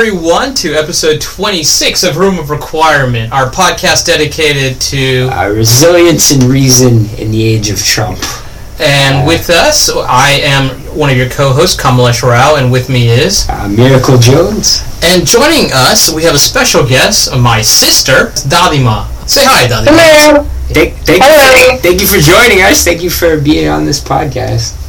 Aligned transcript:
Welcome, 0.00 0.16
everyone, 0.16 0.54
to 0.54 0.72
episode 0.72 1.20
26 1.20 2.04
of 2.04 2.16
Room 2.16 2.38
of 2.38 2.48
Requirement, 2.48 3.34
our 3.34 3.50
podcast 3.50 4.06
dedicated 4.06 4.80
to. 4.80 5.28
Uh, 5.28 5.50
resilience 5.50 6.30
and 6.30 6.42
reason 6.44 7.04
in 7.20 7.30
the 7.30 7.42
age 7.42 7.68
of 7.68 7.84
Trump. 7.84 8.18
And 8.80 9.26
with 9.28 9.50
us, 9.50 9.90
I 9.90 10.40
am 10.42 10.70
one 10.96 11.10
of 11.10 11.18
your 11.18 11.28
co 11.28 11.52
hosts, 11.52 11.78
Kamalesh 11.78 12.22
Rao, 12.22 12.56
and 12.56 12.72
with 12.72 12.88
me 12.88 13.10
is. 13.10 13.46
Uh, 13.50 13.68
Miracle 13.68 14.16
Jones. 14.16 14.82
And 15.02 15.26
joining 15.26 15.70
us, 15.74 16.10
we 16.10 16.22
have 16.22 16.34
a 16.34 16.38
special 16.38 16.88
guest, 16.88 17.36
my 17.36 17.60
sister, 17.60 18.32
Dadima. 18.48 19.06
Say 19.28 19.42
hi, 19.44 19.66
Dadima. 19.68 19.98
Hello. 20.00 20.44
Thank, 20.72 20.94
thank, 21.04 21.22
Hello. 21.22 21.74
you, 21.74 21.78
thank 21.80 22.00
you 22.00 22.06
for 22.06 22.16
joining 22.16 22.62
us. 22.64 22.82
Thank 22.84 23.02
you 23.02 23.10
for 23.10 23.38
being 23.38 23.68
on 23.68 23.84
this 23.84 24.02
podcast. 24.02 24.79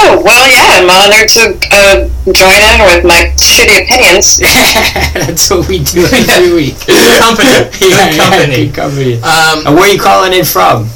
Oh, 0.00 0.22
well, 0.24 0.46
yeah, 0.46 0.78
I'm 0.78 0.88
honored 0.88 1.28
to 1.30 1.58
uh, 1.74 2.08
join 2.32 2.60
in 2.62 2.78
with 2.86 3.04
my 3.04 3.32
shitty 3.36 3.82
opinions. 3.82 4.38
That's 5.26 5.50
what 5.50 5.66
we 5.68 5.82
do 5.82 6.04
every 6.06 6.54
week. 6.70 6.76
Good 6.86 7.18
company. 7.18 7.70
Good 7.78 7.80
Yeah, 7.90 8.10
yeah, 8.10 8.16
company. 8.30 8.56
good 8.66 8.74
company. 8.74 9.14
Um, 9.16 9.66
And 9.66 9.74
where 9.74 9.84
are 9.90 9.92
you 9.92 10.00
calling 10.00 10.32
in 10.32 10.44
from? 10.44 10.88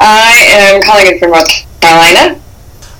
I 0.00 0.32
am 0.50 0.82
calling 0.82 1.06
in 1.06 1.18
from 1.18 1.30
North 1.30 1.48
Carolina. 1.80 2.40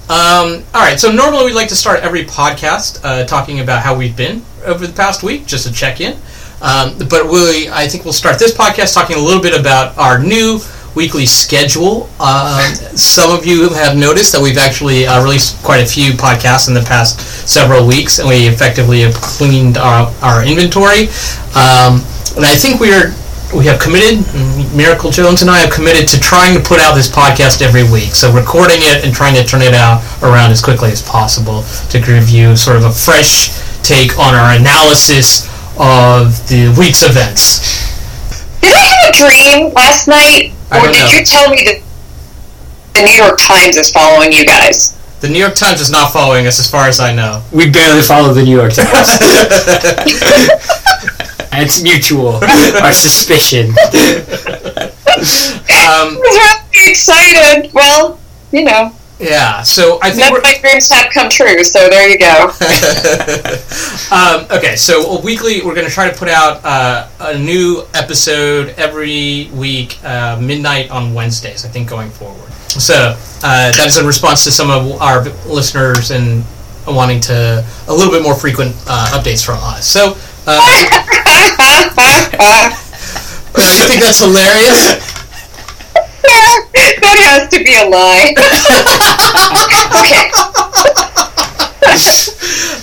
Um, 0.09 0.65
all 0.75 0.83
right, 0.83 0.99
so 0.99 1.11
normally 1.13 1.45
we'd 1.47 1.55
like 1.55 1.69
to 1.69 1.77
start 1.77 2.01
every 2.01 2.25
podcast 2.25 3.01
uh, 3.05 3.25
talking 3.27 3.61
about 3.61 3.83
how 3.83 3.97
we've 3.97 4.17
been 4.17 4.43
over 4.65 4.87
the 4.87 4.93
past 4.93 5.23
week, 5.23 5.47
just 5.47 5.67
to 5.67 5.73
check 5.73 6.01
in. 6.01 6.13
Um, 6.63 6.99
but 7.09 7.25
we, 7.31 7.69
I 7.71 7.87
think 7.89 8.05
we'll 8.05 8.13
start 8.13 8.39
this 8.39 8.53
podcast 8.55 8.93
talking 8.95 9.17
a 9.17 9.21
little 9.21 9.41
bit 9.43 9.59
about 9.59 9.97
our 9.99 10.19
new 10.23 10.59
weekly 10.95 11.27
schedule. 11.27 12.09
Um, 12.21 12.75
some 12.97 13.37
of 13.37 13.47
you 13.47 13.71
have 13.71 13.97
noticed 13.97 14.33
that 14.33 14.43
we've 14.43 14.59
actually 14.59 15.07
uh, 15.07 15.23
released 15.23 15.63
quite 15.63 15.81
a 15.81 15.87
few 15.87 16.13
podcasts 16.13 16.69
in 16.69 16.75
the 16.75 16.83
past 16.83 17.21
several 17.49 17.87
weeks, 17.87 18.19
and 18.19 18.29
we 18.29 18.47
effectively 18.47 19.01
have 19.03 19.15
cleaned 19.15 19.79
our, 19.79 20.13
our 20.23 20.45
inventory. 20.45 21.09
Um, 21.55 22.03
and 22.37 22.47
I 22.47 22.55
think 22.55 22.81
we 22.81 22.93
are 22.93 23.13
we 23.55 23.67
have 23.67 23.81
committed, 23.81 24.23
Miracle 24.77 25.11
Jones 25.11 25.43
and 25.43 25.51
I 25.51 25.59
have 25.59 25.73
committed 25.73 26.07
to 26.09 26.21
trying 26.21 26.55
to 26.55 26.63
put 26.63 26.79
out 26.79 26.95
this 26.95 27.11
podcast 27.11 27.63
every 27.63 27.83
week. 27.83 28.15
So 28.15 28.33
recording 28.33 28.79
it 28.79 29.05
and 29.05 29.13
trying 29.13 29.35
to 29.35 29.45
turn 29.45 29.61
it 29.63 29.75
out 29.75 30.03
around 30.23 30.53
as 30.53 30.63
quickly 30.63 30.93
as 30.93 31.03
possible 31.03 31.65
to 31.91 31.99
give 31.99 32.31
you 32.31 32.55
sort 32.55 32.77
of 32.77 32.85
a 32.85 32.93
fresh 32.93 33.51
take 33.83 34.17
on 34.19 34.35
our 34.35 34.55
analysis 34.55 35.51
of 35.79 36.39
the 36.47 36.73
week's 36.79 37.03
events. 37.03 37.91
Did 38.61 38.73
I 38.73 38.87
have 38.87 39.15
a 39.15 39.19
dream 39.19 39.73
last 39.75 40.07
night? 40.07 40.55
I 40.71 40.79
Or 40.79 40.87
did 40.93 40.99
know. 40.99 41.19
you 41.19 41.25
tell 41.25 41.51
me 41.51 41.65
that 41.65 41.83
the 42.95 43.03
New 43.03 43.13
York 43.13 43.39
Times 43.39 43.77
is 43.77 43.91
following 43.91 44.33
you 44.33 44.45
guys? 44.45 44.97
The 45.21 45.29
New 45.29 45.39
York 45.39 45.55
Times 45.55 45.81
is 45.81 45.91
not 45.91 46.13
following 46.13 46.47
us 46.47 46.59
as 46.59 46.71
far 46.71 46.89
as 46.89 47.01
I 47.01 47.15
know. 47.15 47.43
We 47.53 47.71
barely 47.71 48.03
follow 48.03 48.33
the 48.33 48.43
New 48.43 48.57
York 48.57 48.73
Times. 48.73 48.91
It's 51.53 51.83
mutual. 51.83 52.37
Our 52.83 52.93
suspicion. 52.93 53.75
Um, 55.21 55.27
I 55.71 56.17
was 56.17 56.77
really 56.77 56.91
excited. 56.93 57.73
Well, 57.75 58.19
you 58.53 58.65
know, 58.65 58.93
yeah, 59.21 59.63
so 59.63 59.99
I 60.03 60.11
think 60.11 60.33
none 60.33 60.43
my 60.43 60.55
dreams 60.61 60.91
have 60.91 61.13
come 61.13 61.29
true, 61.29 61.63
so 61.63 61.91
there 61.91 62.09
you 62.09 62.19
go. 62.19 62.51
um, 64.15 64.47
okay, 64.51 64.77
so 64.77 65.19
a 65.19 65.21
weekly, 65.21 65.61
we're 65.63 65.75
going 65.75 65.87
to 65.87 65.93
try 65.93 66.11
to 66.11 66.17
put 66.17 66.29
out 66.29 66.65
uh, 66.65 67.07
a 67.21 67.39
new 67.39 67.85
episode 67.93 68.71
every 68.79 69.51
week, 69.53 70.03
uh, 70.05 70.41
midnight 70.41 70.91
on 70.91 71.13
Wednesdays, 71.13 71.67
I 71.67 71.69
think, 71.69 71.89
going 71.89 72.09
forward. 72.09 72.51
So 72.71 73.15
uh, 73.43 73.73
that 73.73 73.87
is 73.87 73.99
in 73.99 74.07
response 74.07 74.45
to 74.45 74.51
some 74.51 74.71
of 74.71 75.03
our 75.03 75.25
listeners 75.47 76.13
and 76.13 76.45
wanting 76.87 77.21
to 77.21 77.63
a 77.89 77.93
little 77.93 78.13
bit 78.13 78.23
more 78.23 78.35
frequent 78.35 78.75
uh, 78.87 79.21
updates 79.21 79.45
from 79.45 79.59
us. 79.61 79.87
So, 79.87 80.17
uh, 80.47 80.57
you 83.59 83.85
think 83.87 84.01
that's 84.01 84.21
hilarious? 84.21 85.20
that 87.01 87.17
has 87.27 87.49
to 87.51 87.59
be 87.65 87.75
a 87.75 87.87
lie. 87.89 88.35
okay. 90.01 90.31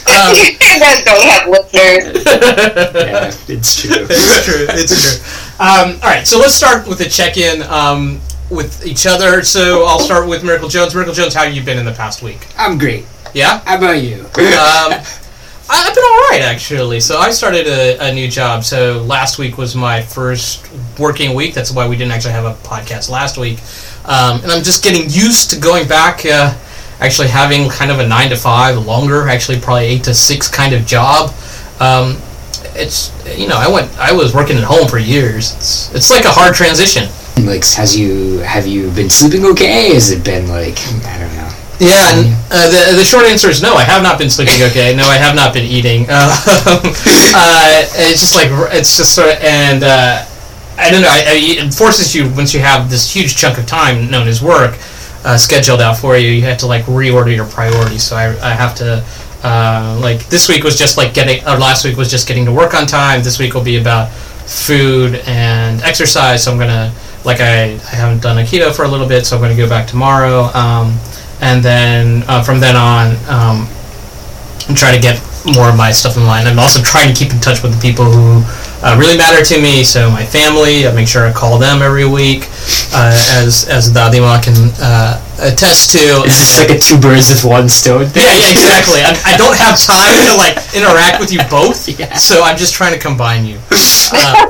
Um, 0.08 0.34
you 0.36 0.80
guys 0.80 1.04
don't 1.04 1.24
have 1.28 1.48
listeners. 1.50 2.24
Yeah, 2.26 3.32
it's 3.48 3.82
true. 3.82 4.08
it's 4.10 4.46
true. 4.46 4.66
It's 4.70 4.96
true. 5.02 5.20
Um, 5.60 5.96
all 6.04 6.10
right, 6.10 6.26
so 6.26 6.40
let's 6.40 6.54
start 6.54 6.88
with 6.88 7.02
a 7.02 7.10
check-in 7.10 7.62
um, 7.64 8.20
with 8.50 8.86
each 8.86 9.06
other. 9.06 9.44
So 9.44 9.86
I'll 9.86 10.00
start 10.00 10.28
with 10.28 10.44
Miracle 10.44 10.70
Jones. 10.70 10.94
Miracle 10.94 11.14
Jones, 11.14 11.34
how 11.34 11.44
have 11.44 11.54
you 11.54 11.64
been 11.64 11.78
in 11.78 11.86
the 11.86 11.94
past 11.94 12.22
week? 12.22 12.48
I'm 12.58 12.78
great. 12.78 13.06
Yeah, 13.34 13.60
How 13.66 13.78
about 13.78 14.02
you? 14.02 14.22
um, 14.24 15.04
I- 15.70 15.88
I've 15.88 15.96
been 15.96 16.04
all 16.04 16.20
right 16.32 16.42
actually. 16.44 17.00
So 17.00 17.18
I 17.18 17.32
started 17.32 17.68
a, 17.68 18.10
a 18.10 18.14
new 18.14 18.28
job. 18.30 18.64
So 18.64 19.02
last 19.04 19.38
week 19.40 19.58
was 19.58 19.76
my 19.76 20.02
first 20.02 20.68
working 21.00 21.34
week. 21.36 21.54
That's 21.54 21.72
why 21.72 21.88
we 21.88 21.96
didn't 21.98 22.12
actually 22.14 22.34
have 22.34 22.46
a 22.46 22.54
podcast 22.68 23.10
last 23.10 23.38
week. 23.38 23.60
Um, 24.06 24.42
and 24.42 24.52
I'm 24.52 24.64
just 24.64 24.84
getting 24.84 25.10
used 25.10 25.52
to 25.52 25.60
going 25.60 25.88
back. 25.88 26.26
Uh, 26.26 26.56
actually 27.00 27.28
having 27.28 27.70
kind 27.70 27.92
of 27.92 28.00
a 28.00 28.08
nine 28.08 28.30
to 28.30 28.36
five, 28.36 28.76
longer, 28.86 29.28
actually 29.28 29.60
probably 29.60 29.86
eight 29.86 30.04
to 30.06 30.14
six 30.16 30.50
kind 30.50 30.74
of 30.74 30.86
job. 30.86 31.30
Um, 31.80 32.18
it's 32.80 33.12
you 33.38 33.48
know 33.48 33.58
I 33.58 33.68
went 33.72 33.96
I 34.00 34.14
was 34.14 34.34
working 34.34 34.58
at 34.58 34.64
home 34.64 34.88
for 34.88 34.98
years. 34.98 35.54
It's 35.56 35.94
it's 35.94 36.10
like 36.10 36.26
a 36.26 36.30
hard 36.32 36.56
transition. 36.56 37.10
like, 37.46 37.64
has 37.76 37.96
you 37.98 38.40
have 38.40 38.66
you 38.66 38.90
been 38.92 39.10
sleeping 39.10 39.46
okay? 39.46 39.94
Has 39.94 40.10
it 40.12 40.24
been 40.24 40.48
like? 40.48 40.78
Yeah, 41.80 42.10
uh, 42.50 42.70
the 42.70 42.98
the 42.98 43.04
short 43.04 43.26
answer 43.26 43.50
is 43.50 43.62
no. 43.62 43.76
I 43.76 43.84
have 43.84 44.02
not 44.02 44.18
been 44.18 44.32
sleeping 44.32 44.64
okay. 44.64 44.96
No, 44.96 45.04
I 45.06 45.18
have 45.18 45.36
not 45.36 45.54
been 45.54 45.66
eating. 45.66 46.08
Uh, 47.40 47.40
uh, 47.40 47.86
it's 48.10 48.20
just 48.20 48.36
like 48.36 48.50
it's 48.74 48.98
just 48.98 49.14
sort 49.14 49.30
of 49.30 49.38
and 49.44 49.84
uh, 49.84 50.26
I 50.78 50.90
don't 50.90 51.02
know. 51.02 51.10
I, 51.10 51.24
I, 51.28 51.66
it 51.66 51.74
forces 51.74 52.16
you 52.16 52.30
once 52.36 52.54
you 52.54 52.60
have 52.62 52.90
this 52.90 53.14
huge 53.14 53.36
chunk 53.36 53.58
of 53.58 53.66
time 53.68 54.10
known 54.10 54.28
as 54.28 54.42
work 54.42 54.78
uh, 55.24 55.38
scheduled 55.38 55.82
out 55.82 55.98
for 55.98 56.18
you. 56.18 56.30
You 56.32 56.42
have 56.44 56.58
to 56.60 56.68
like 56.68 56.86
reorder 56.86 57.36
your 57.36 57.46
priorities. 57.46 58.04
So 58.04 58.16
I, 58.16 58.28
I 58.42 58.54
have 58.54 58.76
to. 58.76 59.04
Uh, 59.44 60.00
like 60.02 60.28
this 60.30 60.50
week 60.50 60.64
was 60.64 60.78
just 60.78 60.98
like 60.98 61.14
getting, 61.14 61.42
or 61.44 61.58
last 61.58 61.86
week 61.86 61.96
was 61.96 62.10
just 62.10 62.28
getting 62.28 62.46
to 62.46 62.52
work 62.52 62.74
on 62.74 62.88
time. 62.88 63.22
This 63.22 63.38
week 63.38 63.54
will 63.54 63.64
be 63.64 63.78
about 63.78 64.10
food 64.10 65.22
and 65.28 65.82
exercise. 65.84 66.44
So 66.44 66.52
I'm 66.52 66.58
gonna, 66.58 66.92
like 67.24 67.40
I, 67.40 67.74
I 67.74 67.96
haven't 67.96 68.24
done 68.24 68.40
a 68.40 68.42
keto 68.42 68.76
for 68.76 68.84
a 68.84 68.88
little 68.88 69.08
bit, 69.08 69.26
so 69.26 69.36
I'm 69.36 69.42
gonna 69.42 69.56
go 69.56 69.70
back 69.70 69.88
tomorrow. 69.88 70.46
Um, 70.56 70.98
and 71.42 71.64
then 71.64 72.24
uh, 72.28 72.44
from 72.44 72.60
then 72.60 72.76
on, 72.76 73.16
um, 73.30 73.68
and 74.68 74.76
try 74.78 74.94
to 74.96 75.02
get 75.02 75.22
more 75.56 75.70
of 75.70 75.78
my 75.78 75.92
stuff 75.92 76.18
in 76.18 76.26
line. 76.26 76.46
I'm 76.46 76.60
also 76.60 76.82
trying 76.84 77.14
to 77.14 77.16
keep 77.18 77.32
in 77.32 77.40
touch 77.40 77.64
with 77.64 77.74
the 77.74 77.80
people 77.82 78.06
who 78.06 78.44
uh, 78.84 78.98
really 79.00 79.18
matter 79.18 79.44
to 79.44 79.62
me. 79.62 79.84
So 79.84 80.10
my 80.12 80.26
family, 80.26 80.88
I 80.88 80.92
make 80.92 81.08
sure 81.08 81.26
I 81.26 81.32
call 81.32 81.58
them 81.58 81.82
every 81.82 82.06
week, 82.08 82.44
uh, 82.94 83.16
as 83.40 83.68
as 83.70 83.92
Dadima 83.92 84.44
can 84.44 84.56
uh, 84.82 85.24
attest 85.40 85.92
to. 85.92 86.04
Is 86.28 86.36
this 86.38 86.58
like 86.60 86.70
a 86.70 86.80
two 86.80 87.00
birds 87.00 87.30
with 87.30 87.44
one 87.46 87.70
stone 87.70 88.06
thing? 88.08 88.24
Yeah, 88.24 88.36
yeah, 88.36 88.52
exactly. 88.52 89.00
I, 89.02 89.16
I 89.26 89.38
don't 89.38 89.56
have 89.58 89.80
time 89.80 90.20
to 90.28 90.36
like 90.36 90.58
interact 90.76 91.20
with 91.20 91.32
you 91.32 91.40
both, 91.50 91.88
Yeah. 92.00 92.14
so 92.16 92.44
I'm 92.44 92.58
just 92.58 92.74
trying 92.76 92.94
to 92.94 93.00
combine 93.00 93.46
you. 93.46 93.60
Uh, 94.10 94.48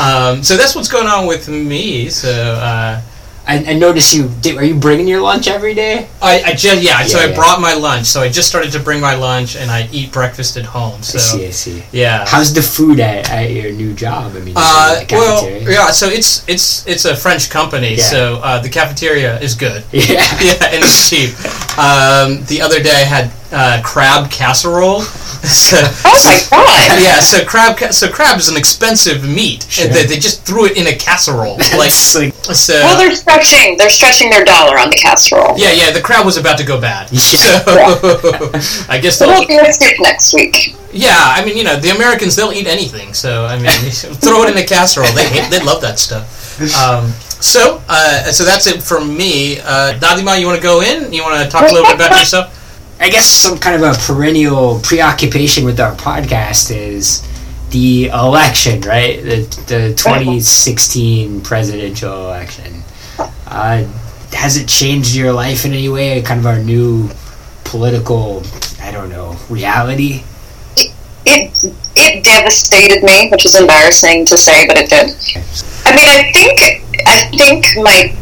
um, 0.00 0.42
so 0.42 0.56
that's 0.56 0.74
what's 0.74 0.88
going 0.88 1.06
on 1.06 1.24
with 1.26 1.48
me. 1.48 2.08
So 2.10 2.28
uh, 2.30 3.00
I, 3.50 3.72
I 3.72 3.74
noticed 3.74 4.14
you. 4.14 4.30
Did, 4.40 4.56
are 4.58 4.64
you 4.64 4.76
bringing 4.78 5.08
your 5.08 5.20
lunch 5.20 5.48
every 5.48 5.74
day? 5.74 6.08
I, 6.22 6.40
I 6.42 6.54
just 6.54 6.82
yeah, 6.82 7.02
so 7.02 7.18
I 7.18 7.26
yeah. 7.26 7.34
brought 7.34 7.60
my 7.60 7.74
lunch. 7.74 8.06
So 8.06 8.20
I 8.20 8.28
just 8.28 8.48
started 8.48 8.70
to 8.72 8.78
bring 8.78 9.00
my 9.00 9.14
lunch, 9.16 9.56
and 9.56 9.70
I 9.70 9.88
eat 9.90 10.12
breakfast 10.12 10.56
at 10.56 10.64
home. 10.64 11.02
So 11.02 11.18
I 11.18 11.20
see. 11.20 11.46
I 11.46 11.50
see. 11.50 11.82
yeah. 11.90 12.24
How's 12.28 12.54
the 12.54 12.62
food 12.62 13.00
at, 13.00 13.28
at 13.28 13.50
your 13.50 13.72
new 13.72 13.92
job? 13.92 14.36
I 14.36 14.40
mean, 14.40 14.54
Uh, 14.56 15.04
well, 15.10 15.50
yeah. 15.68 15.90
So 15.90 16.06
it's 16.08 16.48
it's 16.48 16.86
it's 16.86 17.04
a 17.06 17.16
French 17.16 17.50
company, 17.50 17.96
Yeah. 17.96 18.04
so 18.04 18.36
uh, 18.44 18.60
the 18.60 18.68
cafeteria 18.68 19.40
is 19.40 19.56
good. 19.56 19.82
yeah. 19.92 20.22
yeah, 20.40 20.70
and 20.70 20.84
it's 20.84 21.10
cheap. 21.10 21.30
Um, 21.76 22.44
the 22.46 22.60
other 22.62 22.80
day 22.80 22.92
I 22.94 23.04
had 23.04 23.32
uh, 23.52 23.80
crab 23.84 24.30
casserole. 24.30 25.00
so, 25.40 25.76
Oh 25.80 26.64
my 26.64 26.86
god! 26.88 27.00
yeah, 27.02 27.20
so 27.20 27.44
crab 27.44 27.76
ca- 27.78 27.90
so 27.90 28.10
crab 28.10 28.38
is 28.38 28.48
an 28.48 28.56
expensive 28.56 29.24
meat, 29.28 29.64
Sure. 29.68 29.86
and 29.86 29.94
they, 29.94 30.04
they 30.06 30.16
just 30.18 30.44
threw 30.44 30.66
it 30.66 30.76
in 30.76 30.86
a 30.86 30.94
casserole. 30.96 31.56
like 31.76 31.90
like 32.14 32.34
so. 32.34 32.74
Well, 32.74 32.98
they're 32.98 33.14
stretching. 33.14 33.76
They're 33.76 33.90
stretching 33.90 34.30
their 34.30 34.44
dollar 34.44 34.78
on 34.78 34.90
the 34.90 34.96
casserole. 34.96 35.56
yeah, 35.58 35.72
yeah, 35.72 35.90
the 35.92 36.00
crab 36.00 36.24
was 36.26 36.36
about 36.36 36.58
to 36.58 36.64
go 36.64 36.80
bad. 36.80 37.10
Yeah. 37.12 37.18
So 37.20 37.48
I 38.88 38.98
guess 39.00 39.18
So 39.18 39.26
they'll 39.26 39.46
we'll 39.48 39.66
a 39.66 39.72
soup 39.72 39.96
next 40.00 40.34
week. 40.34 40.76
Yeah, 40.92 41.14
I 41.16 41.44
mean, 41.44 41.56
you 41.56 41.64
know, 41.64 41.76
the 41.76 41.90
Americans 41.90 42.34
they'll 42.36 42.52
eat 42.52 42.66
anything. 42.66 43.14
So 43.14 43.46
I 43.46 43.56
mean, 43.56 43.70
throw 44.20 44.42
it 44.44 44.50
in 44.50 44.58
a 44.58 44.66
casserole. 44.66 45.10
They 45.14 45.26
hate, 45.28 45.50
they 45.50 45.64
love 45.64 45.80
that 45.82 45.98
stuff. 45.98 46.60
Um, 46.76 47.10
so 47.40 47.80
uh, 47.88 48.24
so 48.32 48.44
that's 48.44 48.66
it 48.66 48.82
from 48.82 49.16
me. 49.16 49.58
Uh, 49.60 49.94
Dadima, 49.98 50.38
you 50.38 50.46
want 50.46 50.58
to 50.58 50.62
go 50.62 50.82
in? 50.82 51.12
You 51.12 51.22
want 51.22 51.42
to 51.42 51.48
talk 51.50 51.62
a 51.70 51.72
little 51.72 51.86
bit 51.86 51.94
about 51.96 52.18
yourself? 52.18 52.56
I 53.00 53.08
guess 53.08 53.26
some 53.26 53.58
kind 53.58 53.82
of 53.82 53.82
a 53.82 53.98
perennial 53.98 54.78
preoccupation 54.80 55.64
with 55.64 55.80
our 55.80 55.94
podcast 55.96 56.70
is 56.70 57.26
the 57.70 58.08
election, 58.08 58.82
right? 58.82 59.22
The 59.22 59.36
the 59.66 59.94
2016 59.94 61.40
presidential 61.40 62.12
election. 62.26 62.82
Uh, 63.46 63.84
has 64.32 64.58
it 64.58 64.68
changed 64.68 65.14
your 65.14 65.32
life 65.32 65.64
in 65.64 65.72
any 65.72 65.88
way? 65.88 66.20
Kind 66.20 66.40
of 66.40 66.46
our 66.46 66.58
new 66.58 67.08
political, 67.64 68.42
I 68.82 68.90
don't 68.90 69.08
know, 69.08 69.36
reality. 69.48 70.22
it 70.76 71.74
it 71.96 72.22
devastated 72.22 73.02
me, 73.02 73.30
which 73.30 73.46
is 73.46 73.54
embarrassing 73.54 74.26
to 74.26 74.36
say, 74.36 74.66
but 74.66 74.76
it 74.76 74.90
did. 74.90 75.16
I 75.86 75.96
mean, 75.96 76.06
I 76.06 76.30
think 76.32 76.60
I 77.06 77.30
think 77.34 77.64
my 77.76 78.14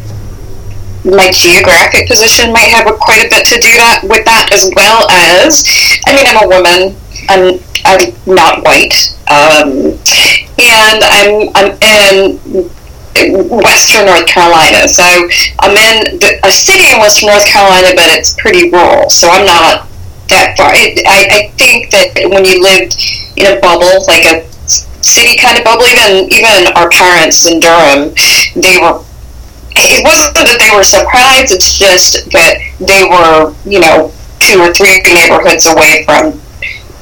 my 1.04 1.30
geographic 1.30 2.08
position 2.08 2.52
might 2.52 2.70
have 2.74 2.86
a, 2.86 2.92
quite 2.92 3.26
a 3.26 3.30
bit 3.30 3.46
to 3.46 3.56
do 3.60 3.70
that 3.78 4.02
with 4.02 4.24
that 4.24 4.50
as 4.52 4.70
well 4.74 5.06
as 5.10 5.62
I 6.06 6.14
mean 6.14 6.26
I'm 6.26 6.42
a 6.42 6.48
woman. 6.48 6.96
I'm 7.28 7.60
I'm 7.86 8.12
not 8.26 8.64
white. 8.64 9.14
Um, 9.30 9.94
and 10.58 10.98
I'm 11.06 11.50
I'm 11.54 11.70
in 11.82 12.38
Western 13.50 14.06
North 14.06 14.26
Carolina. 14.26 14.86
So 14.88 15.04
I'm 15.60 15.74
in 15.74 16.18
the, 16.18 16.40
a 16.44 16.50
city 16.50 16.90
in 16.90 16.98
Western 16.98 17.30
North 17.30 17.46
Carolina 17.46 17.94
but 17.94 18.10
it's 18.10 18.34
pretty 18.34 18.70
rural. 18.70 19.08
So 19.10 19.28
I'm 19.30 19.46
not 19.46 19.88
that 20.28 20.56
far. 20.58 20.68
I, 20.68 20.94
I, 21.06 21.18
I 21.30 21.40
think 21.56 21.90
that 21.90 22.28
when 22.28 22.44
you 22.44 22.62
lived 22.62 22.98
in 23.36 23.46
a 23.46 23.60
bubble 23.60 24.04
like 24.06 24.24
a 24.26 24.44
city 25.02 25.38
kind 25.38 25.56
of 25.56 25.64
bubble 25.64 25.86
even 25.86 26.28
even 26.32 26.68
our 26.74 26.90
parents 26.90 27.46
in 27.46 27.60
Durham 27.60 28.12
they 28.54 28.76
were 28.82 29.00
it 29.86 30.02
wasn't 30.02 30.34
that 30.34 30.58
they 30.58 30.75
were 30.75 30.82
surprised, 30.82 31.54
it's 31.54 31.78
just 31.78 32.30
that 32.32 32.58
they 32.82 33.06
were, 33.06 33.54
you 33.69 33.78
know, 33.78 34.10
two 34.40 34.58
or 34.58 34.72
three 34.75 35.02
neighborhoods 35.06 35.66
away 35.66 36.02
from 36.04 36.40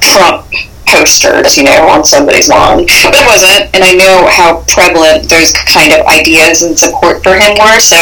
Trump 0.01 0.45
posters, 0.87 1.57
you 1.57 1.63
know, 1.63 1.87
on 1.89 2.03
somebody's 2.03 2.49
lawn. 2.49 2.85
But 2.85 3.13
it 3.15 3.25
wasn't, 3.27 3.73
and 3.75 3.83
I 3.83 3.93
know 3.93 4.27
how 4.27 4.63
prevalent 4.67 5.29
those 5.29 5.53
kind 5.53 5.93
of 5.93 6.05
ideas 6.07 6.63
and 6.63 6.77
support 6.77 7.23
for 7.23 7.35
him 7.35 7.57
were, 7.59 7.79
so 7.79 7.97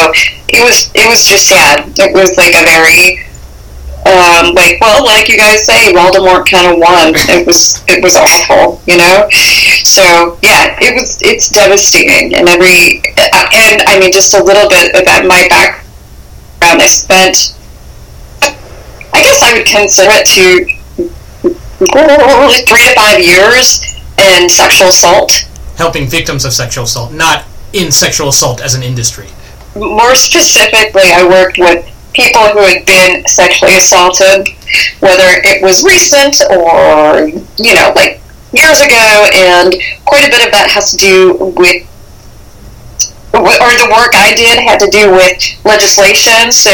it 0.49 0.61
was 0.63 0.91
it 0.93 1.09
was 1.09 1.25
just 1.25 1.49
sad. 1.49 1.89
It 1.97 2.13
was 2.13 2.37
like 2.37 2.53
a 2.53 2.63
very 2.63 3.25
um, 4.05 4.53
like, 4.53 4.79
well, 4.79 5.03
like 5.03 5.27
you 5.29 5.37
guys 5.37 5.65
say, 5.65 5.91
Voldemort 5.91 6.45
kind 6.45 6.71
of 6.71 6.77
won. 6.77 7.13
It 7.25 7.47
was 7.47 7.83
it 7.87 8.03
was 8.03 8.15
awful, 8.15 8.81
you 8.85 8.97
know. 8.97 9.27
So 9.81 10.37
yeah, 10.43 10.77
it 10.79 10.93
was 10.93 11.17
it's 11.21 11.49
devastating, 11.49 12.35
and 12.35 12.47
every 12.47 13.01
and 13.17 13.81
I 13.89 13.97
mean 13.99 14.11
just 14.11 14.33
a 14.35 14.43
little 14.43 14.69
bit 14.69 14.93
about 14.93 15.25
my 15.25 15.47
background. 15.49 15.81
I 16.61 16.85
spent, 16.87 17.55
I 18.41 19.21
guess 19.21 19.41
I 19.41 19.53
would 19.53 19.65
consider 19.65 20.11
it 20.13 20.25
to 20.37 20.65
three 22.67 22.83
to 22.83 22.95
five 22.95 23.19
years 23.19 23.81
in 24.17 24.49
sexual 24.49 24.89
assault. 24.89 25.31
Helping 25.77 26.07
victims 26.07 26.45
of 26.45 26.53
sexual 26.53 26.83
assault, 26.85 27.11
not 27.11 27.45
in 27.73 27.91
sexual 27.91 28.29
assault 28.29 28.61
as 28.61 28.75
an 28.75 28.83
industry. 28.83 29.27
More 29.75 30.15
specifically, 30.15 31.11
I 31.11 31.27
worked 31.27 31.57
with 31.57 31.85
people 32.15 32.41
who 32.55 32.63
had 32.63 32.85
been 32.85 33.27
sexually 33.27 33.75
assaulted, 33.75 34.47
whether 34.99 35.27
it 35.43 35.61
was 35.61 35.83
recent 35.83 36.39
or, 36.49 37.27
you 37.59 37.75
know, 37.75 37.91
like 37.95 38.23
years 38.55 38.79
ago, 38.79 39.27
and 39.35 39.75
quite 40.07 40.23
a 40.23 40.31
bit 40.31 40.47
of 40.47 40.51
that 40.55 40.71
has 40.71 40.91
to 40.91 40.97
do 40.97 41.35
with, 41.59 41.83
or 43.35 43.71
the 43.75 43.91
work 43.91 44.15
I 44.15 44.31
did 44.33 44.57
had 44.63 44.79
to 44.79 44.89
do 44.89 45.11
with 45.11 45.35
legislation, 45.67 46.51
so 46.55 46.71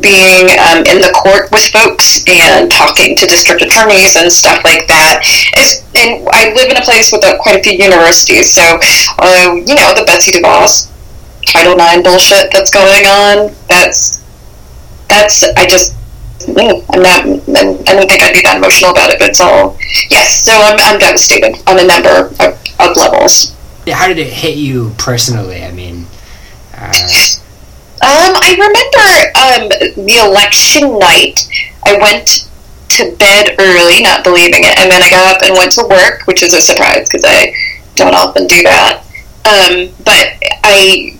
being 0.00 0.48
um, 0.70 0.86
in 0.86 1.02
the 1.02 1.12
court 1.12 1.50
with 1.50 1.66
folks 1.68 2.24
and 2.30 2.70
talking 2.70 3.16
to 3.16 3.26
district 3.26 3.60
attorneys 3.60 4.16
and 4.16 4.32
stuff 4.32 4.64
like 4.64 4.86
that. 4.86 5.20
It's, 5.58 5.84
and 5.98 6.24
I 6.32 6.54
live 6.54 6.70
in 6.70 6.78
a 6.78 6.84
place 6.86 7.12
with 7.12 7.24
a, 7.24 7.36
quite 7.42 7.60
a 7.60 7.62
few 7.62 7.76
universities, 7.76 8.54
so, 8.54 8.78
uh, 9.18 9.54
you 9.54 9.74
know, 9.76 9.92
the 9.92 10.04
Betsy 10.06 10.32
DeVos 10.32 10.88
Title 11.44 11.74
IX 11.74 12.02
bullshit 12.02 12.50
that's 12.52 12.70
going 12.70 13.04
on, 13.06 13.54
that's 13.68 14.19
that's 15.10 15.42
I 15.42 15.66
just 15.66 15.94
I'm 16.48 17.02
not 17.02 17.26
I 17.26 17.92
don't 17.92 18.08
think 18.08 18.22
I'd 18.22 18.32
be 18.32 18.42
that 18.42 18.56
emotional 18.56 18.92
about 18.92 19.10
it, 19.10 19.18
but 19.18 19.28
it's 19.30 19.40
all 19.40 19.76
yes. 20.08 20.44
So 20.44 20.52
I'm 20.54 20.78
I'm 20.80 20.98
devastated 20.98 21.60
on 21.68 21.78
a 21.78 21.84
number 21.84 22.32
of, 22.40 22.56
of 22.80 22.96
levels. 22.96 23.54
Yeah, 23.86 23.96
how 23.96 24.08
did 24.08 24.18
it 24.18 24.32
hit 24.32 24.56
you 24.56 24.92
personally? 24.96 25.64
I 25.64 25.72
mean, 25.72 26.06
uh... 26.74 26.92
um, 28.00 28.32
I 28.40 28.54
remember 28.56 29.08
um, 29.36 30.06
the 30.06 30.16
election 30.24 30.98
night. 30.98 31.48
I 31.84 31.98
went 31.98 32.48
to 32.90 33.16
bed 33.16 33.56
early, 33.58 34.02
not 34.02 34.22
believing 34.22 34.64
it, 34.64 34.78
and 34.78 34.90
then 34.90 35.02
I 35.02 35.10
got 35.10 35.36
up 35.36 35.42
and 35.42 35.56
went 35.56 35.72
to 35.72 35.86
work, 35.88 36.26
which 36.26 36.42
is 36.42 36.54
a 36.54 36.60
surprise 36.60 37.08
because 37.08 37.24
I 37.26 37.54
don't 37.96 38.14
often 38.14 38.46
do 38.46 38.62
that. 38.62 39.04
Um, 39.44 39.88
but 40.04 40.36
I 40.64 41.18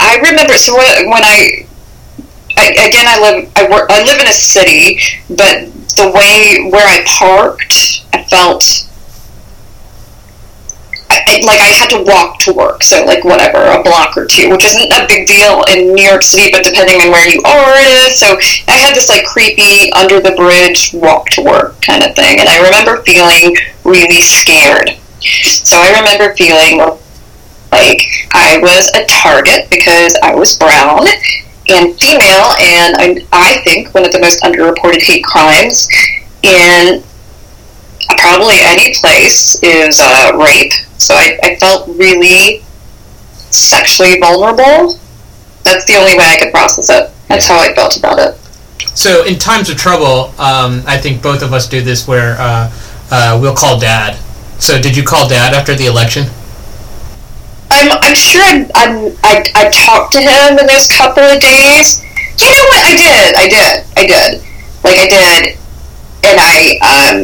I 0.00 0.16
remember 0.16 0.54
so 0.54 0.76
when 0.76 1.24
I 1.24 1.66
I, 2.56 2.70
again, 2.70 3.06
I 3.08 3.18
live 3.20 3.52
I 3.56 3.68
work 3.70 3.90
I 3.90 4.02
live 4.04 4.20
in 4.20 4.26
a 4.26 4.32
city, 4.32 5.00
but 5.28 5.72
the 5.96 6.10
way 6.14 6.70
where 6.70 6.86
I 6.86 7.04
parked, 7.06 8.04
I 8.12 8.24
felt 8.24 8.88
I, 11.12 11.40
like 11.44 11.60
I 11.60 11.72
had 11.72 11.90
to 11.90 12.02
walk 12.02 12.38
to 12.40 12.52
work. 12.52 12.82
So 12.82 13.04
like 13.04 13.24
whatever, 13.24 13.58
a 13.58 13.82
block 13.82 14.16
or 14.16 14.26
two, 14.26 14.50
which 14.50 14.64
isn't 14.64 14.92
a 14.92 15.06
big 15.06 15.26
deal 15.26 15.62
in 15.72 15.94
New 15.94 16.04
York 16.04 16.22
City, 16.22 16.50
but 16.52 16.64
depending 16.64 17.00
on 17.00 17.10
where 17.10 17.28
you 17.28 17.40
are, 17.44 17.72
it 17.76 18.08
is. 18.08 18.18
So 18.18 18.36
I 18.68 18.76
had 18.76 18.94
this 18.94 19.08
like 19.08 19.24
creepy 19.24 19.92
under 19.92 20.20
the 20.20 20.32
bridge 20.32 20.92
walk 20.94 21.28
to 21.30 21.42
work 21.42 21.80
kind 21.82 22.02
of 22.02 22.14
thing, 22.14 22.40
and 22.40 22.48
I 22.48 22.60
remember 22.64 23.02
feeling 23.02 23.56
really 23.84 24.20
scared. 24.20 24.96
So 25.20 25.76
I 25.78 26.00
remember 26.00 26.34
feeling 26.34 26.78
like 27.70 28.02
I 28.32 28.58
was 28.60 28.90
a 28.94 29.06
target 29.06 29.70
because 29.70 30.16
I 30.22 30.34
was 30.34 30.56
brown 30.56 31.06
and 31.74 31.98
female, 31.98 32.54
and 32.60 32.96
I, 32.98 33.26
I 33.32 33.62
think 33.64 33.94
one 33.94 34.04
of 34.04 34.12
the 34.12 34.20
most 34.20 34.42
underreported 34.42 35.02
hate 35.02 35.24
crimes 35.24 35.88
in 36.42 37.02
probably 38.18 38.56
any 38.60 38.94
place 38.94 39.62
is 39.62 40.00
uh, 40.00 40.32
rape. 40.36 40.72
So 40.98 41.14
I, 41.14 41.38
I 41.42 41.56
felt 41.56 41.88
really 41.88 42.62
sexually 43.50 44.18
vulnerable. 44.20 44.98
That's 45.64 45.84
the 45.86 45.96
only 45.96 46.16
way 46.16 46.24
I 46.26 46.38
could 46.38 46.52
process 46.52 46.90
it. 46.90 47.10
That's 47.28 47.46
how 47.46 47.58
I 47.58 47.74
felt 47.74 47.96
about 47.96 48.18
it. 48.18 48.36
So 48.94 49.24
in 49.24 49.38
times 49.38 49.70
of 49.70 49.76
trouble, 49.76 50.32
um, 50.38 50.82
I 50.86 50.98
think 50.98 51.22
both 51.22 51.42
of 51.42 51.52
us 51.52 51.68
do 51.68 51.80
this 51.80 52.06
where 52.06 52.36
uh, 52.38 52.72
uh, 53.10 53.38
we'll 53.40 53.56
call 53.56 53.78
dad. 53.78 54.16
So 54.60 54.80
did 54.80 54.96
you 54.96 55.02
call 55.02 55.28
dad 55.28 55.54
after 55.54 55.74
the 55.74 55.86
election? 55.86 56.26
I'm, 57.72 57.88
I'm 58.04 58.14
sure 58.14 58.44
I, 58.44 58.68
I'm, 58.76 59.16
I, 59.24 59.40
I 59.56 59.70
talked 59.72 60.12
to 60.12 60.20
him 60.20 60.58
in 60.60 60.66
those 60.68 60.86
couple 60.88 61.24
of 61.24 61.40
days. 61.40 62.04
Do 62.36 62.44
you 62.44 62.52
know 62.52 62.68
what? 62.68 62.84
I 62.84 62.94
did. 62.94 63.28
I 63.36 63.46
did. 63.48 63.74
I 63.96 64.04
did. 64.06 64.30
Like, 64.84 64.98
I 65.00 65.08
did. 65.08 65.58
And 66.22 66.36
I, 66.38 66.56
um, 66.84 67.16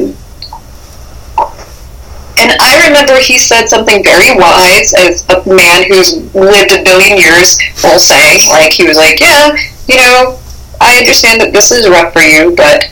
and 2.38 2.57
I 2.61 2.88
remember 2.88 3.21
he 3.21 3.37
said 3.37 3.67
something 3.67 4.02
very 4.02 4.33
wise 4.35 4.95
as 4.95 5.28
a 5.28 5.43
man 5.47 5.85
who's 5.88 6.17
lived 6.35 6.73
a 6.73 6.83
billion 6.83 7.19
years 7.19 7.59
will 7.85 7.99
say. 7.99 8.38
Like, 8.49 8.73
he 8.73 8.87
was 8.87 8.97
like, 8.97 9.21
yeah, 9.21 9.55
you 9.87 9.97
know, 9.97 10.38
I 10.81 10.99
understand 10.99 11.40
that 11.43 11.52
this 11.52 11.71
is 11.71 11.88
rough 11.88 12.12
for 12.12 12.23
you, 12.23 12.55
but 12.57 12.90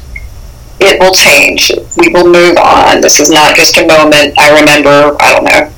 it 0.80 1.00
will 1.00 1.14
change. 1.14 1.72
We 1.96 2.08
will 2.12 2.26
move 2.26 2.56
on. 2.58 3.00
This 3.00 3.18
is 3.18 3.30
not 3.30 3.56
just 3.56 3.76
a 3.78 3.86
moment. 3.86 4.34
I 4.38 4.60
remember, 4.60 5.16
I 5.20 5.32
don't 5.32 5.44
know, 5.44 5.72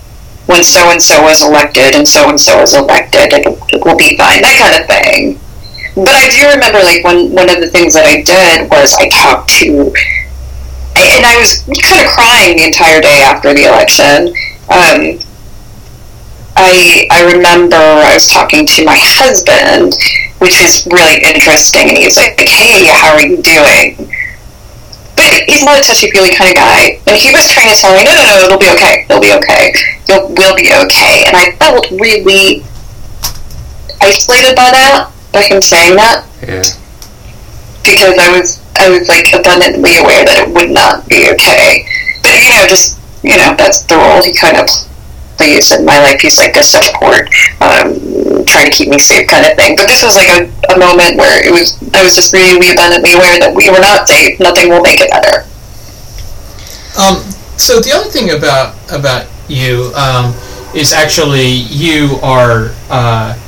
when 0.49 0.65
so 0.65 0.81
and 0.89 1.01
so 1.01 1.21
was 1.23 1.45
elected 1.45 1.95
and 1.95 2.09
so 2.09 2.31
and 2.31 2.41
so 2.41 2.61
was 2.61 2.75
elected, 2.75 3.37
it, 3.37 3.45
it 3.69 3.85
will 3.85 3.97
be 4.01 4.17
fine, 4.17 4.41
that 4.41 4.57
kind 4.57 4.81
of 4.81 4.89
thing. 4.89 5.37
But 5.93 6.17
I 6.17 6.33
do 6.33 6.49
remember, 6.49 6.81
like, 6.81 7.05
one, 7.05 7.29
one 7.37 7.51
of 7.53 7.61
the 7.61 7.69
things 7.69 7.93
that 7.93 8.09
I 8.09 8.25
did 8.25 8.71
was 8.71 8.97
I 8.97 9.13
talked 9.13 9.53
to, 9.61 9.93
and 10.97 11.21
I 11.27 11.37
was 11.37 11.69
kind 11.85 12.01
of 12.01 12.09
crying 12.09 12.57
the 12.57 12.65
entire 12.65 13.01
day 13.05 13.21
after 13.21 13.53
the 13.53 13.69
election. 13.69 14.33
Um, 14.73 15.21
I, 16.57 17.07
I 17.13 17.29
remember 17.29 17.77
I 17.77 18.15
was 18.15 18.29
talking 18.33 18.65
to 18.65 18.85
my 18.85 18.97
husband, 18.97 20.01
which 20.41 20.65
is 20.65 20.89
really 20.91 21.21
interesting, 21.23 21.93
and 21.93 21.99
he's 21.99 22.17
like, 22.17 22.41
hey, 22.41 22.89
how 22.89 23.13
are 23.13 23.27
you 23.27 23.43
doing? 23.43 24.09
He's 25.47 25.65
not 25.65 25.79
a 25.79 25.83
touchy-feely 25.83 26.35
kind 26.35 26.51
of 26.51 26.57
guy, 26.57 27.01
and 27.07 27.17
he 27.17 27.33
was 27.33 27.51
trying 27.51 27.69
to 27.69 27.77
tell 27.77 27.97
me, 27.97 28.05
no, 28.05 28.13
no, 28.15 28.23
no, 28.25 28.35
it'll 28.47 28.59
be 28.59 28.71
okay, 28.73 29.05
it'll 29.09 29.21
be 29.21 29.33
okay 29.33 29.73
you'll, 30.09 30.33
we'll 30.35 30.57
be 30.57 30.73
okay. 30.73 31.25
And 31.29 31.37
I 31.37 31.53
felt 31.61 31.91
really 31.93 32.65
isolated 34.01 34.57
by 34.57 34.73
that, 34.73 35.13
by 35.33 35.43
him 35.43 35.61
saying 35.61 35.97
that. 35.97 36.25
Yeah. 36.43 36.65
Because 37.85 38.17
I 38.19 38.29
was, 38.33 38.61
I 38.77 38.89
was 38.91 39.09
like 39.09 39.33
abundantly 39.33 39.97
aware 39.99 40.25
that 40.25 40.49
it 40.49 40.49
would 40.53 40.71
not 40.71 41.07
be 41.09 41.29
okay. 41.37 41.85
But 42.23 42.41
you 42.43 42.51
know, 42.57 42.67
just 42.67 42.99
you 43.23 43.37
know, 43.37 43.55
that's 43.57 43.83
the 43.85 43.97
role 43.97 44.23
he 44.23 44.33
kind 44.33 44.57
of 44.57 44.69
plays 45.37 45.73
in 45.73 45.85
my 45.85 45.99
life. 46.01 46.21
He's 46.21 46.39
like 46.39 46.57
a 46.57 46.63
support, 46.63 47.29
um, 47.61 47.95
trying 48.45 48.71
to 48.71 48.75
keep 48.77 48.89
me 48.89 48.99
safe, 48.99 49.29
kind 49.29 49.47
of 49.47 49.57
thing. 49.57 49.77
But 49.77 49.89
this 49.89 50.03
was 50.03 50.15
like 50.15 50.29
a, 50.29 50.51
a 50.75 50.79
moment 50.79 51.17
where 51.17 51.45
it 51.45 51.51
was, 51.51 51.79
I 51.95 52.03
was 52.03 52.15
just 52.15 52.33
really 52.33 52.73
abundantly 52.73 53.13
aware 53.15 53.39
that 53.41 53.55
we 53.55 53.71
were 53.71 53.81
not 53.81 54.09
safe. 54.09 54.39
Nothing 54.41 54.71
will 54.71 54.83
make 54.83 55.01
it 55.01 55.11
better. 55.11 55.49
Um, 56.99 57.23
so 57.57 57.81
the 57.81 57.93
other 57.93 58.11
thing 58.11 58.31
about 58.31 58.75
about 58.91 59.27
you 59.49 59.93
um, 59.95 60.35
is 60.75 60.93
actually 60.93 61.47
you 61.47 62.19
are 62.23 62.71
uh, 62.91 63.39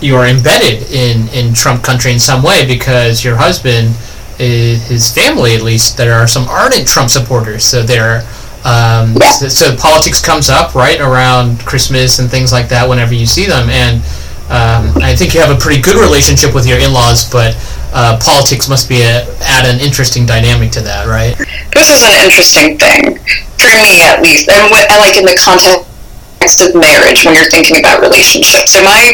you 0.00 0.16
are 0.16 0.26
embedded 0.26 0.90
in 0.90 1.28
in 1.28 1.54
Trump 1.54 1.82
country 1.82 2.12
in 2.12 2.18
some 2.18 2.42
way 2.42 2.66
because 2.66 3.24
your 3.24 3.36
husband, 3.36 3.94
is, 4.38 4.86
his 4.88 5.12
family 5.12 5.54
at 5.54 5.62
least, 5.62 5.96
there 5.96 6.14
are 6.14 6.26
some 6.26 6.46
ardent 6.48 6.86
Trump 6.86 7.10
supporters. 7.10 7.64
So 7.64 7.82
they're 7.82 8.22
Um, 8.66 9.14
Yeah. 9.14 9.30
so, 9.30 9.46
so 9.48 9.76
politics 9.76 10.20
comes 10.20 10.50
up 10.50 10.74
right 10.74 10.98
around 11.00 11.60
Christmas 11.64 12.18
and 12.18 12.28
things 12.28 12.50
like 12.52 12.68
that 12.74 12.88
whenever 12.88 13.14
you 13.14 13.24
see 13.26 13.46
them, 13.46 13.70
and 13.70 14.02
um, 14.50 14.90
I 15.02 15.14
think 15.14 15.34
you 15.34 15.40
have 15.40 15.50
a 15.54 15.58
pretty 15.58 15.80
good 15.80 15.96
relationship 15.96 16.52
with 16.54 16.66
your 16.66 16.78
in-laws, 16.78 17.30
but 17.30 17.54
uh, 17.94 18.18
politics 18.22 18.68
must 18.68 18.88
be 18.88 19.02
a, 19.02 19.22
add 19.42 19.64
an 19.66 19.78
interesting 19.80 20.26
dynamic 20.26 20.70
to 20.72 20.80
that, 20.82 21.06
right? 21.06 21.38
this 21.74 21.90
is 21.94 22.02
an 22.02 22.16
interesting 22.24 22.76
thing 22.78 23.18
for 23.60 23.70
me 23.84 24.00
at 24.02 24.22
least 24.22 24.48
and 24.48 24.70
what 24.70 24.88
i 24.90 24.96
like 24.98 25.16
in 25.18 25.24
the 25.24 25.36
context 25.36 26.60
of 26.64 26.72
marriage 26.74 27.24
when 27.24 27.34
you're 27.34 27.50
thinking 27.52 27.78
about 27.78 28.00
relationships 28.00 28.72
so 28.72 28.82
my 28.82 29.12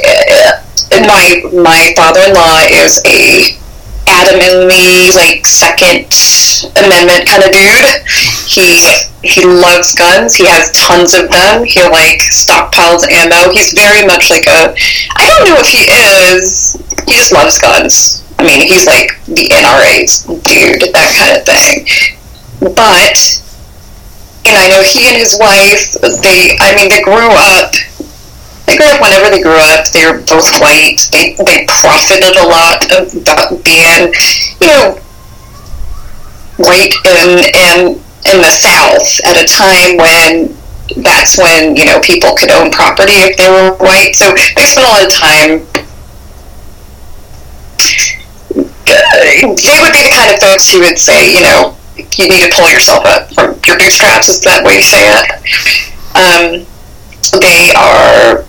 uh, 0.00 0.52
my 1.04 1.42
my 1.52 1.92
father-in-law 1.96 2.60
is 2.72 3.00
a 3.04 3.52
adamantly 4.12 5.14
like 5.16 5.46
second 5.46 6.12
amendment 6.76 7.24
kind 7.24 7.42
of 7.42 7.50
dude. 7.50 8.04
He 8.46 8.84
he 9.24 9.44
loves 9.46 9.94
guns. 9.94 10.36
He 10.36 10.44
has 10.46 10.70
tons 10.72 11.14
of 11.14 11.30
them. 11.30 11.64
He 11.64 11.80
like 11.88 12.20
stockpiles 12.28 13.08
ammo. 13.08 13.50
He's 13.52 13.72
very 13.72 14.06
much 14.06 14.30
like 14.30 14.46
a 14.46 14.74
i 15.16 15.24
don't 15.26 15.48
know 15.48 15.56
if 15.58 15.68
he 15.72 15.88
is 15.88 16.76
he 17.06 17.14
just 17.14 17.32
loves 17.32 17.58
guns. 17.58 18.22
I 18.38 18.44
mean, 18.44 18.66
he's 18.66 18.86
like 18.86 19.14
the 19.26 19.46
NRA's 19.54 20.26
dude, 20.26 20.82
that 20.94 21.10
kind 21.14 21.30
of 21.38 21.46
thing. 21.46 21.86
But, 22.74 23.18
and 24.46 24.58
I 24.58 24.66
know 24.66 24.82
he 24.82 25.06
and 25.06 25.16
his 25.16 25.38
wife, 25.38 25.94
they, 26.22 26.56
I 26.58 26.74
mean, 26.74 26.90
they 26.90 27.02
grew 27.02 27.30
up, 27.30 27.74
up 28.80 29.00
whenever 29.00 29.28
they 29.30 29.42
grew 29.42 29.58
up, 29.58 29.90
they 29.92 30.06
were 30.06 30.18
both 30.24 30.48
white. 30.60 31.08
They, 31.12 31.34
they 31.44 31.66
profited 31.66 32.36
a 32.36 32.46
lot 32.46 32.84
of 32.92 33.12
that 33.26 33.60
being, 33.64 34.14
you 34.60 34.66
know, 34.66 34.96
white 36.56 36.94
in, 37.04 37.44
in, 37.52 37.78
in 38.32 38.36
the 38.40 38.52
South 38.52 39.20
at 39.26 39.36
a 39.36 39.46
time 39.46 39.96
when 39.98 40.56
that's 41.02 41.38
when, 41.38 41.76
you 41.76 41.84
know, 41.84 42.00
people 42.00 42.34
could 42.34 42.50
own 42.50 42.70
property 42.70 43.14
if 43.24 43.36
they 43.36 43.48
were 43.48 43.76
white. 43.76 44.14
So 44.14 44.32
they 44.56 44.64
spent 44.64 44.86
a 44.86 44.90
lot 44.90 45.04
of 45.04 45.12
time 45.12 45.66
they 48.84 49.78
would 49.80 49.92
be 49.92 50.02
the 50.02 50.12
kind 50.14 50.32
of 50.32 50.38
folks 50.40 50.70
who 50.70 50.80
would 50.80 50.98
say, 50.98 51.32
you 51.32 51.40
know, 51.40 51.76
you 51.96 52.28
need 52.28 52.44
to 52.44 52.52
pull 52.54 52.70
yourself 52.70 53.04
up 53.06 53.32
from 53.32 53.58
your 53.66 53.78
bootstraps. 53.78 54.28
Is 54.28 54.40
that 54.42 54.64
way 54.64 54.76
you 54.76 54.82
say 54.82 55.02
it? 55.02 55.26
Um, 56.14 56.66
they 57.30 57.72
are. 57.76 58.44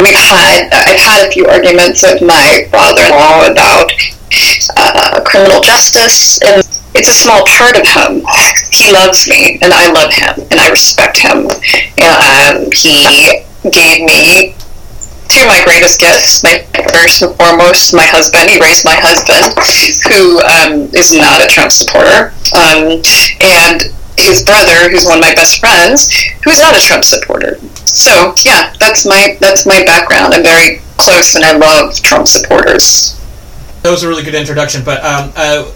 We've 0.00 0.14
had. 0.14 0.68
I've 0.72 1.00
had 1.00 1.28
a 1.28 1.30
few 1.30 1.46
arguments 1.46 2.02
with 2.02 2.22
my 2.22 2.68
father-in-law 2.70 3.50
about 3.50 3.92
uh, 4.76 5.20
criminal 5.24 5.60
justice, 5.62 6.40
and 6.42 6.62
it's 6.94 7.08
a 7.08 7.14
small 7.14 7.44
part 7.46 7.76
of 7.78 7.86
him. 7.86 8.22
He 8.72 8.92
loves 8.92 9.28
me, 9.28 9.58
and 9.62 9.72
I 9.72 9.90
love 9.92 10.12
him, 10.12 10.46
and 10.50 10.60
I 10.60 10.68
respect 10.70 11.18
him. 11.18 11.46
Um, 12.00 12.70
he 12.72 13.44
gave 13.70 14.04
me 14.04 14.54
two 15.28 15.42
of 15.42 15.48
my 15.48 15.62
greatest 15.64 16.00
gifts. 16.00 16.42
My 16.42 16.58
first 16.92 17.22
and 17.22 17.34
foremost, 17.36 17.94
my 17.94 18.04
husband. 18.04 18.50
He 18.50 18.60
raised 18.60 18.84
my 18.84 18.98
husband, 18.98 19.54
who 20.10 20.40
um, 20.42 20.90
is 20.94 21.14
not 21.14 21.42
a 21.42 21.46
Trump 21.46 21.72
supporter, 21.72 22.34
um, 22.52 23.02
and 23.40 23.94
his 24.22 24.44
brother, 24.44 24.90
who's 24.90 25.04
one 25.04 25.18
of 25.18 25.22
my 25.22 25.34
best 25.34 25.60
friends, 25.60 26.12
who's 26.44 26.58
not 26.58 26.76
a 26.76 26.80
Trump 26.80 27.04
supporter. 27.04 27.58
So 27.86 28.34
yeah, 28.44 28.72
that's 28.78 29.06
my 29.06 29.36
that's 29.40 29.66
my 29.66 29.82
background. 29.84 30.34
I'm 30.34 30.42
very 30.42 30.78
close, 30.96 31.34
and 31.34 31.44
I 31.44 31.56
love 31.56 31.94
Trump 32.02 32.28
supporters. 32.28 33.16
That 33.82 33.90
was 33.90 34.02
a 34.02 34.08
really 34.08 34.22
good 34.22 34.34
introduction, 34.34 34.84
but 34.84 35.02
um, 35.04 35.32
uh, 35.36 35.72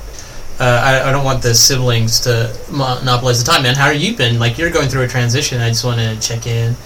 uh, 0.61 0.81
I, 0.85 1.09
I 1.09 1.13
don't 1.13 1.25
want 1.25 1.43
the 1.43 1.55
siblings 1.55 2.21
to 2.21 2.55
monopolize 2.71 3.43
the 3.43 3.51
time, 3.51 3.63
man. 3.63 3.75
How 3.75 3.87
are 3.87 3.95
you 3.95 4.17
been? 4.17 4.39
Like 4.39 4.59
you're 4.59 4.71
going 4.71 4.89
through 4.89 5.03
a 5.03 5.09
transition. 5.09 5.61
I 5.61 5.69
just 5.69 5.85
want 5.85 5.99
to 5.99 6.21
check 6.21 6.47
in, 6.47 6.77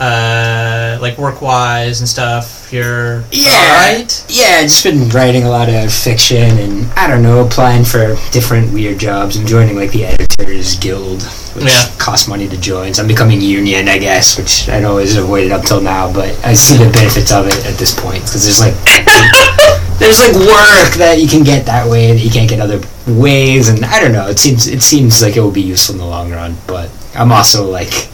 uh, 0.00 0.98
like 1.00 1.18
work 1.18 1.42
wise 1.42 2.00
and 2.00 2.08
stuff. 2.08 2.68
You're 2.72 3.24
Yeah. 3.32 3.74
right. 3.96 4.24
Yeah, 4.28 4.62
just 4.62 4.84
been 4.84 5.08
writing 5.10 5.44
a 5.44 5.50
lot 5.50 5.68
of 5.68 5.92
fiction 5.92 6.58
and 6.58 6.86
I 6.96 7.06
don't 7.08 7.22
know, 7.22 7.40
applying 7.40 7.84
for 7.84 8.16
different 8.30 8.72
weird 8.72 8.98
jobs. 8.98 9.36
I'm 9.36 9.46
joining 9.46 9.76
like 9.76 9.90
the 9.90 10.04
Editors 10.06 10.76
Guild, 10.76 11.22
which 11.54 11.64
Yeah. 11.64 11.86
costs 11.98 12.28
money 12.28 12.46
to 12.48 12.56
join. 12.58 12.92
So 12.94 13.02
I'm 13.02 13.08
becoming 13.08 13.40
union, 13.40 13.88
I 13.88 13.98
guess, 13.98 14.36
which 14.36 14.68
I'd 14.68 14.84
always 14.84 15.16
avoided 15.16 15.50
up 15.52 15.64
till 15.64 15.80
now. 15.80 16.12
But 16.12 16.34
I 16.44 16.54
see 16.54 16.76
the 16.76 16.90
benefits 16.90 17.32
of 17.32 17.46
it 17.48 17.66
at 17.66 17.78
this 17.78 17.92
point 17.94 18.24
because 18.24 18.44
there's 18.44 18.60
like 18.60 18.74
there's 19.98 20.20
like 20.20 20.34
work 20.34 20.94
that 20.98 21.16
you 21.20 21.26
can 21.26 21.42
get 21.42 21.66
that 21.66 21.88
way 21.88 22.12
that 22.12 22.20
you 22.22 22.30
can't 22.30 22.48
get 22.48 22.60
other 22.60 22.80
ways, 23.06 23.68
and 23.68 23.84
I 23.84 23.98
don't 24.00 24.12
know. 24.12 24.28
It 24.28 24.38
seems 24.38 24.68
it 24.68 24.82
seems 24.82 25.22
like 25.22 25.36
it 25.36 25.40
will 25.40 25.50
be 25.50 25.62
useful 25.62 25.94
in 25.94 25.98
the 26.00 26.06
long 26.06 26.30
run. 26.30 26.56
But 26.66 26.90
I'm 27.16 27.32
also 27.32 27.64
like 27.68 28.08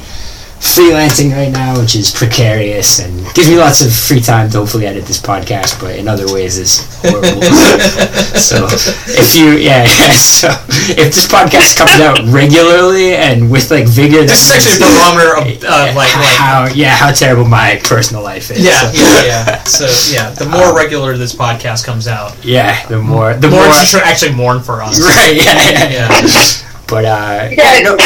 freelancing 0.64 1.30
right 1.32 1.52
now, 1.52 1.78
which 1.78 1.94
is 1.94 2.10
precarious 2.10 2.98
and 2.98 3.12
gives 3.34 3.48
me 3.48 3.56
lots 3.56 3.84
of 3.84 3.92
free 3.92 4.20
time 4.20 4.48
to 4.50 4.58
hopefully 4.58 4.86
edit 4.86 5.04
this 5.04 5.20
podcast, 5.20 5.80
but 5.80 5.96
in 5.96 6.08
other 6.08 6.24
ways 6.32 6.56
is 6.56 6.80
horrible. 7.04 7.42
so 8.40 8.64
if 9.12 9.36
you, 9.36 9.52
yeah, 9.60 9.84
yeah, 9.84 10.12
so 10.16 10.48
if 10.96 11.12
this 11.14 11.26
podcast 11.28 11.76
comes 11.76 12.00
out 12.00 12.18
regularly 12.32 13.14
and 13.14 13.50
with 13.50 13.70
like 13.70 13.86
vigor, 13.86 14.22
This 14.24 14.48
is 14.48 14.50
actually 14.56 14.80
a 14.80 14.88
barometer 14.88 15.36
of 15.36 15.64
uh, 15.64 15.92
like 15.94 16.14
like 16.16 16.34
how 16.40 16.66
yeah 16.74 16.96
how 16.96 17.12
terrible 17.12 17.44
my 17.44 17.78
personal 17.84 18.22
life 18.22 18.50
is. 18.50 18.64
yeah 18.64 18.90
So, 18.90 18.98
yeah 18.98 19.24
yeah. 19.26 19.64
So 19.64 19.86
yeah, 20.12 20.30
the 20.30 20.46
more 20.46 20.74
regular 20.76 21.16
this 21.16 21.34
podcast 21.34 21.84
comes 21.84 22.08
out, 22.08 22.32
yeah, 22.44 22.86
the 22.88 22.98
more 22.98 23.34
the 23.34 23.40
the 23.40 23.50
more 23.50 23.66
more, 23.66 23.76
you 23.76 23.84
should 23.86 24.02
actually 24.02 24.32
mourn 24.34 24.60
for 24.62 24.82
us. 24.82 25.00
right, 25.04 25.36
yeah, 25.36 25.52
yeah, 25.70 26.08
Yeah. 26.08 26.70
But 26.86 27.04
uh, 27.04 27.48
yeah, 27.52 27.80
no, 27.82 27.96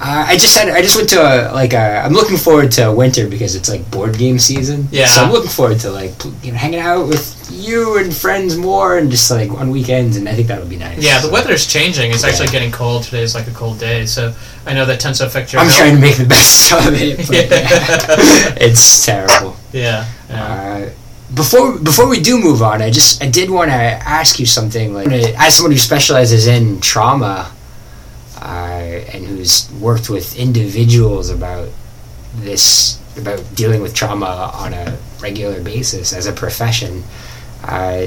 Uh, 0.00 0.24
I 0.28 0.36
just 0.36 0.56
had 0.56 0.68
I 0.68 0.80
just 0.80 0.96
went 0.96 1.08
to 1.10 1.20
a, 1.20 1.50
like 1.52 1.72
a, 1.72 2.02
I'm 2.04 2.12
looking 2.12 2.36
forward 2.36 2.70
to 2.72 2.92
winter 2.92 3.26
because 3.28 3.56
it's 3.56 3.68
like 3.68 3.90
board 3.90 4.16
game 4.16 4.38
season. 4.38 4.86
Yeah. 4.92 5.06
So 5.06 5.22
I'm 5.24 5.32
looking 5.32 5.50
forward 5.50 5.80
to 5.80 5.90
like 5.90 6.12
you 6.42 6.52
know 6.52 6.58
hanging 6.58 6.78
out 6.78 7.08
with 7.08 7.34
you 7.50 7.98
and 7.98 8.14
friends 8.14 8.56
more 8.56 8.98
and 8.98 9.10
just 9.10 9.28
like 9.30 9.50
on 9.50 9.70
weekends 9.70 10.16
and 10.16 10.28
I 10.28 10.34
think 10.34 10.46
that 10.48 10.60
would 10.60 10.68
be 10.70 10.76
nice. 10.76 11.02
Yeah, 11.02 11.20
the 11.20 11.30
weather's 11.30 11.66
changing. 11.66 12.12
It's 12.12 12.22
actually 12.22 12.48
getting 12.48 12.70
cold. 12.70 13.02
Today 13.04 13.22
is 13.22 13.34
like 13.34 13.48
a 13.48 13.52
cold 13.52 13.80
day, 13.80 14.06
so 14.06 14.32
I 14.66 14.72
know 14.74 14.84
that 14.84 15.00
tends 15.00 15.18
to 15.18 15.26
affect 15.26 15.52
your 15.52 15.62
I'm 15.62 15.66
health. 15.66 15.78
trying 15.78 15.94
to 15.96 16.00
make 16.00 16.16
the 16.16 16.26
best 16.26 16.72
of 16.78 16.94
it. 16.94 17.16
But 17.26 17.50
Yeah. 17.50 18.54
it's 18.60 19.04
terrible. 19.04 19.56
Yeah. 19.72 20.06
yeah. 20.30 20.86
Uh, 20.86 20.90
before 21.34 21.76
before 21.78 22.08
we 22.08 22.20
do 22.20 22.38
move 22.38 22.62
on, 22.62 22.80
I 22.82 22.90
just 22.90 23.20
I 23.22 23.28
did 23.28 23.50
want 23.50 23.70
to 23.70 23.74
ask 23.76 24.38
you 24.38 24.46
something. 24.46 24.94
Like 24.94 25.08
as 25.10 25.56
someone 25.56 25.72
who 25.72 25.78
specializes 25.78 26.46
in 26.46 26.80
trauma, 26.80 27.50
uh, 28.48 29.12
and 29.12 29.26
who's 29.26 29.70
worked 29.78 30.08
with 30.08 30.36
individuals 30.38 31.28
about 31.28 31.68
this 32.36 32.98
about 33.18 33.40
dealing 33.54 33.82
with 33.82 33.94
trauma 33.94 34.50
on 34.54 34.72
a 34.72 34.96
regular 35.20 35.60
basis 35.62 36.12
as 36.14 36.26
a 36.26 36.32
profession. 36.32 37.02
Uh, 37.62 38.06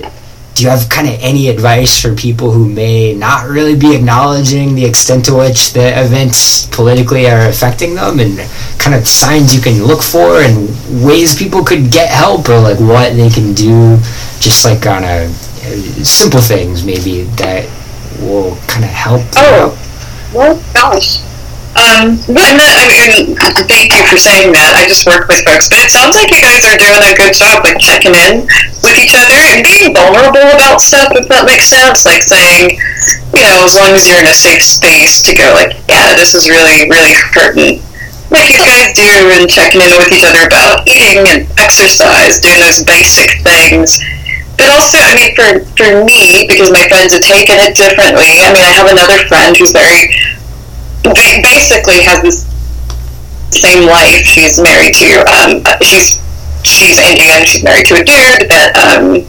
do 0.55 0.63
you 0.63 0.69
have 0.69 0.89
kind 0.89 1.07
of 1.07 1.13
any 1.21 1.47
advice 1.47 2.01
for 2.01 2.13
people 2.15 2.51
who 2.51 2.67
may 2.67 3.13
not 3.13 3.47
really 3.47 3.75
be 3.75 3.95
acknowledging 3.95 4.75
the 4.75 4.83
extent 4.85 5.23
to 5.25 5.33
which 5.35 5.73
the 5.73 5.87
events 6.05 6.65
politically 6.67 7.29
are 7.29 7.47
affecting 7.47 7.95
them 7.95 8.19
and 8.19 8.37
kind 8.79 8.95
of 8.95 9.07
signs 9.07 9.55
you 9.55 9.61
can 9.61 9.83
look 9.83 10.01
for 10.01 10.41
and 10.41 10.67
ways 11.05 11.37
people 11.37 11.63
could 11.63 11.91
get 11.91 12.09
help 12.09 12.49
or 12.49 12.59
like 12.59 12.79
what 12.79 13.15
they 13.15 13.29
can 13.29 13.53
do 13.53 13.95
just 14.39 14.65
like 14.65 14.85
on 14.85 15.03
a 15.03 15.25
uh, 15.25 16.03
simple 16.03 16.41
things 16.41 16.83
maybe 16.83 17.23
that 17.39 17.63
will 18.19 18.55
kind 18.67 18.83
of 18.83 18.91
help 18.91 19.21
Oh. 19.37 19.71
out? 19.71 19.90
Well, 20.33 20.55
gosh. 20.73 21.19
Um, 21.71 22.19
no, 22.27 22.43
I 22.43 22.83
mean, 22.91 23.35
thank 23.71 23.95
you 23.95 24.03
for 24.03 24.19
saying 24.19 24.51
that. 24.51 24.75
I 24.75 24.83
just 24.91 25.07
work 25.07 25.31
with 25.31 25.39
folks, 25.47 25.71
but 25.71 25.79
it 25.79 25.87
sounds 25.87 26.19
like 26.19 26.27
you 26.27 26.43
guys 26.43 26.67
are 26.67 26.75
doing 26.75 26.99
a 26.99 27.15
good 27.15 27.31
job, 27.31 27.63
like 27.63 27.79
checking 27.79 28.11
in 28.11 28.43
with 28.83 28.99
each 28.99 29.15
other 29.15 29.39
and 29.55 29.63
being 29.63 29.95
vulnerable 29.95 30.43
about 30.51 30.83
stuff, 30.83 31.15
if 31.15 31.31
that 31.31 31.47
makes 31.47 31.71
sense. 31.71 32.03
Like 32.03 32.27
saying, 32.27 32.75
you 33.31 33.43
know, 33.47 33.63
as 33.63 33.79
long 33.79 33.95
as 33.95 34.03
you're 34.03 34.19
in 34.19 34.27
a 34.27 34.35
safe 34.35 34.59
space 34.59 35.23
to 35.23 35.31
go, 35.31 35.47
like, 35.55 35.79
yeah, 35.87 36.11
this 36.19 36.35
is 36.35 36.51
really, 36.51 36.91
really 36.91 37.15
hurting. 37.15 37.79
Like 38.27 38.51
you 38.51 38.59
guys 38.63 38.91
do, 38.91 39.07
and 39.07 39.47
checking 39.47 39.79
in 39.83 39.91
with 39.95 40.11
each 40.11 40.27
other 40.27 40.47
about 40.47 40.87
eating 40.87 41.23
and 41.23 41.47
exercise, 41.55 42.43
doing 42.43 42.59
those 42.59 42.83
basic 42.83 43.43
things. 43.47 43.99
But 44.61 44.69
also, 44.77 45.01
I 45.01 45.17
mean, 45.17 45.33
for, 45.33 45.65
for 45.73 46.05
me, 46.05 46.45
because 46.45 46.69
my 46.69 46.85
friends 46.85 47.17
have 47.17 47.25
taken 47.25 47.57
it 47.57 47.73
differently, 47.73 48.29
I 48.45 48.53
mean, 48.53 48.61
I 48.61 48.69
have 48.77 48.93
another 48.93 49.17
friend 49.25 49.57
who's 49.57 49.73
very 49.73 50.13
basically 51.01 52.05
has 52.05 52.21
this 52.21 52.45
same 53.49 53.89
life. 53.89 54.21
She's 54.21 54.61
married 54.61 54.93
to 55.01 55.25
um, 55.33 55.65
she's 55.81 56.21
she's 56.61 57.01
Indian. 57.01 57.41
She's 57.41 57.65
married 57.65 57.89
to 57.89 57.95
a 57.97 58.05
dude 58.05 58.53
that 58.53 58.77
um, 58.77 59.25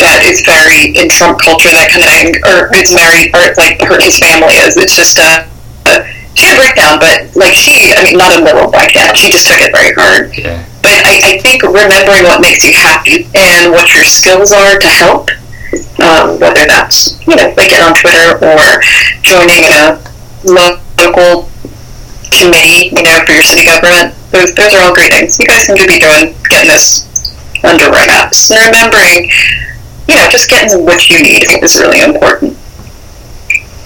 that 0.00 0.24
is 0.24 0.40
very 0.48 0.96
in 0.96 1.12
Trump 1.12 1.44
culture, 1.44 1.68
that 1.68 1.92
kind 1.92 2.00
of 2.00 2.08
thing, 2.08 2.32
or 2.48 2.72
is 2.72 2.88
married, 2.96 3.28
or 3.36 3.52
like 3.60 3.84
her 3.84 4.00
his 4.00 4.16
family 4.16 4.56
is. 4.64 4.80
It's 4.80 4.96
just 4.96 5.20
a. 5.20 5.44
she 6.38 6.46
had 6.46 6.54
a 6.54 6.62
breakdown, 6.62 7.02
but 7.02 7.34
like 7.34 7.54
she, 7.58 7.90
I 7.98 8.06
mean, 8.06 8.14
not 8.14 8.38
a 8.38 8.38
literal 8.38 8.70
breakdown. 8.70 9.10
She 9.18 9.26
just 9.26 9.50
took 9.50 9.58
it 9.58 9.74
very 9.74 9.90
hard. 9.98 10.30
Yeah. 10.38 10.62
But 10.86 11.02
I, 11.02 11.34
I 11.34 11.42
think 11.42 11.66
remembering 11.66 12.30
what 12.30 12.38
makes 12.38 12.62
you 12.62 12.70
happy 12.78 13.26
and 13.34 13.74
what 13.74 13.90
your 13.90 14.06
skills 14.06 14.54
are 14.54 14.78
to 14.78 14.90
help, 15.02 15.34
um, 15.98 16.38
whether 16.38 16.62
that's 16.62 17.18
you 17.26 17.34
know 17.34 17.50
like 17.58 17.74
get 17.74 17.82
on 17.82 17.92
Twitter 17.98 18.38
or 18.38 18.78
joining 19.26 19.66
a 19.66 19.98
local 20.46 21.50
committee, 22.30 22.94
you 22.94 23.02
know, 23.02 23.18
for 23.26 23.34
your 23.34 23.42
city 23.42 23.66
government. 23.66 24.14
Those 24.30 24.54
those 24.54 24.78
are 24.78 24.86
all 24.86 24.94
great 24.94 25.10
things. 25.10 25.42
You 25.42 25.46
guys 25.50 25.66
seem 25.66 25.76
to 25.76 25.90
be 25.90 25.98
doing 25.98 26.38
getting 26.46 26.70
this 26.70 27.02
under 27.66 27.90
wraps 27.90 28.54
and 28.54 28.62
remembering, 28.62 29.26
you 30.06 30.14
know, 30.14 30.30
just 30.30 30.48
getting 30.48 30.86
what 30.86 31.10
you 31.10 31.18
need 31.18 31.42
is 31.66 31.74
really 31.82 32.06
important. 32.06 32.54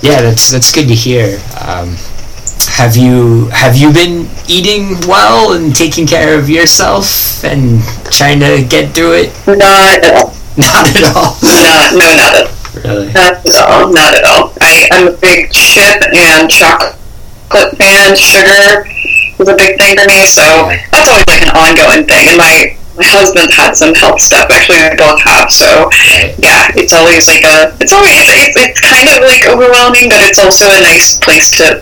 Yeah, 0.04 0.21
that's 0.21 0.52
that's 0.52 0.68
good 0.68 0.88
to 0.88 0.94
hear. 0.94 1.40
Um, 1.56 1.97
have 2.73 2.97
you 2.97 3.47
have 3.49 3.76
you 3.76 3.93
been 3.93 4.29
eating 4.49 4.97
well 5.07 5.52
and 5.52 5.75
taking 5.75 6.07
care 6.07 6.38
of 6.38 6.49
yourself 6.49 7.45
and 7.45 7.85
trying 8.11 8.41
to 8.41 8.64
get 8.64 8.95
through 8.95 9.29
it? 9.29 9.29
Not 9.47 10.00
at 10.00 10.05
all. 10.17 10.33
Not 10.57 10.88
at 10.97 11.05
all. 11.17 11.37
Not, 11.41 11.93
no, 11.97 12.09
not 12.12 12.33
at 12.37 12.45
all. 12.45 12.62
Really? 12.85 13.12
Not 13.12 13.41
at 13.41 13.57
all. 13.57 13.93
Not 13.93 14.12
at 14.12 14.25
all. 14.25 14.52
I, 14.61 14.88
I'm 14.93 15.09
a 15.09 15.17
big 15.17 15.50
chip 15.50 16.00
and 16.12 16.50
chocolate 16.50 16.97
fan. 17.81 18.17
Sugar 18.17 18.85
is 19.41 19.49
a 19.49 19.57
big 19.57 19.81
thing 19.81 19.97
for 19.97 20.05
me, 20.09 20.25
so 20.29 20.45
that's 20.93 21.09
always 21.09 21.25
like 21.29 21.41
an 21.41 21.57
ongoing 21.57 22.05
thing. 22.05 22.29
And 22.29 22.37
my 22.37 22.76
my 22.97 23.09
husband 23.09 23.49
had 23.52 23.73
some 23.73 23.95
health 23.95 24.21
stuff. 24.21 24.49
Actually, 24.52 24.93
we 24.93 24.97
both 24.97 25.21
have. 25.25 25.49
So 25.49 25.88
yeah, 26.37 26.69
it's 26.76 26.93
always 26.93 27.29
like 27.29 27.45
a. 27.45 27.73
It's 27.81 27.93
always 27.93 28.12
it's, 28.12 28.57
it's, 28.57 28.76
it's 28.76 28.81
kind 28.81 29.09
of 29.09 29.25
like 29.25 29.49
overwhelming, 29.49 30.12
but 30.12 30.21
it's 30.21 30.38
also 30.38 30.69
a 30.69 30.81
nice 30.81 31.17
place 31.17 31.50
to. 31.57 31.81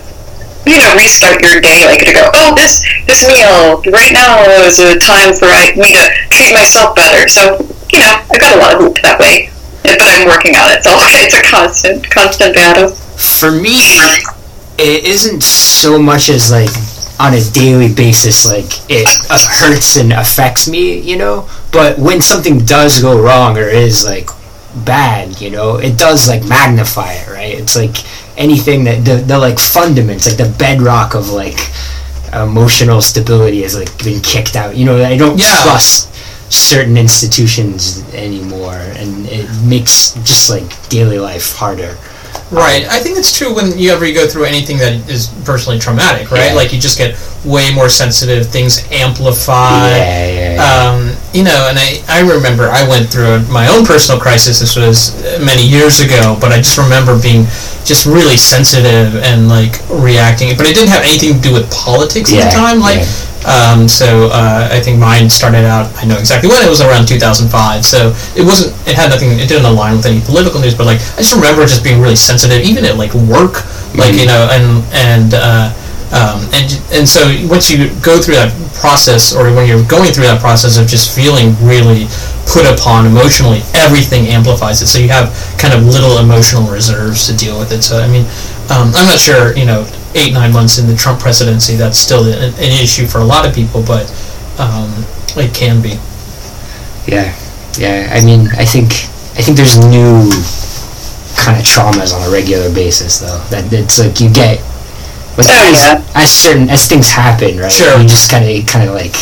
You 0.70 0.78
know, 0.78 0.94
restart 0.94 1.42
your 1.42 1.58
day, 1.58 1.82
like 1.90 2.06
to 2.06 2.14
go. 2.14 2.30
Oh, 2.30 2.54
this 2.54 2.86
this 3.10 3.26
meal 3.26 3.82
right 3.90 4.14
now 4.14 4.38
is 4.62 4.78
a 4.78 4.94
time 5.02 5.34
for 5.34 5.50
I, 5.50 5.74
me 5.74 5.90
to 5.98 6.04
treat 6.30 6.54
myself 6.54 6.94
better. 6.94 7.26
So 7.26 7.58
you 7.90 7.98
know, 7.98 8.14
I 8.30 8.38
got 8.38 8.54
a 8.54 8.58
lot 8.62 8.74
of 8.74 8.78
hoop 8.78 9.02
that 9.02 9.18
way, 9.18 9.50
but 9.82 9.98
I'm 9.98 10.30
working 10.30 10.54
on 10.54 10.70
it. 10.70 10.86
So 10.86 10.94
it's 10.94 11.34
a 11.34 11.42
constant, 11.42 12.08
constant 12.08 12.54
battle. 12.54 12.94
For 12.94 13.50
me, 13.50 13.98
it 14.78 15.04
isn't 15.04 15.42
so 15.42 15.98
much 15.98 16.30
as 16.30 16.50
like 16.52 16.70
on 17.20 17.34
a 17.34 17.40
daily 17.52 17.92
basis 17.92 18.46
like 18.46 18.80
it 18.88 19.06
hurts 19.28 19.96
and 19.96 20.10
affects 20.10 20.66
me 20.66 20.98
you 21.00 21.18
know 21.18 21.46
but 21.70 21.98
when 21.98 22.18
something 22.18 22.64
does 22.64 23.02
go 23.02 23.20
wrong 23.20 23.58
or 23.58 23.68
is 23.68 24.06
like 24.06 24.30
bad 24.86 25.38
you 25.38 25.50
know 25.50 25.76
it 25.76 25.98
does 25.98 26.28
like 26.28 26.42
magnify 26.48 27.12
it 27.12 27.28
right 27.28 27.58
it's 27.58 27.76
like 27.76 27.96
anything 28.40 28.84
that 28.84 29.04
the, 29.04 29.16
the 29.30 29.38
like 29.38 29.56
fundaments 29.56 30.26
like 30.26 30.36
the 30.38 30.50
bedrock 30.58 31.14
of 31.14 31.28
like 31.30 31.58
emotional 32.32 33.00
stability 33.00 33.62
has 33.62 33.74
like 33.78 33.90
been 34.02 34.20
kicked 34.22 34.56
out 34.56 34.76
you 34.76 34.84
know 34.86 34.96
i 35.04 35.16
don't 35.16 35.38
Yeah. 35.38 35.62
trust 35.64 36.08
certain 36.52 36.96
institutions 36.96 38.02
anymore 38.14 38.74
and 39.00 39.26
it 39.28 39.46
makes 39.64 40.14
just 40.24 40.50
like 40.50 40.66
daily 40.88 41.18
life 41.18 41.54
harder 41.56 41.96
Right. 42.52 42.84
I 42.90 42.98
think 43.00 43.16
it's 43.18 43.36
true 43.36 43.54
when 43.54 43.78
you 43.78 43.90
ever 43.92 44.04
you 44.06 44.14
go 44.14 44.26
through 44.26 44.44
anything 44.44 44.78
that 44.78 45.08
is 45.08 45.28
personally 45.44 45.78
traumatic, 45.78 46.30
right? 46.32 46.50
Yeah. 46.50 46.54
Like 46.54 46.72
you 46.72 46.80
just 46.80 46.98
get 46.98 47.14
way 47.44 47.72
more 47.72 47.88
sensitive. 47.88 48.46
Things 48.46 48.82
amplify. 48.90 49.86
yeah, 49.96 50.26
yeah, 50.26 50.54
yeah. 50.54 50.90
Um, 50.90 50.98
you 51.32 51.44
know, 51.44 51.70
and 51.70 51.78
I, 51.78 52.02
I 52.10 52.20
remember 52.26 52.66
I 52.66 52.82
went 52.88 53.08
through 53.08 53.46
my 53.46 53.68
own 53.70 53.86
personal 53.86 54.20
crisis. 54.20 54.58
This 54.58 54.74
was 54.74 55.14
many 55.38 55.62
years 55.62 56.00
ago, 56.00 56.36
but 56.40 56.50
I 56.50 56.58
just 56.58 56.76
remember 56.76 57.14
being 57.14 57.44
just 57.86 58.04
really 58.04 58.36
sensitive 58.36 59.14
and 59.22 59.48
like 59.48 59.78
reacting. 59.88 60.50
But 60.56 60.66
it 60.66 60.74
didn't 60.74 60.90
have 60.90 61.06
anything 61.06 61.38
to 61.38 61.40
do 61.40 61.52
with 61.54 61.70
politics 61.70 62.34
at 62.34 62.50
the 62.50 62.50
time. 62.50 62.80
Like, 62.82 63.06
yeah. 63.06 63.46
um, 63.46 63.86
so 63.86 64.26
uh, 64.34 64.74
I 64.74 64.80
think 64.80 64.98
mine 64.98 65.30
started 65.30 65.62
out. 65.62 65.94
I 66.02 66.04
know 66.04 66.18
exactly 66.18 66.50
when 66.50 66.66
it 66.66 66.68
was 66.68 66.80
around 66.82 67.06
2005. 67.06 67.46
So 67.86 68.10
it 68.34 68.42
wasn't. 68.42 68.74
It 68.90 68.98
had 68.98 69.10
nothing. 69.14 69.30
It 69.38 69.46
didn't 69.46 69.70
align 69.70 69.96
with 70.02 70.06
any 70.06 70.20
political 70.26 70.58
news. 70.58 70.74
But 70.74 70.86
like, 70.86 70.98
I 71.14 71.22
just 71.22 71.34
remember 71.34 71.62
just 71.62 71.86
being 71.86 72.02
really 72.02 72.18
sensitive, 72.18 72.66
even 72.66 72.84
at 72.84 72.98
like 72.98 73.14
work. 73.14 73.62
Like 73.94 74.18
you 74.18 74.26
know, 74.26 74.50
and 74.50 74.82
and. 74.90 75.34
Uh, 75.34 75.70
um, 76.10 76.42
and 76.50 76.66
and 76.90 77.06
so 77.06 77.22
once 77.46 77.70
you 77.70 77.86
go 78.02 78.18
through 78.18 78.34
that 78.34 78.50
process, 78.74 79.34
or 79.34 79.54
when 79.54 79.68
you're 79.68 79.86
going 79.86 80.10
through 80.10 80.26
that 80.26 80.40
process 80.40 80.76
of 80.76 80.88
just 80.88 81.14
feeling 81.14 81.54
really 81.62 82.10
put 82.50 82.66
upon 82.66 83.06
emotionally, 83.06 83.62
everything 83.74 84.26
amplifies 84.26 84.82
it. 84.82 84.88
So 84.88 84.98
you 84.98 85.08
have 85.08 85.30
kind 85.58 85.72
of 85.72 85.86
little 85.86 86.18
emotional 86.18 86.66
reserves 86.66 87.26
to 87.30 87.36
deal 87.36 87.58
with 87.58 87.70
it. 87.70 87.82
So 87.82 88.02
I 88.02 88.08
mean, 88.08 88.26
um, 88.74 88.90
I'm 88.94 89.06
not 89.06 89.20
sure, 89.20 89.56
you 89.56 89.66
know, 89.66 89.86
eight 90.14 90.32
nine 90.32 90.52
months 90.52 90.78
in 90.78 90.86
the 90.86 90.96
Trump 90.96 91.20
presidency, 91.20 91.76
that's 91.76 91.98
still 91.98 92.24
an, 92.24 92.54
an 92.54 92.72
issue 92.82 93.06
for 93.06 93.18
a 93.18 93.24
lot 93.24 93.46
of 93.46 93.54
people, 93.54 93.82
but 93.82 94.10
um, 94.58 94.90
it 95.36 95.54
can 95.54 95.80
be. 95.80 95.94
Yeah, 97.06 97.34
yeah. 97.78 98.10
I 98.12 98.24
mean, 98.24 98.48
I 98.58 98.64
think 98.64 98.90
I 99.38 99.42
think 99.42 99.56
there's 99.56 99.78
new 99.78 100.26
kind 101.38 101.56
of 101.58 101.64
traumas 101.64 102.12
on 102.12 102.26
a 102.28 102.30
regular 102.32 102.72
basis, 102.74 103.20
though. 103.20 103.38
That 103.50 103.72
it's 103.72 103.98
like 103.98 104.20
you 104.20 104.28
get 104.30 104.58
when 105.46 105.56
Oh, 105.58 105.64
things, 105.64 105.78
yeah. 105.78 106.22
as 106.22 106.30
certain 106.32 106.68
as 106.70 106.86
things 106.88 107.08
happen, 107.10 107.58
right? 107.58 107.72
Sure. 107.72 107.98
You 108.00 108.08
just 108.08 108.30
kind 108.30 108.44
of 108.48 108.66
kind 108.66 108.88
of 108.88 108.94
like 108.94 109.14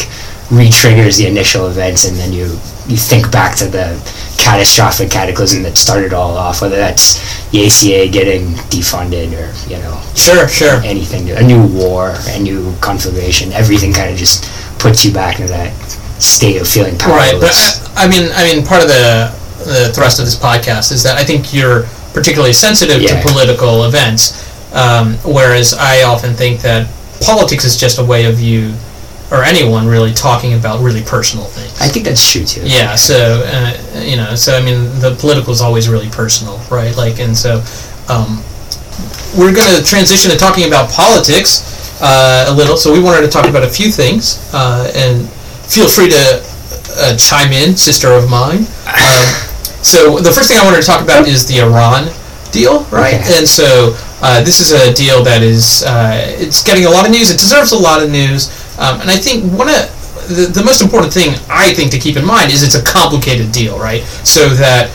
re-triggers 0.50 1.18
the 1.18 1.26
initial 1.26 1.66
events, 1.68 2.04
and 2.06 2.16
then 2.16 2.32
you 2.32 2.44
you 2.88 2.96
think 2.96 3.30
back 3.30 3.54
to 3.56 3.66
the 3.66 3.96
catastrophic 4.38 5.10
cataclysm 5.10 5.62
that 5.62 5.76
started 5.76 6.12
all 6.14 6.36
off, 6.36 6.62
whether 6.62 6.76
that's 6.76 7.20
the 7.50 7.66
ACA 7.66 8.08
getting 8.10 8.46
defunded 8.72 9.32
or 9.36 9.52
you 9.70 9.78
know 9.82 10.00
Sure, 10.14 10.48
sure. 10.48 10.80
anything, 10.84 11.30
a 11.30 11.42
new 11.42 11.62
war, 11.66 12.14
a 12.28 12.38
new 12.40 12.74
conflagration, 12.80 13.52
everything 13.52 13.92
kind 13.92 14.10
of 14.10 14.16
just 14.16 14.48
puts 14.78 15.04
you 15.04 15.12
back 15.12 15.38
into 15.40 15.52
that 15.52 15.72
state 16.20 16.60
of 16.60 16.66
feeling 16.66 16.96
powerless. 16.98 17.32
Right, 17.32 17.40
but. 17.40 17.50
I, 17.96 18.02
uh, 18.02 18.04
I 18.04 18.08
mean, 18.08 18.30
I 18.34 18.44
mean, 18.44 18.64
part 18.64 18.82
of 18.82 18.88
the 18.88 19.34
the 19.58 19.92
thrust 19.92 20.18
of 20.20 20.24
this 20.24 20.36
podcast 20.36 20.92
is 20.92 21.02
that 21.02 21.18
I 21.18 21.24
think 21.24 21.52
you're 21.52 21.82
particularly 22.14 22.52
sensitive 22.54 23.02
Yeah. 23.02 23.20
to 23.20 23.28
political 23.28 23.84
events, 23.84 24.47
um, 24.72 25.14
whereas 25.24 25.74
I 25.74 26.02
often 26.02 26.34
think 26.34 26.60
that 26.62 26.90
politics 27.20 27.64
is 27.64 27.76
just 27.76 27.98
a 27.98 28.04
way 28.04 28.26
of 28.26 28.40
you 28.40 28.74
or 29.30 29.44
anyone 29.44 29.86
really 29.86 30.14
talking 30.14 30.54
about 30.54 30.80
really 30.80 31.02
personal 31.02 31.44
things. 31.44 31.78
I 31.80 31.88
think 31.88 32.06
that's 32.06 32.32
true 32.32 32.44
too. 32.44 32.62
Yeah, 32.64 32.94
so 32.94 33.42
uh, 33.44 34.00
you 34.00 34.16
know, 34.16 34.34
so 34.34 34.56
I 34.56 34.64
mean, 34.64 34.84
the 35.00 35.16
political 35.20 35.52
is 35.52 35.60
always 35.60 35.88
really 35.88 36.08
personal, 36.08 36.58
right? 36.70 36.96
Like, 36.96 37.20
and 37.20 37.36
so 37.36 37.62
um, 38.08 38.42
we're 39.36 39.54
going 39.54 39.68
to 39.76 39.84
transition 39.84 40.30
to 40.30 40.36
talking 40.36 40.66
about 40.66 40.90
politics 40.90 42.00
uh, 42.00 42.46
a 42.48 42.54
little. 42.54 42.76
So 42.76 42.92
we 42.92 43.02
wanted 43.02 43.22
to 43.22 43.28
talk 43.28 43.46
about 43.46 43.62
a 43.62 43.68
few 43.68 43.90
things, 43.90 44.50
uh, 44.54 44.90
and 44.94 45.28
feel 45.68 45.88
free 45.88 46.08
to 46.08 46.42
uh, 46.96 47.16
chime 47.16 47.52
in, 47.52 47.76
sister 47.76 48.12
of 48.12 48.30
mine. 48.30 48.64
Um, 48.88 49.26
so 49.84 50.18
the 50.18 50.32
first 50.32 50.48
thing 50.48 50.58
I 50.58 50.64
wanted 50.64 50.80
to 50.80 50.86
talk 50.86 51.02
about 51.02 51.28
is 51.28 51.46
the 51.46 51.60
Iran 51.60 52.08
deal, 52.50 52.84
right? 52.84 53.20
Okay. 53.20 53.36
And 53.36 53.46
so 53.46 53.92
uh, 54.20 54.42
this 54.42 54.60
is 54.60 54.72
a 54.72 54.92
deal 54.94 55.22
that 55.24 55.42
is 55.42 55.84
uh, 55.84 56.14
it's 56.38 56.62
getting 56.62 56.86
a 56.86 56.90
lot 56.90 57.06
of 57.06 57.12
news. 57.12 57.30
It 57.30 57.38
deserves 57.38 57.72
a 57.72 57.78
lot 57.78 58.02
of 58.02 58.10
news, 58.10 58.50
um, 58.78 59.00
and 59.00 59.10
I 59.10 59.16
think 59.16 59.44
one 59.52 59.68
of 59.68 59.76
the, 60.28 60.50
the 60.52 60.64
most 60.64 60.82
important 60.82 61.12
thing 61.12 61.34
I 61.48 61.72
think 61.72 61.90
to 61.92 61.98
keep 61.98 62.16
in 62.16 62.24
mind 62.24 62.52
is 62.52 62.62
it's 62.62 62.74
a 62.74 62.84
complicated 62.84 63.52
deal, 63.52 63.78
right? 63.78 64.02
So 64.24 64.48
that 64.60 64.90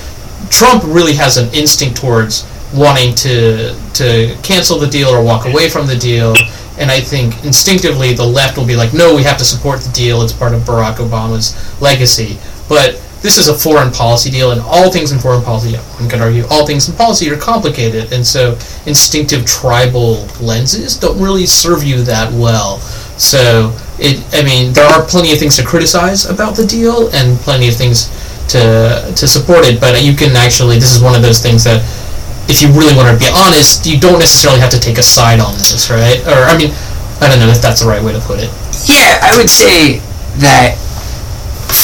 Trump 0.50 0.84
really 0.84 1.14
has 1.14 1.38
an 1.38 1.52
instinct 1.54 1.98
towards 1.98 2.46
wanting 2.74 3.16
to 3.16 3.76
to 3.94 4.36
cancel 4.44 4.78
the 4.78 4.88
deal 4.88 5.10
or 5.10 5.24
walk 5.24 5.46
away 5.46 5.70
from 5.70 5.88
the 5.88 5.96
deal. 5.96 6.36
And 6.78 6.90
I 6.90 7.00
think 7.00 7.46
instinctively 7.46 8.14
the 8.14 8.26
left 8.26 8.58
will 8.58 8.66
be 8.66 8.76
like, 8.76 8.94
no, 8.94 9.16
we 9.16 9.22
have 9.24 9.38
to 9.38 9.46
support 9.46 9.82
the 9.82 9.92
deal. 9.92 10.24
It's 10.24 10.34
part 10.34 10.54
of 10.54 10.62
Barack 10.62 10.96
Obama's 10.96 11.54
legacy. 11.80 12.40
But 12.68 13.00
this 13.24 13.38
is 13.38 13.48
a 13.48 13.56
foreign 13.56 13.90
policy 13.92 14.30
deal, 14.30 14.52
and 14.52 14.62
all 14.62 14.92
things 14.92 15.14
in 15.14 15.18
foreign 15.18 15.42
policy, 15.42 15.76
one 15.78 16.10
could 16.10 16.20
argue, 16.20 16.44
all 16.52 16.68
things 16.68 16.90
in 16.90 16.96
policy 16.96 17.32
are 17.32 17.38
complicated. 17.38 18.12
And 18.12 18.28
so 18.28 18.60
instinctive 18.86 19.46
tribal 19.46 20.28
lenses 20.44 21.00
don't 21.00 21.18
really 21.18 21.46
serve 21.48 21.84
you 21.84 22.04
that 22.04 22.32
well. 22.34 22.80
So 23.18 23.72
it, 23.98 24.20
I 24.36 24.44
mean, 24.44 24.74
there 24.74 24.86
are 24.86 25.08
plenty 25.08 25.32
of 25.32 25.40
things 25.40 25.56
to 25.56 25.64
criticize 25.64 26.26
about 26.26 26.56
the 26.56 26.68
deal, 26.68 27.10
and 27.16 27.40
plenty 27.40 27.70
of 27.70 27.76
things 27.76 28.12
to 28.52 29.14
to 29.16 29.26
support 29.26 29.64
it. 29.64 29.80
But 29.80 30.04
you 30.04 30.14
can 30.14 30.36
actually, 30.36 30.76
this 30.76 30.94
is 30.94 31.02
one 31.02 31.16
of 31.16 31.24
those 31.24 31.40
things 31.40 31.64
that, 31.64 31.80
if 32.52 32.62
you 32.62 32.68
really 32.76 32.94
want 32.94 33.08
to 33.08 33.16
be 33.16 33.32
honest, 33.32 33.88
you 33.88 33.98
don't 33.98 34.20
necessarily 34.20 34.60
have 34.60 34.70
to 34.76 34.80
take 34.80 35.00
a 35.00 35.04
side 35.04 35.40
on 35.40 35.56
this, 35.56 35.90
right? 35.90 36.20
Or 36.28 36.44
I 36.44 36.60
mean, 36.60 36.76
I 37.24 37.32
don't 37.32 37.40
know 37.40 37.48
if 37.48 37.62
that's 37.64 37.80
the 37.82 37.88
right 37.88 38.04
way 38.04 38.12
to 38.12 38.20
put 38.20 38.44
it. 38.44 38.52
Yeah, 38.84 39.24
I 39.24 39.32
would 39.40 39.50
say 39.50 40.04
that 40.44 40.76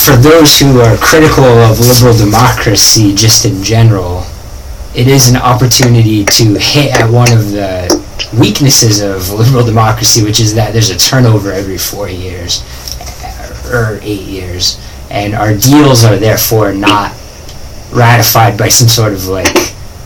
for 0.10 0.16
those 0.18 0.60
who 0.60 0.82
are 0.82 0.98
critical 0.98 1.44
of 1.44 1.80
liberal 1.80 2.18
democracy 2.18 3.14
just 3.14 3.46
in 3.46 3.62
general, 3.64 4.24
it 4.96 5.08
is 5.08 5.30
an 5.30 5.38
opportunity 5.38 6.26
to 6.26 6.58
hit 6.58 7.00
at 7.00 7.08
one 7.08 7.32
of 7.32 7.52
the 7.52 7.86
weaknesses 8.40 9.02
of 9.02 9.30
liberal 9.30 9.64
democracy, 9.64 10.24
which 10.24 10.40
is 10.40 10.56
that 10.56 10.74
there's 10.74 10.90
a 10.90 10.98
turnover 10.98 11.52
every 11.52 11.78
four 11.78 12.10
years 12.10 12.64
or 13.72 14.00
eight 14.02 14.22
years, 14.26 14.82
and 15.12 15.36
our 15.36 15.54
deals 15.56 16.04
are 16.04 16.18
therefore 16.18 16.74
not 16.74 17.12
ratified 17.92 18.58
by 18.58 18.68
some 18.68 18.88
sort 18.88 19.14
of 19.14 19.28
like 19.28 19.54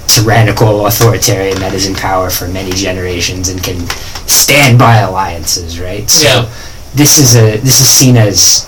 tyrannical 0.08 0.86
authoritarian 0.86 1.58
that 1.60 1.74
is 1.74 1.88
in 1.88 1.96
power 1.96 2.30
for 2.30 2.50
many 2.50 2.72
generations 2.72 3.48
and 3.48 3.64
can 3.64 3.80
stand 4.28 4.78
by 4.78 4.98
alliances, 4.98 5.80
right? 5.80 6.10
So 6.10 6.28
Yeah. 6.28 6.50
this 6.94 7.18
is 7.18 7.38
a 7.38 7.56
this 7.58 7.80
is 7.80 7.88
seen 7.88 8.18
as 8.18 8.68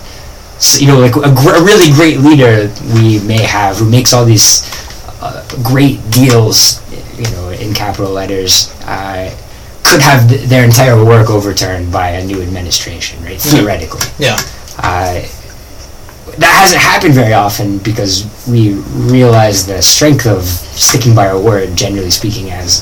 you 0.79 0.87
know 0.87 0.99
like 0.99 1.15
a, 1.15 1.33
gr- 1.33 1.55
a 1.55 1.63
really 1.63 1.91
great 1.93 2.19
leader 2.19 2.71
we 2.95 3.19
may 3.27 3.41
have 3.41 3.77
who 3.77 3.89
makes 3.89 4.13
all 4.13 4.25
these 4.25 4.63
uh, 5.21 5.43
great 5.63 5.99
deals, 6.11 6.81
you 7.17 7.29
know, 7.35 7.49
in 7.49 7.73
capital 7.73 8.11
letters. 8.11 8.73
Uh, 8.85 9.33
could 9.83 10.01
have 10.01 10.27
th- 10.29 10.41
their 10.49 10.63
entire 10.65 11.03
work 11.03 11.29
overturned 11.29 11.91
by 11.91 12.09
a 12.09 12.25
new 12.25 12.41
administration, 12.41 13.23
right? 13.23 13.39
Theoretically. 13.39 14.01
Yeah. 14.17 14.35
Uh, 14.77 15.21
that 16.37 16.51
hasn't 16.59 16.81
happened 16.81 17.13
very 17.13 17.33
often 17.33 17.77
because 17.79 18.25
we 18.49 18.73
realize 19.11 19.65
the 19.65 19.81
strength 19.81 20.25
of 20.25 20.43
sticking 20.43 21.13
by 21.15 21.27
our 21.27 21.39
word, 21.39 21.75
generally 21.77 22.09
speaking, 22.11 22.49
as 22.51 22.81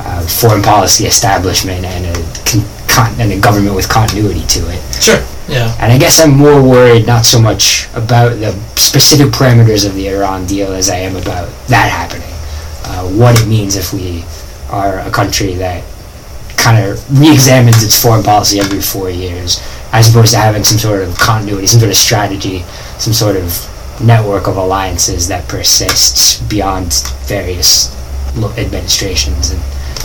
uh, 0.00 0.20
foreign 0.26 0.62
policy 0.62 1.04
establishment 1.04 1.84
and 1.84 2.06
a 2.06 2.14
con- 2.48 2.64
con- 2.88 3.20
and 3.20 3.30
a 3.32 3.38
government 3.40 3.76
with 3.76 3.88
continuity 3.88 4.42
to 4.46 4.60
it. 4.72 4.80
Sure. 5.02 5.20
Yeah. 5.48 5.74
And 5.80 5.92
I 5.92 5.98
guess 5.98 6.20
I'm 6.20 6.36
more 6.36 6.62
worried 6.62 7.06
not 7.06 7.24
so 7.24 7.40
much 7.40 7.88
about 7.94 8.38
the 8.38 8.52
specific 8.76 9.28
parameters 9.28 9.86
of 9.86 9.94
the 9.94 10.08
Iran 10.08 10.46
deal 10.46 10.72
as 10.72 10.90
I 10.90 10.96
am 10.96 11.16
about 11.16 11.48
that 11.68 11.90
happening. 11.90 12.28
Uh, 12.84 13.08
what 13.18 13.40
it 13.40 13.46
means 13.48 13.76
if 13.76 13.92
we 13.92 14.24
are 14.70 15.00
a 15.00 15.10
country 15.10 15.54
that 15.54 15.84
kind 16.56 16.84
of 16.84 17.20
re-examines 17.20 17.82
its 17.82 18.00
foreign 18.00 18.22
policy 18.22 18.58
every 18.60 18.80
four 18.80 19.08
years, 19.08 19.62
as 19.92 20.10
opposed 20.10 20.32
to 20.32 20.38
having 20.38 20.64
some 20.64 20.78
sort 20.78 21.02
of 21.02 21.16
continuity, 21.18 21.66
some 21.66 21.80
sort 21.80 21.90
of 21.90 21.96
strategy, 21.96 22.60
some 22.98 23.12
sort 23.12 23.36
of 23.36 24.02
network 24.02 24.46
of 24.48 24.56
alliances 24.56 25.28
that 25.28 25.48
persists 25.48 26.40
beyond 26.48 26.92
various 27.26 27.94
administrations 28.58 29.50
and 29.50 29.62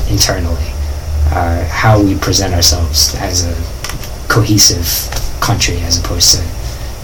internally. 0.09 0.71
Uh, 1.31 1.65
how 1.67 2.01
we 2.01 2.15
present 2.19 2.53
ourselves 2.53 3.15
as 3.15 3.45
a 3.45 3.72
cohesive 4.33 4.89
country 5.39 5.77
as 5.85 5.99
opposed 6.01 6.33
to 6.33 6.41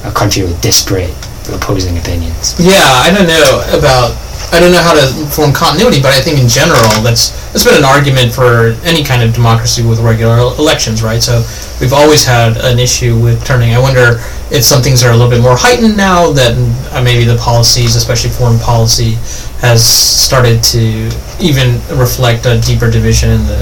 a 0.10 0.12
country 0.12 0.42
with 0.42 0.60
disparate 0.62 1.14
opposing 1.54 1.98
opinions. 1.98 2.56
Yeah, 2.60 3.06
I 3.06 3.14
don't 3.14 3.28
know 3.28 3.78
about. 3.78 4.18
I 4.52 4.60
don't 4.60 4.72
know 4.72 4.82
how 4.82 4.98
to 4.98 5.06
form 5.30 5.54
continuity, 5.54 6.02
but 6.02 6.10
I 6.10 6.22
think 6.22 6.40
in 6.40 6.48
general 6.50 6.90
that's 7.06 7.30
that's 7.54 7.64
been 7.64 7.78
an 7.78 7.86
argument 7.86 8.34
for 8.34 8.74
any 8.82 9.04
kind 9.04 9.22
of 9.22 9.32
democracy 9.34 9.86
with 9.86 10.00
regular 10.00 10.40
elections, 10.58 11.04
right? 11.04 11.22
So 11.22 11.46
we've 11.80 11.94
always 11.94 12.26
had 12.26 12.58
an 12.58 12.80
issue 12.80 13.20
with 13.20 13.46
turning. 13.46 13.76
I 13.76 13.80
wonder 13.80 14.18
if 14.50 14.64
some 14.64 14.82
things 14.82 15.04
are 15.04 15.12
a 15.12 15.16
little 15.16 15.30
bit 15.30 15.42
more 15.42 15.56
heightened 15.56 15.96
now 15.96 16.32
that 16.34 16.58
uh, 16.92 17.04
maybe 17.04 17.26
the 17.26 17.38
policies, 17.38 17.96
especially 17.96 18.32
foreign 18.32 18.58
policy, 18.58 19.22
has 19.62 19.86
started 19.86 20.64
to 20.74 21.12
even 21.40 21.78
reflect 21.94 22.48
a 22.48 22.60
deeper 22.62 22.90
division 22.90 23.30
in 23.30 23.46
the 23.46 23.62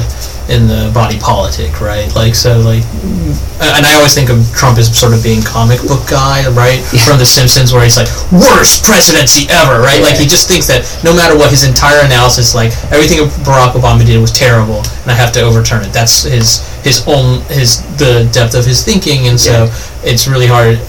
in 0.50 0.68
the 0.68 0.90
body 0.94 1.20
politic, 1.20 1.82
right? 1.82 2.08
Like 2.16 2.34
so, 2.34 2.60
like, 2.60 2.84
and 3.60 3.84
I 3.84 3.94
always 3.96 4.16
think 4.16 4.30
of 4.30 4.48
Trump 4.56 4.78
as 4.78 4.88
sort 4.88 5.14
of 5.14 5.22
being 5.22 5.44
comic 5.44 5.82
book 5.84 6.08
guy, 6.08 6.48
right? 6.56 6.80
Yeah. 6.96 7.04
From 7.04 7.20
The 7.20 7.26
Simpsons, 7.28 7.74
where 7.74 7.84
he's 7.84 7.98
like 7.98 8.08
worst 8.32 8.88
presidency 8.88 9.48
ever, 9.52 9.84
right? 9.84 10.02
Like 10.02 10.16
he 10.16 10.24
just 10.24 10.48
thinks 10.48 10.68
that 10.68 10.88
no 11.04 11.12
matter 11.12 11.36
what, 11.36 11.52
his 11.52 11.68
entire 11.68 12.00
analysis, 12.06 12.56
like 12.56 12.72
everything 12.92 13.20
Barack 13.44 13.76
Obama 13.76 14.06
did 14.06 14.20
was 14.20 14.32
terrible, 14.32 14.80
and 15.04 15.12
I 15.12 15.16
have 15.16 15.32
to 15.34 15.42
overturn 15.42 15.84
it. 15.84 15.92
That's 15.92 16.24
his 16.24 16.64
his 16.84 17.04
own 17.08 17.42
his 17.52 17.84
the 17.98 18.30
depth 18.32 18.56
of 18.56 18.66
his 18.66 18.84
thinking, 18.84 19.28
and 19.28 19.40
so 19.40 19.68
it's 20.04 20.28
really 20.28 20.48
hard. 20.48 20.80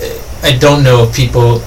I 0.42 0.56
don't 0.56 0.84
know 0.84 1.02
if 1.02 1.14
people, 1.16 1.60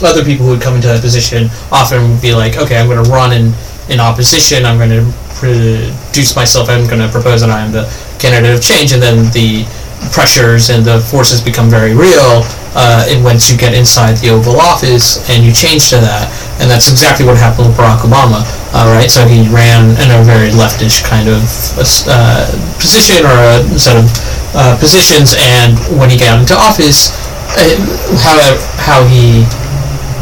other 0.00 0.24
people 0.24 0.46
who 0.46 0.52
would 0.52 0.62
come 0.62 0.76
into 0.76 0.88
that 0.88 1.02
position, 1.02 1.50
often 1.70 2.08
would 2.08 2.22
be 2.22 2.32
like, 2.32 2.56
okay, 2.56 2.80
I'm 2.80 2.88
going 2.88 3.04
to 3.04 3.10
run 3.10 3.32
in 3.32 3.52
in 3.90 4.00
opposition. 4.00 4.64
I'm 4.64 4.78
going 4.78 4.88
to 4.88 5.04
produce 5.34 6.36
myself. 6.36 6.68
I'm 6.68 6.86
going 6.86 7.00
to 7.00 7.08
propose 7.08 7.40
that 7.40 7.50
I 7.50 7.60
am 7.60 7.72
the 7.72 7.84
candidate 8.18 8.54
of 8.54 8.62
change, 8.62 8.92
and 8.92 9.02
then 9.02 9.30
the 9.32 9.66
pressures 10.12 10.70
and 10.70 10.84
the 10.84 11.00
forces 11.00 11.40
become 11.40 11.70
very 11.70 11.94
real. 11.94 12.44
Uh, 12.74 13.06
and 13.06 13.22
once 13.22 13.46
you 13.50 13.56
get 13.56 13.72
inside 13.72 14.18
the 14.18 14.30
Oval 14.30 14.58
Office 14.58 15.22
and 15.30 15.46
you 15.46 15.52
change 15.54 15.90
to 15.90 15.96
that, 16.02 16.26
and 16.58 16.66
that's 16.66 16.90
exactly 16.90 17.24
what 17.24 17.38
happened 17.38 17.70
with 17.70 17.76
Barack 17.78 18.02
Obama, 18.02 18.42
uh, 18.74 18.90
right? 18.90 19.06
So 19.06 19.22
he 19.30 19.46
ran 19.46 19.94
in 20.02 20.10
a 20.10 20.18
very 20.26 20.50
leftish 20.50 21.06
kind 21.06 21.30
of 21.30 21.46
uh, 21.78 22.50
position 22.82 23.22
or 23.22 23.38
a 23.62 23.62
set 23.78 23.94
of 23.94 24.10
uh, 24.58 24.74
positions, 24.78 25.38
and 25.38 25.78
when 25.98 26.10
he 26.10 26.18
got 26.18 26.38
into 26.42 26.58
office, 26.58 27.14
uh, 27.54 27.78
how 28.18 28.34
how 28.74 29.00
he 29.06 29.46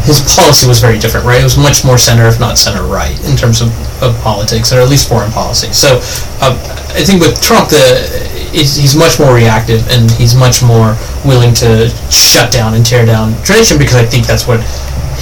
his 0.02 0.20
policy 0.34 0.66
was 0.66 0.80
very 0.80 0.98
different, 0.98 1.26
right? 1.26 1.40
It 1.40 1.44
was 1.44 1.56
much 1.56 1.84
more 1.84 1.96
center, 1.96 2.26
if 2.26 2.40
not 2.40 2.58
center 2.58 2.82
right, 2.82 3.14
in 3.24 3.36
terms 3.36 3.60
of, 3.60 3.70
of 4.02 4.18
politics, 4.22 4.72
or 4.72 4.80
at 4.80 4.88
least 4.88 5.08
foreign 5.08 5.30
policy. 5.30 5.72
So 5.72 6.00
uh, 6.42 6.58
I 6.94 7.04
think 7.06 7.22
with 7.22 7.40
Trump, 7.40 7.70
the 7.70 8.32
he's, 8.52 8.96
much 8.96 9.18
more 9.18 9.34
reactive, 9.34 9.86
and 9.88 10.10
he's 10.10 10.34
much 10.34 10.62
more 10.62 10.96
willing 11.24 11.54
to 11.62 11.88
shut 12.10 12.52
down 12.52 12.74
and 12.74 12.84
tear 12.84 13.06
down 13.06 13.32
tradition 13.42 13.78
because 13.78 13.96
I 13.96 14.04
think 14.04 14.26
that's 14.26 14.46
what 14.46 14.60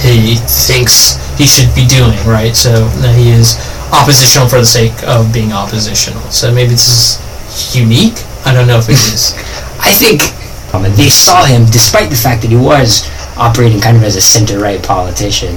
he 0.01 0.35
thinks 0.35 1.15
he 1.37 1.45
should 1.45 1.73
be 1.75 1.85
doing, 1.85 2.17
right? 2.25 2.55
So 2.55 2.87
that 3.05 3.15
he 3.15 3.29
is 3.29 3.55
oppositional 3.93 4.47
for 4.47 4.57
the 4.57 4.65
sake 4.65 4.95
of 5.03 5.33
being 5.33 5.51
oppositional. 5.53 6.21
So 6.31 6.53
maybe 6.53 6.71
this 6.71 6.89
is 6.89 7.75
unique. 7.75 8.17
I 8.45 8.53
don't 8.53 8.67
know 8.67 8.77
if 8.77 8.89
it 8.89 8.97
is. 8.97 9.33
I 9.81 9.93
think 9.93 10.21
they 10.95 11.09
saw 11.09 11.45
him, 11.45 11.65
despite 11.65 12.09
the 12.09 12.15
fact 12.15 12.41
that 12.41 12.49
he 12.49 12.57
was 12.57 13.05
operating 13.37 13.79
kind 13.79 13.97
of 13.97 14.03
as 14.03 14.15
a 14.15 14.21
center-right 14.21 14.83
politician 14.83 15.55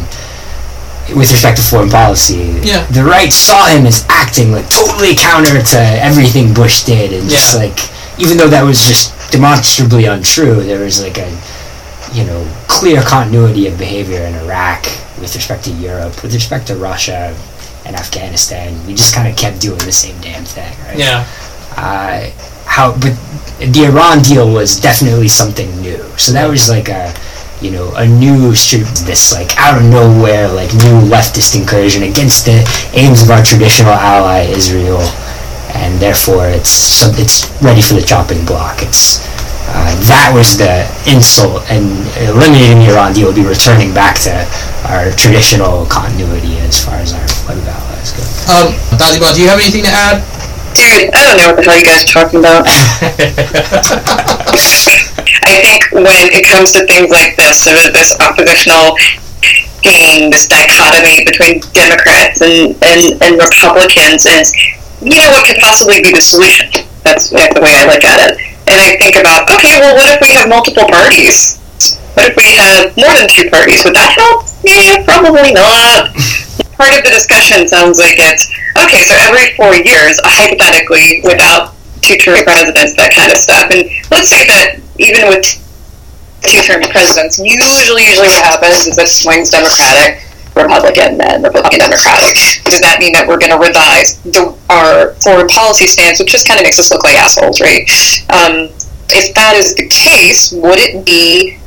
with 1.14 1.30
respect 1.30 1.58
to 1.58 1.62
foreign 1.62 1.90
policy. 1.90 2.58
Yeah. 2.62 2.86
The 2.86 3.04
right 3.04 3.30
saw 3.32 3.66
him 3.68 3.84
as 3.86 4.06
acting 4.08 4.52
like 4.52 4.68
totally 4.70 5.14
counter 5.14 5.60
to 5.60 5.78
everything 5.78 6.54
Bush 6.54 6.84
did, 6.84 7.12
and 7.12 7.28
just 7.28 7.54
Yeah. 7.54 7.60
like 7.66 7.78
even 8.18 8.36
though 8.38 8.48
that 8.48 8.62
was 8.62 8.86
just 8.86 9.12
demonstrably 9.30 10.06
untrue, 10.06 10.62
there 10.62 10.80
was 10.80 11.02
like 11.02 11.18
a 11.18 11.28
you 12.12 12.24
know 12.24 12.46
clear 12.68 13.02
continuity 13.02 13.66
of 13.66 13.76
behavior 13.76 14.20
in 14.22 14.34
Iraq 14.36 14.84
with 15.20 15.34
respect 15.34 15.64
to 15.64 15.70
Europe, 15.72 16.22
with 16.22 16.32
respect 16.32 16.66
to 16.68 16.76
Russia 16.76 17.34
and 17.84 17.94
Afghanistan. 17.96 18.72
We 18.86 18.94
just 18.94 19.14
kind 19.14 19.28
of 19.28 19.36
kept 19.36 19.60
doing 19.60 19.78
the 19.80 19.92
same 19.92 20.18
damn 20.22 20.44
thing, 20.44 20.72
right? 20.86 20.96
Yeah. 20.98 21.26
uh, 21.76 22.30
how 22.66 22.92
but 22.92 23.12
the 23.60 23.84
Iran 23.84 24.22
deal 24.22 24.50
was 24.50 24.80
definitely 24.80 25.28
something 25.28 25.68
new. 25.82 26.02
So 26.16 26.32
that 26.32 26.48
was 26.48 26.68
like 26.70 26.88
a 26.88 27.12
you 27.60 27.70
know 27.70 27.92
a 27.96 28.06
new 28.06 28.54
street 28.54 28.86
this 29.06 29.32
like 29.32 29.56
out 29.58 29.78
of 29.78 29.84
nowhere 29.88 30.48
like 30.48 30.72
new 30.74 31.00
leftist 31.06 31.58
incursion 31.58 32.02
against 32.02 32.44
the 32.46 32.64
aims 32.94 33.22
of 33.22 33.30
our 33.30 33.42
traditional 33.42 33.92
ally 33.92 34.44
Israel, 34.50 35.00
and 35.74 35.98
therefore 36.00 36.48
it's 36.48 36.70
so 36.70 37.10
it's 37.14 37.50
ready 37.62 37.80
for 37.82 37.94
the 37.94 38.02
chopping 38.02 38.44
block. 38.44 38.82
It's 38.82 39.24
uh, 39.66 39.96
that 40.06 40.30
was 40.36 40.58
the 40.60 40.84
insult, 41.08 41.64
and 41.72 41.88
eliminating 42.28 42.84
the 42.84 42.92
Iran 42.92 43.12
deal 43.14 43.26
would 43.26 43.34
be 43.34 43.46
returning 43.46 43.94
back 43.94 44.20
to 44.28 44.34
our 44.86 45.10
traditional 45.16 45.86
continuity 45.86 46.58
as 46.60 46.84
far 46.84 47.00
as 47.00 47.16
our 47.16 47.26
web 47.48 47.64
allies 47.64 48.12
go. 48.12 48.22
Um, 48.52 48.76
Dadima, 49.00 49.32
do 49.34 49.40
you 49.40 49.48
have 49.48 49.58
anything 49.58 49.82
to 49.88 49.90
add? 49.90 50.20
Dude, 50.76 51.08
I 51.14 51.24
don't 51.24 51.38
know 51.38 51.48
what 51.54 51.56
the 51.56 51.64
hell 51.64 51.78
you 51.80 51.86
guys 51.86 52.04
are 52.04 52.12
talking 52.12 52.40
about. 52.44 52.68
I 55.44 55.60
think 55.60 55.90
when 55.92 56.30
it 56.32 56.46
comes 56.46 56.72
to 56.72 56.86
things 56.86 57.10
like 57.10 57.36
this, 57.36 57.64
sort 57.64 57.80
of 57.84 57.92
this 57.92 58.16
oppositional 58.20 58.96
game, 59.84 60.32
this 60.32 60.48
dichotomy 60.48 61.24
between 61.28 61.60
Democrats 61.76 62.40
and, 62.40 62.72
and, 62.80 63.20
and 63.20 63.36
Republicans 63.36 64.24
is, 64.24 64.56
you 65.04 65.20
know, 65.20 65.28
what 65.36 65.44
could 65.44 65.60
possibly 65.60 66.00
be 66.00 66.12
the 66.12 66.24
solution? 66.24 66.72
That's, 67.04 67.28
that's 67.28 67.52
the 67.52 67.60
way 67.60 67.72
I 67.72 67.84
look 67.84 68.04
at 68.04 68.32
it. 68.32 68.40
And 68.64 68.80
I 68.80 68.96
think 68.96 69.20
about, 69.20 69.44
okay, 69.52 69.76
well, 69.76 69.92
what 69.92 70.08
if 70.16 70.24
we 70.24 70.32
have 70.32 70.48
multiple 70.48 70.88
parties? 70.88 71.60
What 72.16 72.32
if 72.32 72.34
we 72.40 72.56
have 72.56 72.96
more 72.96 73.12
than 73.12 73.28
two 73.28 73.50
parties? 73.52 73.84
Would 73.84 73.92
that 73.94 74.16
help? 74.16 74.48
Yeah, 74.64 75.04
probably 75.04 75.52
not. 75.52 76.16
Part 76.80 76.96
of 76.96 77.04
the 77.04 77.12
discussion 77.12 77.68
sounds 77.68 78.00
like 78.00 78.16
it's, 78.16 78.48
okay, 78.80 79.04
so 79.04 79.12
every 79.20 79.52
four 79.54 79.76
years, 79.76 80.16
hypothetically, 80.24 81.20
without 81.22 81.73
two-term 82.04 82.44
presidents, 82.44 82.94
that 83.00 83.16
kind 83.16 83.32
of 83.32 83.38
stuff. 83.40 83.72
And 83.72 83.88
let's 84.12 84.28
say 84.28 84.44
that 84.44 84.78
even 85.00 85.26
with 85.32 85.44
two-term 86.44 86.84
presidents, 86.92 87.40
usually, 87.40 88.04
usually 88.04 88.28
what 88.28 88.44
happens 88.44 88.86
is 88.86 89.00
it 89.00 89.08
swings 89.08 89.48
Democratic, 89.50 90.20
Republican, 90.54 91.18
then 91.18 91.42
Republican, 91.42 91.80
Democratic. 91.80 92.36
Does 92.68 92.80
that 92.84 93.00
mean 93.00 93.12
that 93.16 93.26
we're 93.26 93.40
going 93.40 93.50
to 93.50 93.58
revise 93.58 94.20
the, 94.22 94.54
our 94.70 95.16
foreign 95.24 95.48
policy 95.48 95.88
stance, 95.88 96.20
which 96.20 96.30
just 96.30 96.46
kind 96.46 96.60
of 96.60 96.64
makes 96.64 96.78
us 96.78 96.92
look 96.92 97.02
like 97.02 97.16
assholes, 97.16 97.60
right? 97.60 97.88
Um, 98.30 98.70
if 99.10 99.34
that 99.34 99.56
is 99.56 99.74
the 99.74 99.88
case, 99.88 100.52
would 100.52 100.78
it 100.78 101.04
be 101.04 101.58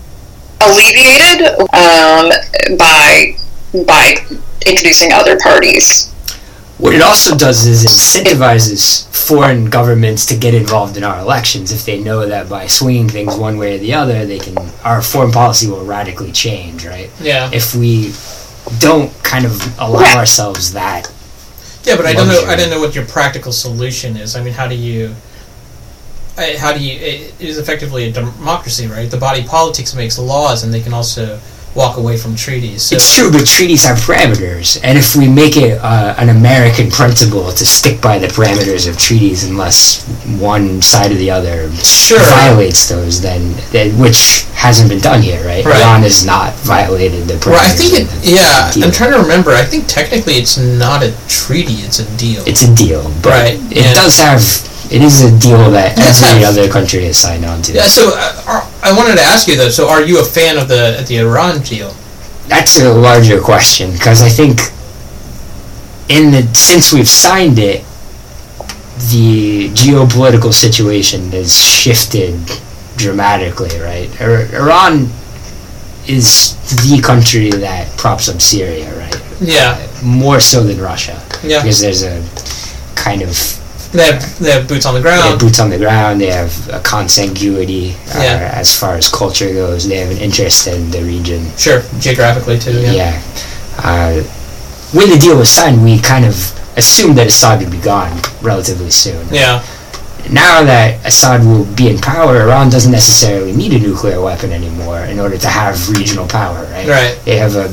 alleviated 0.62 1.54
um, 1.74 2.32
by 2.78 3.38
by 3.86 4.16
introducing 4.66 5.14
other 5.14 5.38
parties? 5.38 6.14
What 6.78 6.94
it 6.94 7.02
also 7.02 7.36
does 7.36 7.66
is 7.66 7.84
it 7.84 7.90
incentivizes 7.90 9.08
foreign 9.10 9.66
governments 9.66 10.26
to 10.28 10.38
get 10.38 10.54
involved 10.54 10.96
in 10.96 11.04
our 11.04 11.20
elections 11.20 11.72
if 11.72 11.86
they 11.86 12.00
know 12.00 12.28
that 12.28 12.48
by 12.50 12.68
swinging 12.68 13.10
things 13.10 13.36
one 13.36 13.58
way 13.58 13.76
or 13.76 13.78
the 13.80 13.94
other, 13.96 14.26
they 14.26 14.38
can 14.38 14.56
our 14.84 15.02
foreign 15.02 15.32
policy 15.32 15.68
will 15.68 15.84
radically 15.84 16.32
change, 16.32 16.86
right? 16.86 17.10
Yeah. 17.20 17.50
If 17.52 17.74
we 17.76 18.14
don't 18.80 19.12
kind 19.24 19.46
of 19.46 19.80
allow 19.80 20.18
ourselves 20.18 20.74
that, 20.74 21.12
Yeah, 21.84 21.96
but 21.96 22.06
I 22.06 22.14
don't 22.14 22.28
know. 22.28 22.44
I 22.48 22.56
don't 22.56 22.70
know 22.70 22.80
what 22.80 22.94
your 22.96 23.06
practical 23.06 23.52
solution 23.52 24.16
is. 24.18 24.36
I 24.36 24.44
mean, 24.44 24.54
how 24.54 24.68
do 24.68 24.76
you? 24.76 25.16
How 26.38 26.74
do 26.74 26.80
you? 26.80 27.00
It 27.00 27.42
is 27.42 27.58
effectively 27.58 28.10
a 28.10 28.12
democracy, 28.12 28.86
right? 28.88 29.10
The 29.10 29.18
body 29.18 29.44
politics 29.44 29.96
makes 29.96 30.20
laws, 30.20 30.64
and 30.64 30.72
they 30.74 30.82
can 30.82 30.94
also 30.94 31.40
walk 31.78 31.98
away 31.98 32.18
from 32.18 32.36
treaties. 32.36 32.82
So, 32.82 32.96
It's 32.96 33.16
true, 33.16 33.32
but 33.32 33.46
treaties 33.46 33.86
have 33.86 33.98
parameters, 34.00 34.80
and 34.84 34.98
if 34.98 35.16
we 35.16 35.28
make 35.30 35.56
it 35.56 35.78
uh, 35.80 36.16
an 36.18 36.30
American 36.30 36.90
principle 36.90 37.52
to 37.52 37.66
stick 37.66 38.02
by 38.02 38.18
the 38.18 38.28
parameters 38.28 38.90
of 38.90 38.98
treaties 38.98 39.44
unless 39.48 40.04
one 40.42 40.82
side 40.82 41.12
or 41.12 41.16
the 41.16 41.30
other 41.30 41.72
Sure. 41.76 42.18
violates 42.20 42.90
those, 42.90 43.22
then, 43.22 43.54
then 43.72 43.98
which 44.00 44.44
hasn't 44.58 44.90
been 44.90 45.00
done 45.00 45.22
here, 45.22 45.38
right? 45.46 45.64
Right. 45.64 45.78
Iran 45.82 46.02
has 46.02 46.26
not 46.26 46.54
violated 46.66 47.28
the 47.28 47.36
parameters. 47.36 47.52
Well, 47.52 47.62
I 47.62 47.70
think 47.78 47.94
it. 48.02 48.08
Yeah, 48.26 48.72
deal. 48.74 48.84
I'm 48.86 48.92
trying 48.92 49.12
to 49.14 49.20
remember. 49.20 49.52
I 49.52 49.64
think 49.64 49.86
technically 49.88 50.34
it's 50.42 50.58
not 50.58 51.04
a 51.04 51.14
treaty; 51.30 51.86
it's 51.86 52.00
a 52.00 52.08
deal. 52.18 52.42
It's 52.48 52.64
a 52.64 52.74
deal, 52.74 53.04
but 53.22 53.30
Right, 53.38 53.60
it 53.70 53.94
does 53.94 54.18
have. 54.18 54.42
It 54.90 55.02
is 55.04 55.20
a 55.22 55.32
deal 55.38 55.70
that 55.72 56.00
every 56.00 56.42
have- 56.42 56.56
other 56.58 56.70
country 56.72 57.04
has 57.06 57.18
signed 57.18 57.44
on 57.46 57.62
to. 57.64 57.74
yeah. 57.74 57.84
So 57.92 58.12
uh, 58.16 58.42
are- 58.48 58.68
I 58.88 58.96
wanted 58.96 59.16
to 59.18 59.22
ask 59.22 59.48
you 59.48 59.58
though. 59.58 59.70
So 59.70 59.90
are 59.90 60.02
you 60.02 60.22
a 60.22 60.24
fan 60.24 60.58
of 60.58 60.68
the 60.68 61.04
the 61.08 61.18
Iran 61.20 61.62
deal? 61.62 61.94
That's 62.48 62.80
a 62.80 62.94
larger 62.94 63.42
question 63.42 63.92
because 63.92 64.22
I 64.22 64.30
think 64.30 64.60
in 66.10 66.32
the 66.32 66.44
since 66.56 66.94
we've 66.94 67.10
signed 67.10 67.60
it, 67.60 67.84
the 69.12 69.70
geopolitical 69.72 70.54
situation 70.54 71.32
has 71.32 71.54
shifted 71.54 72.40
dramatically. 72.96 73.78
Right, 73.80 74.10
er, 74.22 74.48
Iran 74.54 75.10
is 76.08 76.56
the 76.88 77.02
country 77.02 77.50
that 77.52 77.92
props 77.98 78.30
up 78.30 78.40
Syria, 78.42 78.88
right? 78.98 79.22
Yeah. 79.42 79.76
More 80.04 80.40
so 80.40 80.64
than 80.64 80.80
Russia 80.80 81.22
Yeah. 81.44 81.62
because 81.62 81.82
there's 81.82 82.04
a 82.04 82.24
kind 82.96 83.22
of 83.22 83.36
They 83.98 84.12
have 84.12 84.40
they 84.40 84.52
have 84.52 84.68
boots 84.68 84.86
on 84.86 84.94
the 84.94 85.02
ground. 85.02 85.24
they 85.24 85.30
have 85.32 85.40
boots 85.40 85.60
on 85.60 85.70
the 85.70 85.78
ground. 85.78 86.22
They 86.22 86.28
have 86.32 86.52
a 86.70 86.80
consanguinity 86.80 87.94
uh, 88.16 88.22
Yeah. 88.22 88.52
as 88.54 88.78
far 88.78 88.94
as 88.96 89.10
culture 89.10 89.52
goes. 89.52 89.88
They 89.88 89.98
have 89.98 90.12
an 90.12 90.18
interest 90.20 90.68
in 90.68 90.92
the 90.92 91.02
region. 91.02 91.42
Sure, 91.58 91.82
geographically 92.00 92.60
too. 92.60 92.80
Yeah. 92.80 92.92
Yeah. 92.92 93.22
Uh, 93.80 94.22
when 94.94 95.10
the 95.10 95.18
deal 95.18 95.38
was 95.38 95.50
signed, 95.50 95.84
we 95.84 96.00
kind 96.00 96.26
of 96.26 96.36
assumed 96.78 97.18
that 97.18 97.28
Assad 97.28 97.60
would 97.62 97.72
be 97.72 97.80
gone 97.80 98.14
relatively 98.42 98.92
soon. 98.92 99.28
Yeah. 99.32 99.66
Now 100.30 100.64
that 100.64 101.04
Assad 101.06 101.44
will 101.44 101.66
be 101.76 101.90
in 101.90 101.98
power, 101.98 102.42
Iran 102.42 102.70
doesn't 102.70 102.92
necessarily 102.92 103.52
need 103.56 103.74
a 103.74 103.80
nuclear 103.80 104.22
weapon 104.22 104.52
anymore 104.52 105.00
in 105.06 105.20
order 105.20 105.38
to 105.38 105.48
have 105.48 105.90
regional 105.90 106.28
power, 106.28 106.64
right? 106.72 106.88
Right. 106.88 107.20
They 107.26 107.38
have 107.38 107.56
a 107.56 107.68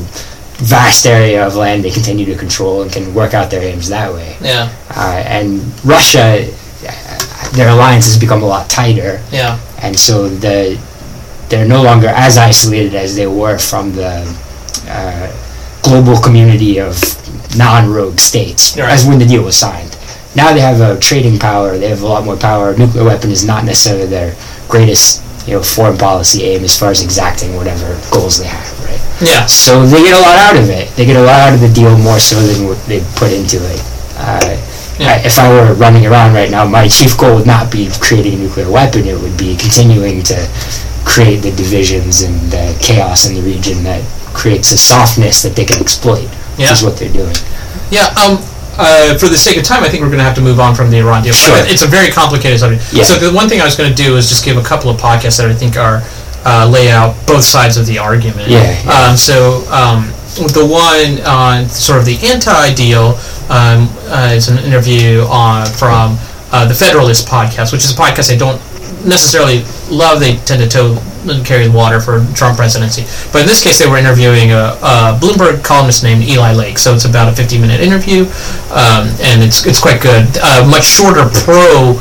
vast 0.58 1.06
area 1.06 1.44
of 1.46 1.56
land 1.56 1.84
they 1.84 1.90
continue 1.90 2.24
to 2.26 2.36
control 2.36 2.82
and 2.82 2.92
can 2.92 3.12
work 3.14 3.34
out 3.34 3.50
their 3.50 3.62
aims 3.62 3.88
that 3.88 4.12
way. 4.12 4.36
Yeah. 4.40 4.72
Uh, 4.94 5.22
and 5.26 5.60
Russia, 5.84 6.46
uh, 6.88 7.50
their 7.52 7.68
alliance 7.70 8.04
has 8.06 8.18
become 8.18 8.42
a 8.42 8.46
lot 8.46 8.70
tighter, 8.70 9.20
Yeah. 9.32 9.58
and 9.82 9.98
so 9.98 10.28
the 10.28 10.78
they're 11.50 11.68
no 11.68 11.82
longer 11.82 12.08
as 12.08 12.38
isolated 12.38 12.94
as 12.94 13.14
they 13.16 13.26
were 13.26 13.58
from 13.58 13.92
the 13.94 14.24
uh, 14.88 15.28
global 15.82 16.18
community 16.18 16.80
of 16.80 16.96
non-rogue 17.56 18.18
states 18.18 18.76
Right. 18.76 18.90
as 18.90 19.04
when 19.04 19.18
the 19.18 19.26
deal 19.26 19.42
was 19.42 19.54
signed. 19.56 19.94
Now 20.34 20.52
they 20.54 20.60
have 20.60 20.80
a 20.80 20.98
trading 20.98 21.38
power. 21.38 21.76
They 21.78 21.88
have 21.90 22.02
a 22.02 22.06
lot 22.08 22.24
more 22.24 22.36
power. 22.36 22.74
Nuclear 22.76 23.04
weapon 23.04 23.30
is 23.30 23.44
not 23.44 23.64
necessarily 23.64 24.06
their 24.06 24.34
greatest, 24.68 25.20
you 25.46 25.52
know, 25.54 25.62
foreign 25.62 25.98
policy 25.98 26.42
aim 26.44 26.64
as 26.64 26.76
far 26.76 26.90
as 26.90 27.02
exacting 27.04 27.54
whatever 27.54 27.86
goals 28.10 28.38
they 28.40 28.46
have, 28.48 28.66
right? 28.88 29.00
Yeah. 29.20 29.46
So 29.46 29.86
they 29.86 30.02
get 30.02 30.14
a 30.14 30.20
lot 30.20 30.36
out 30.38 30.56
of 30.56 30.68
it. 30.70 30.94
They 30.96 31.04
get 31.06 31.16
a 31.16 31.22
lot 31.22 31.40
out 31.40 31.54
of 31.54 31.60
the 31.60 31.68
deal 31.68 31.96
more 31.98 32.18
so 32.18 32.36
than 32.40 32.66
what 32.68 32.78
they 32.86 33.00
put 33.16 33.32
into 33.32 33.56
it. 33.58 33.82
Uh, 34.18 34.56
Yeah. 34.98 35.14
I- 35.14 35.26
if 35.26 35.38
I 35.38 35.48
were 35.48 35.74
running 35.74 36.04
Iran 36.04 36.32
right 36.32 36.50
now, 36.50 36.64
my 36.64 36.86
chief 36.86 37.16
goal 37.18 37.34
would 37.34 37.46
not 37.46 37.68
be 37.70 37.90
creating 37.98 38.34
a 38.34 38.36
nuclear 38.36 38.70
weapon. 38.70 39.06
It 39.08 39.18
would 39.20 39.36
be 39.36 39.56
continuing 39.56 40.22
to 40.24 40.46
create 41.04 41.42
the 41.42 41.50
divisions 41.50 42.22
and 42.22 42.34
the 42.50 42.74
chaos 42.80 43.26
in 43.26 43.34
the 43.34 43.42
region 43.42 43.82
that 43.84 44.02
creates 44.32 44.70
a 44.72 44.78
softness 44.78 45.42
that 45.42 45.54
they 45.56 45.64
can 45.64 45.80
exploit, 45.80 46.22
which 46.56 46.66
Yeah. 46.66 46.72
is 46.72 46.82
what 46.82 46.96
they're 46.96 47.08
doing. 47.08 47.36
Yeah. 47.90 48.08
Um. 48.16 48.38
Uh, 48.76 49.14
for 49.18 49.28
the 49.28 49.36
sake 49.38 49.56
of 49.56 49.62
time, 49.62 49.84
I 49.84 49.88
think 49.88 50.02
we're 50.02 50.08
going 50.08 50.18
to 50.18 50.24
have 50.24 50.34
to 50.34 50.40
move 50.40 50.58
on 50.58 50.74
from 50.74 50.90
the 50.90 50.98
Iran 50.98 51.22
deal. 51.22 51.32
Sure. 51.32 51.54
It's 51.58 51.82
a 51.82 51.86
very 51.86 52.10
complicated 52.10 52.58
subject. 52.58 52.82
Yeah. 52.92 53.04
So 53.04 53.14
the 53.18 53.30
one 53.30 53.48
thing 53.48 53.60
I 53.60 53.64
was 53.64 53.76
going 53.76 53.88
to 53.88 53.94
do 53.94 54.16
is 54.16 54.28
just 54.28 54.44
give 54.44 54.56
a 54.56 54.62
couple 54.62 54.90
of 54.90 55.00
podcasts 55.00 55.36
that 55.36 55.46
I 55.48 55.54
think 55.54 55.76
are 55.76 56.02
uh, 56.44 56.68
lay 56.70 56.90
out 56.90 57.14
both 57.26 57.44
sides 57.44 57.76
of 57.76 57.86
the 57.86 57.98
argument. 57.98 58.48
Yeah, 58.48 58.80
yeah. 58.84 59.08
Um, 59.10 59.16
so 59.16 59.64
um, 59.70 60.12
the 60.52 60.66
one 60.66 61.24
on 61.26 61.68
sort 61.68 61.98
of 61.98 62.06
the 62.06 62.18
anti-deal 62.26 63.18
um, 63.50 63.88
uh, 64.10 64.32
is 64.34 64.48
an 64.48 64.58
interview 64.58 65.22
on 65.22 65.66
from 65.66 66.16
uh, 66.52 66.66
the 66.66 66.74
Federalist 66.74 67.26
podcast, 67.26 67.72
which 67.72 67.84
is 67.84 67.92
a 67.92 67.96
podcast 67.96 68.32
I 68.32 68.36
don't 68.36 68.60
necessarily 69.06 69.64
love. 69.90 70.20
They 70.20 70.36
tend 70.36 70.62
to 70.62 70.68
toe 70.68 70.98
and 71.28 71.44
carry 71.44 71.66
the 71.66 71.72
water 71.72 72.00
for 72.00 72.24
Trump 72.34 72.56
presidency, 72.56 73.02
but 73.32 73.42
in 73.42 73.48
this 73.48 73.62
case, 73.64 73.78
they 73.78 73.88
were 73.88 73.96
interviewing 73.96 74.52
a, 74.52 74.76
a 74.82 75.18
Bloomberg 75.20 75.64
columnist 75.64 76.02
named 76.02 76.22
Eli 76.22 76.52
Lake. 76.52 76.78
So 76.78 76.94
it's 76.94 77.06
about 77.06 77.28
a 77.28 77.32
50-minute 77.32 77.80
interview, 77.80 78.22
um, 78.70 79.08
and 79.24 79.42
it's 79.42 79.66
it's 79.66 79.80
quite 79.80 80.02
good. 80.02 80.26
Uh, 80.42 80.66
much 80.68 80.84
shorter 80.84 81.24
pro 81.32 81.96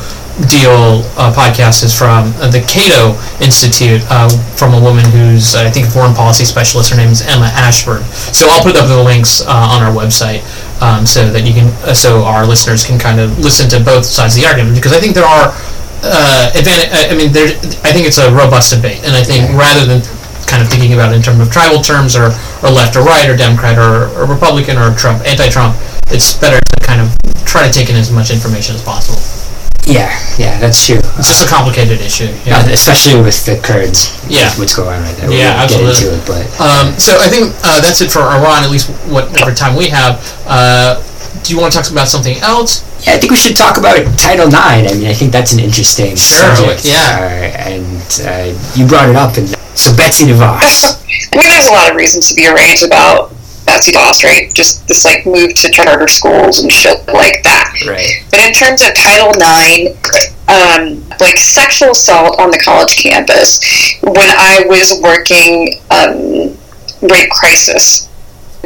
deal 0.50 1.06
uh, 1.13 1.30
podcast 1.30 1.86
is 1.86 1.93
from 1.93 2.34
uh, 2.41 2.50
the 2.50 2.58
Cato 2.65 3.13
Institute 3.38 4.02
uh, 4.10 4.30
from 4.58 4.74
a 4.74 4.82
woman 4.82 5.06
who's 5.13 5.54
I 5.54 5.69
think 5.69 5.88
a 5.88 5.91
foreign 5.91 6.13
policy 6.13 6.46
specialist. 6.46 6.89
Her 6.89 6.98
name 6.98 7.10
is 7.10 7.22
Emma 7.22 7.50
Ashford. 7.54 8.02
So 8.34 8.50
I'll 8.50 8.63
put 8.63 8.76
up 8.76 8.88
the 8.89 8.98
links 8.98 9.46
uh, 9.46 9.54
on 9.54 9.86
our 9.86 9.93
website 9.93 10.41
um, 10.82 11.06
so 11.06 11.30
that 11.30 11.46
you 11.46 11.54
can 11.54 11.69
uh, 11.86 11.93
so 11.93 12.24
our 12.26 12.46
listeners 12.46 12.86
can 12.86 12.98
kind 12.98 13.19
of 13.19 13.38
listen 13.39 13.69
to 13.69 13.80
both 13.80 14.06
sides 14.06 14.36
of 14.36 14.41
the 14.41 14.48
argument 14.48 14.76
because 14.76 14.93
I 14.93 15.00
think 15.00 15.13
there 15.13 15.28
are 15.28 15.54
uh, 16.02 16.52
advantage. 16.58 16.89
I 16.91 17.13
mean, 17.13 17.32
there. 17.32 17.54
I 17.86 17.93
think 17.93 18.10
it's 18.10 18.17
a 18.17 18.34
robust 18.34 18.74
debate, 18.74 19.06
and 19.06 19.13
I 19.13 19.24
think 19.24 19.54
rather 19.54 19.86
than 19.86 20.02
kind 20.50 20.62
of 20.62 20.67
thinking 20.67 20.93
about 20.93 21.13
in 21.13 21.22
terms 21.22 21.39
of 21.39 21.50
tribal 21.50 21.82
terms 21.82 22.15
or, 22.15 22.30
or 22.62 22.69
left 22.69 22.96
or 22.96 23.02
right 23.02 23.30
or 23.30 23.36
Democrat 23.36 23.78
or, 23.80 24.12
or 24.13 24.28
Republican 24.28 24.78
or 24.78 24.93
Trump 24.93 25.26
anti-Trump, 25.26 25.74
it's 26.13 26.38
better 26.38 26.60
to 26.60 26.86
kind 26.86 27.02
of 27.02 27.15
try 27.46 27.65
to 27.65 27.74
take 27.74 27.89
in 27.89 27.96
as 27.96 28.12
much 28.12 28.30
information 28.30 28.76
as 28.76 28.84
possible. 28.84 29.17
Yeah, 29.86 30.08
yeah, 30.39 30.60
that's 30.60 30.80
true. 30.86 31.00
It's 31.19 31.28
just 31.28 31.46
a 31.46 31.50
complicated 31.50 32.00
issue. 32.00 32.32
Uh, 32.48 32.63
Yeah. 32.63 32.69
especially 32.72 33.22
with 33.22 33.36
the 33.46 33.58
Kurds. 33.58 34.15
Yeah. 34.28 34.50
What's 34.56 34.76
going 34.76 34.96
on 34.96 35.04
right 35.04 35.15
there. 35.17 35.30
Yeah, 35.32 35.52
won't 35.60 35.63
absolutely. 35.72 35.93
Get 35.93 36.04
into 36.04 36.15
it, 36.15 36.26
but 36.26 36.62
Um, 36.63 37.00
so 37.00 37.19
I 37.19 37.28
think 37.28 37.54
uh, 37.63 37.82
that's 37.82 38.00
it 38.02 38.12
for 38.12 38.22
Iran, 38.22 38.63
at 38.63 38.72
least 38.72 38.88
whatever 39.12 39.54
time 39.54 39.76
we 39.76 39.89
have. 39.89 40.24
Uh, 40.48 41.02
do 41.43 41.54
you 41.54 41.60
want 41.60 41.74
to 41.74 41.80
talk 41.80 41.91
about 41.91 42.08
something 42.08 42.38
else? 42.39 42.84
Yeah, 43.04 43.13
I 43.13 43.17
think 43.19 43.32
we 43.32 43.38
should 43.38 43.58
talk 43.58 43.78
about 43.78 43.98
Title 44.17 44.48
IX. 44.48 44.88
I 44.88 44.93
mean, 44.96 45.08
I 45.08 45.13
think 45.13 45.32
that's 45.34 45.52
an 45.52 45.60
interesting 45.60 46.15
Sure, 46.15 46.56
subject. 46.56 46.86
yeah. 46.86 47.19
Uh, 47.19 47.67
and 47.67 48.22
uh, 48.24 48.56
you 48.76 48.88
brought 48.88 49.10
it 49.10 49.17
up. 49.17 49.36
And 49.36 49.50
so 49.76 49.93
Betsy 49.98 50.26
DeVos. 50.32 51.04
I 51.34 51.36
mean, 51.36 51.50
there's 51.50 51.67
a 51.67 51.74
lot 51.74 51.89
of 51.91 51.98
reasons 51.98 52.30
to 52.30 52.36
be 52.36 52.46
enraged 52.46 52.84
about 52.84 53.36
Betsy 53.74 53.92
DeVos, 53.92 54.24
right? 54.24 54.54
Just 54.54 54.88
this 54.88 55.04
like 55.04 55.26
move 55.26 55.56
to 55.56 55.72
charter 55.72 56.08
schools 56.08 56.62
and 56.62 56.72
shit 56.72 57.08
like 57.08 57.42
that. 57.44 57.74
right. 57.88 58.24
But 58.30 58.40
in 58.42 58.54
terms 58.54 58.82
of 58.82 58.94
Title 58.94 59.34
IX, 59.34 59.98
um, 60.48 61.02
like 61.20 61.38
sexual 61.38 61.92
assault 61.92 62.40
on 62.40 62.52
the 62.52 62.62
college 62.64 62.98
campus, 62.98 63.60
when 64.04 64.30
I 64.30 64.64
was 64.68 65.00
working 65.02 65.80
um, 65.90 66.56
rape 67.02 67.32
crisis, 67.32 68.08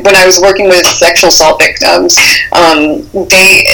when 0.01 0.15
I 0.15 0.25
was 0.25 0.39
working 0.39 0.67
with 0.67 0.85
sexual 0.85 1.29
assault 1.29 1.61
victims, 1.61 2.17
um, 2.53 3.01
they 3.13 3.65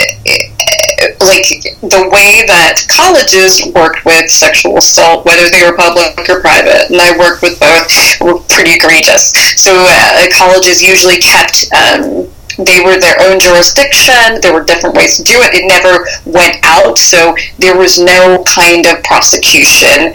like 1.20 1.48
the 1.84 2.08
way 2.12 2.44
that 2.48 2.86
colleges 2.88 3.66
worked 3.76 4.06
with 4.06 4.30
sexual 4.30 4.78
assault, 4.78 5.26
whether 5.26 5.50
they 5.50 5.64
were 5.64 5.76
public 5.76 6.18
or 6.30 6.40
private, 6.40 6.92
and 6.92 7.02
I 7.02 7.18
worked 7.18 7.42
with 7.42 7.60
both, 7.60 7.92
were 8.22 8.40
pretty 8.48 8.76
egregious. 8.76 9.34
So 9.60 9.72
uh, 9.76 10.28
colleges 10.36 10.82
usually 10.82 11.20
kept. 11.20 11.68
Um, 11.74 12.30
they 12.58 12.86
were 12.86 13.00
their 13.00 13.20
own 13.20 13.40
jurisdiction. 13.40 14.40
There 14.42 14.54
were 14.54 14.64
different 14.64 14.96
ways 14.96 15.18
to 15.18 15.24
do 15.24 15.42
it. 15.42 15.52
It 15.54 15.66
never 15.66 16.06
went 16.30 16.58
out, 16.64 17.00
so 17.00 17.36
there 17.58 17.76
was 17.76 18.00
no 18.00 18.44
kind 18.46 18.86
of 18.86 19.04
prosecution 19.04 20.14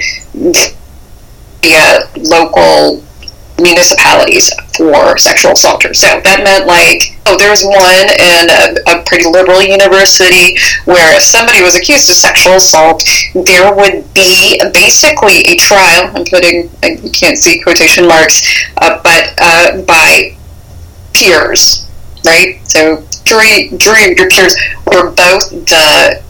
via 1.60 2.08
local 2.16 3.02
municipalities 3.58 4.52
for 4.76 5.18
sexual 5.18 5.52
assaulters. 5.52 6.00
So 6.00 6.06
that 6.06 6.44
meant 6.44 6.66
like, 6.66 7.18
oh, 7.26 7.36
there 7.36 7.50
was 7.50 7.64
one 7.64 8.08
in 8.08 8.50
a, 8.50 8.98
a 8.98 9.02
pretty 9.04 9.28
liberal 9.28 9.62
university 9.62 10.56
where 10.84 11.16
if 11.16 11.22
somebody 11.22 11.62
was 11.62 11.76
accused 11.76 12.08
of 12.08 12.16
sexual 12.16 12.54
assault, 12.54 13.02
there 13.34 13.74
would 13.74 14.12
be 14.14 14.60
basically 14.72 15.42
a 15.50 15.56
trial. 15.56 16.10
I'm 16.14 16.24
putting, 16.24 16.70
you 16.82 17.10
can't 17.10 17.36
see 17.36 17.60
quotation 17.60 18.06
marks, 18.06 18.42
uh, 18.78 19.00
but 19.02 19.34
uh, 19.38 19.82
by 19.82 20.36
peers, 21.12 21.86
right? 22.24 22.60
So 22.66 23.04
jury, 23.24 23.70
jury 23.76 24.12
of 24.12 24.18
your 24.18 24.28
peers 24.30 24.56
were 24.86 25.10
both 25.10 25.50
the 25.50 26.22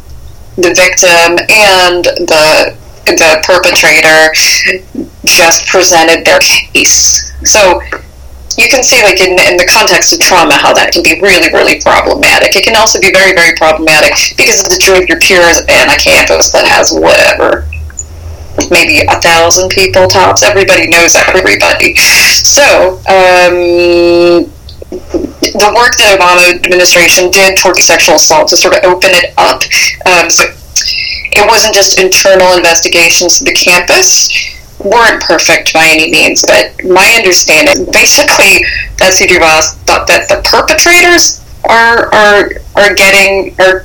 the 0.56 0.74
victim 0.74 1.38
and 1.54 2.04
the 2.26 2.76
the 3.16 3.40
perpetrator 3.44 4.33
just 5.25 5.66
presented 5.68 6.25
their 6.25 6.40
case. 6.40 7.33
So 7.44 7.81
you 8.59 8.68
can 8.68 8.83
see, 8.83 9.03
like 9.05 9.21
in, 9.21 9.38
in 9.38 9.57
the 9.57 9.68
context 9.71 10.12
of 10.12 10.18
trauma, 10.18 10.55
how 10.55 10.75
that 10.75 10.92
can 10.92 11.03
be 11.03 11.21
really, 11.23 11.49
really 11.55 11.81
problematic. 11.81 12.57
It 12.57 12.64
can 12.64 12.75
also 12.75 12.99
be 13.01 13.12
very, 13.12 13.33
very 13.33 13.55
problematic 13.55 14.37
because 14.37 14.66
of 14.66 14.68
the 14.75 14.79
jury 14.83 15.07
of 15.07 15.09
your 15.09 15.21
peers 15.21 15.62
and 15.71 15.87
a 15.90 15.97
campus 15.97 16.51
that 16.51 16.66
has 16.66 16.90
whatever 16.90 17.71
maybe 18.71 19.07
a 19.07 19.21
thousand 19.23 19.71
people 19.71 20.09
tops. 20.09 20.42
Everybody 20.42 20.88
knows 20.90 21.14
everybody. 21.14 21.94
So, 22.42 22.99
um, 23.07 24.51
the 24.90 25.73
work 25.75 25.97
that 25.99 26.18
Obama 26.18 26.51
administration 26.51 27.31
did 27.31 27.57
toward 27.59 27.77
sexual 27.77 28.16
assault 28.16 28.49
to 28.49 28.57
sort 28.57 28.75
of 28.75 28.85
open 28.85 29.11
it 29.12 29.33
up. 29.38 29.62
Um, 30.07 30.31
so 30.31 30.44
it 31.38 31.48
wasn't 31.48 31.74
just 31.74 31.98
internal 32.01 32.57
investigations 32.57 33.40
of 33.40 33.46
the 33.46 33.55
campus 33.55 34.29
weren't 34.79 35.20
perfect 35.22 35.72
by 35.74 35.87
any 35.90 36.11
means, 36.11 36.44
but 36.46 36.70
my 36.87 37.14
understanding, 37.18 37.87
basically, 37.92 38.62
Betsy 38.98 39.27
DeVos 39.27 39.74
thought 39.87 40.07
that 40.07 40.29
the 40.29 40.40
perpetrators 40.46 41.42
are 41.68 42.07
are 42.14 42.51
are 42.77 42.94
getting 42.94 43.55
are 43.59 43.83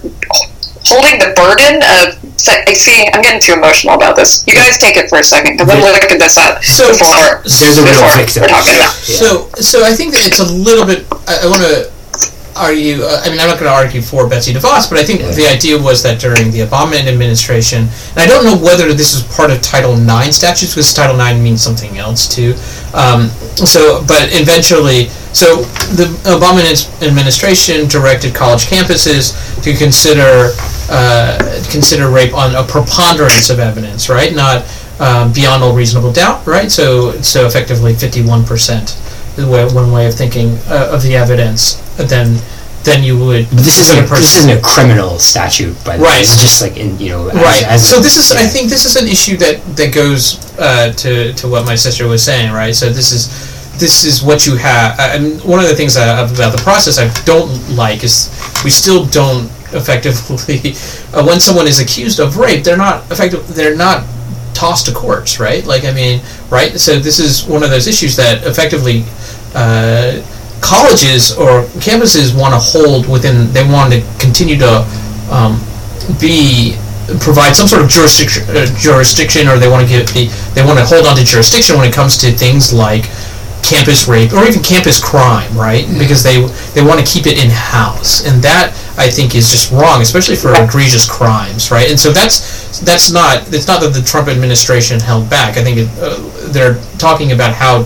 holding 0.85 1.17
the 1.19 1.33
burden 1.35 1.81
of. 2.01 2.19
I 2.45 2.73
see, 2.73 3.07
I'm 3.13 3.21
getting 3.21 3.39
too 3.39 3.53
emotional 3.53 3.95
about 3.95 4.17
this. 4.17 4.43
You 4.45 4.53
guys 4.55 4.77
take 4.77 4.97
it 4.97 5.07
for 5.07 5.19
a 5.19 5.23
second 5.23 5.55
because 5.55 5.69
I'm 5.71 5.79
looking 5.79 6.19
this 6.19 6.35
up 6.35 6.61
So- 6.61 6.91
before, 6.91 7.39
There's 7.47 7.77
a 7.79 7.83
real 7.87 7.93
before 7.95 8.17
victim. 8.19 8.41
we're 8.43 8.49
talking 8.51 8.75
about. 8.75 8.91
So, 8.99 9.47
so 9.63 9.85
I 9.85 9.93
think 9.95 10.11
that 10.11 10.27
it's 10.27 10.39
a 10.39 10.51
little 10.51 10.85
bit. 10.85 11.07
I, 11.25 11.39
I 11.43 11.47
want 11.47 11.61
to 11.63 11.92
argue. 12.55 13.03
Uh, 13.03 13.21
I 13.23 13.29
mean, 13.29 13.39
I'm 13.39 13.47
not 13.47 13.59
going 13.59 13.69
to 13.71 13.75
argue 13.75 14.01
for 14.01 14.27
Betsy 14.27 14.53
DeVos, 14.53 14.89
but 14.89 14.97
I 14.99 15.03
think 15.03 15.21
Yeah. 15.21 15.31
the 15.31 15.47
idea 15.47 15.77
was 15.77 16.03
that 16.03 16.19
during 16.19 16.51
the 16.51 16.59
Obama 16.59 16.95
administration, 17.05 17.89
and 18.15 18.19
I 18.19 18.25
don't 18.27 18.43
know 18.45 18.55
whether 18.55 18.93
this 18.93 19.13
is 19.13 19.23
part 19.35 19.51
of 19.51 19.61
Title 19.61 19.93
IX 19.93 20.35
statutes, 20.35 20.73
because 20.73 20.93
Title 20.93 21.19
IX 21.19 21.39
means 21.39 21.61
something 21.61 21.97
else 21.97 22.27
too. 22.27 22.55
Um, 22.93 23.29
so, 23.55 24.03
but 24.07 24.29
eventually, 24.33 25.09
so 25.33 25.63
the 25.95 26.05
Obama 26.29 26.61
administration 27.01 27.87
directed 27.87 28.35
college 28.35 28.65
campuses 28.65 29.33
to 29.63 29.73
consider 29.75 30.51
uh, 30.89 31.37
consider 31.71 32.09
rape 32.09 32.35
on 32.35 32.53
a 32.55 32.63
preponderance 32.63 33.49
of 33.49 33.57
evidence, 33.59 34.09
right? 34.09 34.35
Not 34.35 34.65
um, 34.99 35.31
beyond 35.33 35.63
all 35.63 35.73
reasonable 35.73 36.11
doubt, 36.11 36.45
right? 36.45 36.69
So, 36.69 37.19
so 37.21 37.47
effectively, 37.47 37.93
fifty-one 37.95 38.43
percent 38.43 38.99
is 39.37 39.45
way, 39.45 39.65
one 39.65 39.91
way 39.91 40.07
of 40.07 40.13
thinking 40.13 40.57
uh, 40.67 40.91
of 40.91 41.03
the 41.03 41.15
evidence. 41.15 41.75
Then, 41.97 42.41
then 42.83 43.03
you 43.03 43.17
would. 43.17 43.49
But 43.49 43.63
this 43.63 43.79
isn't 43.79 44.07
person- 44.07 44.21
this 44.21 44.37
isn't 44.37 44.57
a 44.57 44.61
criminal 44.61 45.19
statute, 45.19 45.75
by 45.85 45.97
the 45.97 46.03
way. 46.03 46.09
Right. 46.09 46.19
This 46.19 46.35
is 46.35 46.41
just 46.41 46.61
like 46.61 46.77
in 46.77 46.99
you 46.99 47.09
know 47.09 47.27
as, 47.29 47.35
right. 47.35 47.63
as 47.63 47.89
so 47.89 47.99
this 47.99 48.17
is, 48.17 48.31
I 48.31 48.45
think, 48.45 48.69
this 48.69 48.85
is 48.85 48.95
an 48.95 49.07
issue 49.07 49.37
that 49.37 49.63
that 49.77 49.93
goes 49.93 50.39
uh, 50.59 50.91
to 50.93 51.33
to 51.33 51.47
what 51.47 51.65
my 51.65 51.75
sister 51.75 52.07
was 52.07 52.23
saying, 52.23 52.51
right? 52.51 52.75
So 52.75 52.89
this 52.89 53.11
is 53.11 53.53
this 53.79 54.03
is 54.03 54.23
what 54.23 54.45
you 54.45 54.55
have. 54.55 54.99
And 54.99 55.41
one 55.43 55.59
of 55.59 55.67
the 55.67 55.75
things 55.75 55.95
that, 55.95 56.31
about 56.31 56.55
the 56.55 56.61
process 56.61 56.99
I 56.99 57.11
don't 57.25 57.75
like 57.75 58.03
is 58.03 58.29
we 58.63 58.69
still 58.69 59.05
don't 59.05 59.49
effectively 59.73 60.75
uh, 61.13 61.25
when 61.25 61.39
someone 61.39 61.67
is 61.67 61.79
accused 61.79 62.19
of 62.19 62.37
rape, 62.37 62.63
they're 62.63 62.77
not 62.77 63.09
effective. 63.11 63.47
They're 63.55 63.75
not 63.75 64.05
tossed 64.53 64.85
to 64.87 64.93
courts, 64.93 65.39
right? 65.39 65.65
Like 65.65 65.83
I 65.85 65.91
mean, 65.91 66.21
right? 66.49 66.79
So 66.79 66.99
this 66.99 67.19
is 67.19 67.45
one 67.45 67.63
of 67.63 67.69
those 67.69 67.87
issues 67.87 68.15
that 68.15 68.45
effectively. 68.45 69.03
Uh, 69.55 70.23
colleges 70.63 71.35
or 71.35 71.67
campuses 71.83 72.31
want 72.31 72.53
to 72.53 72.59
hold 72.59 73.07
within 73.09 73.51
they 73.51 73.67
want 73.67 73.91
to 73.91 73.99
continue 74.17 74.57
to 74.57 74.79
um, 75.29 75.59
be 76.23 76.79
provide 77.19 77.53
some 77.53 77.67
sort 77.67 77.81
of 77.83 77.89
jurisdiction 77.89 78.43
uh, 78.55 78.65
jurisdiction 78.79 79.47
or 79.47 79.59
they 79.59 79.67
want 79.67 79.85
to 79.85 79.91
give 79.91 80.07
the 80.15 80.31
they 80.55 80.63
want 80.63 80.79
to 80.79 80.85
hold 80.85 81.05
on 81.05 81.15
to 81.17 81.23
jurisdiction 81.23 81.75
when 81.75 81.87
it 81.87 81.93
comes 81.93 82.17
to 82.17 82.31
things 82.31 82.71
like 82.71 83.03
campus 83.61 84.07
rape 84.07 84.31
or 84.31 84.43
even 84.47 84.63
campus 84.63 85.03
crime 85.03 85.51
right 85.57 85.83
because 85.99 86.23
they 86.23 86.39
they 86.73 86.81
want 86.81 86.99
to 86.99 87.05
keep 87.05 87.27
it 87.27 87.35
in 87.43 87.49
house 87.51 88.25
and 88.25 88.41
that 88.41 88.71
I 88.97 89.09
think 89.09 89.35
is 89.35 89.49
just 89.49 89.71
wrong 89.71 90.01
especially 90.01 90.35
for 90.35 90.53
egregious 90.53 91.09
crimes 91.09 91.71
right 91.71 91.89
and 91.89 91.99
so 91.99 92.11
that's 92.11 92.79
that's 92.79 93.11
not 93.11 93.47
it's 93.53 93.67
not 93.67 93.81
that 93.81 93.93
the 93.93 94.01
Trump 94.01 94.27
administration 94.27 94.99
held 94.99 95.29
back 95.29 95.57
I 95.57 95.63
think 95.63 95.77
it, 95.79 95.89
uh, 95.99 96.17
they're 96.51 96.79
talking 96.97 97.31
about 97.31 97.53
how 97.53 97.85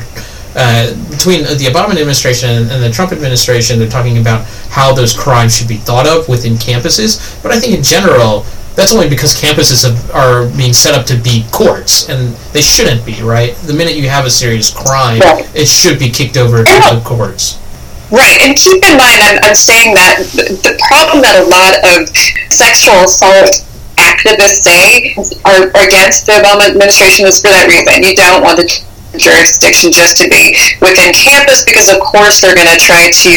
uh, 0.57 0.89
between 1.11 1.43
the 1.43 1.69
Obama 1.69 1.91
administration 1.91 2.49
and 2.49 2.81
the 2.81 2.89
Trump 2.89 3.11
administration, 3.11 3.77
they're 3.77 3.87
talking 3.87 4.17
about 4.17 4.43
how 4.69 4.91
those 4.91 5.15
crimes 5.15 5.55
should 5.55 5.67
be 5.67 5.77
thought 5.77 6.07
of 6.07 6.27
within 6.27 6.53
campuses. 6.53 7.41
But 7.43 7.51
I 7.51 7.59
think 7.59 7.75
in 7.77 7.83
general, 7.83 8.43
that's 8.73 8.93
only 8.93 9.07
because 9.07 9.39
campuses 9.39 9.87
have, 9.87 10.11
are 10.11 10.49
being 10.57 10.73
set 10.73 10.95
up 10.95 11.05
to 11.07 11.15
be 11.15 11.45
courts, 11.51 12.09
and 12.09 12.33
they 12.53 12.61
shouldn't 12.61 13.05
be, 13.05 13.21
right? 13.21 13.55
The 13.67 13.73
minute 13.73 13.95
you 13.95 14.09
have 14.09 14.25
a 14.25 14.31
serious 14.31 14.73
crime, 14.73 15.21
it 15.53 15.67
should 15.67 15.99
be 15.99 16.09
kicked 16.09 16.37
over 16.37 16.63
to 16.63 16.63
the 16.63 17.01
courts. 17.05 17.61
Right, 18.07 18.39
and 18.39 18.55
keep 18.55 18.79
in 18.87 18.95
mind, 18.95 19.19
I'm, 19.19 19.39
I'm 19.43 19.55
saying 19.55 19.93
that 19.95 20.23
the, 20.31 20.79
problem 20.87 21.19
that 21.27 21.43
a 21.43 21.47
lot 21.51 21.75
of 21.83 22.07
sexual 22.47 23.03
assault 23.03 23.67
activists 23.99 24.63
say 24.63 25.11
are, 25.43 25.67
are 25.75 25.83
against 25.83 26.23
the 26.23 26.39
Obama 26.39 26.71
administration 26.71 27.27
is 27.27 27.43
for 27.43 27.51
that 27.51 27.67
reason. 27.67 27.99
You 28.07 28.15
don't 28.15 28.39
want 28.39 28.63
the 28.63 28.67
jurisdiction 29.19 29.91
just 29.91 30.15
to 30.23 30.29
be 30.31 30.55
within 30.79 31.11
campus 31.11 31.67
because, 31.67 31.91
of 31.91 31.99
course, 31.99 32.39
they're 32.39 32.55
going 32.55 32.71
to 32.71 32.79
try 32.79 33.11
to. 33.11 33.33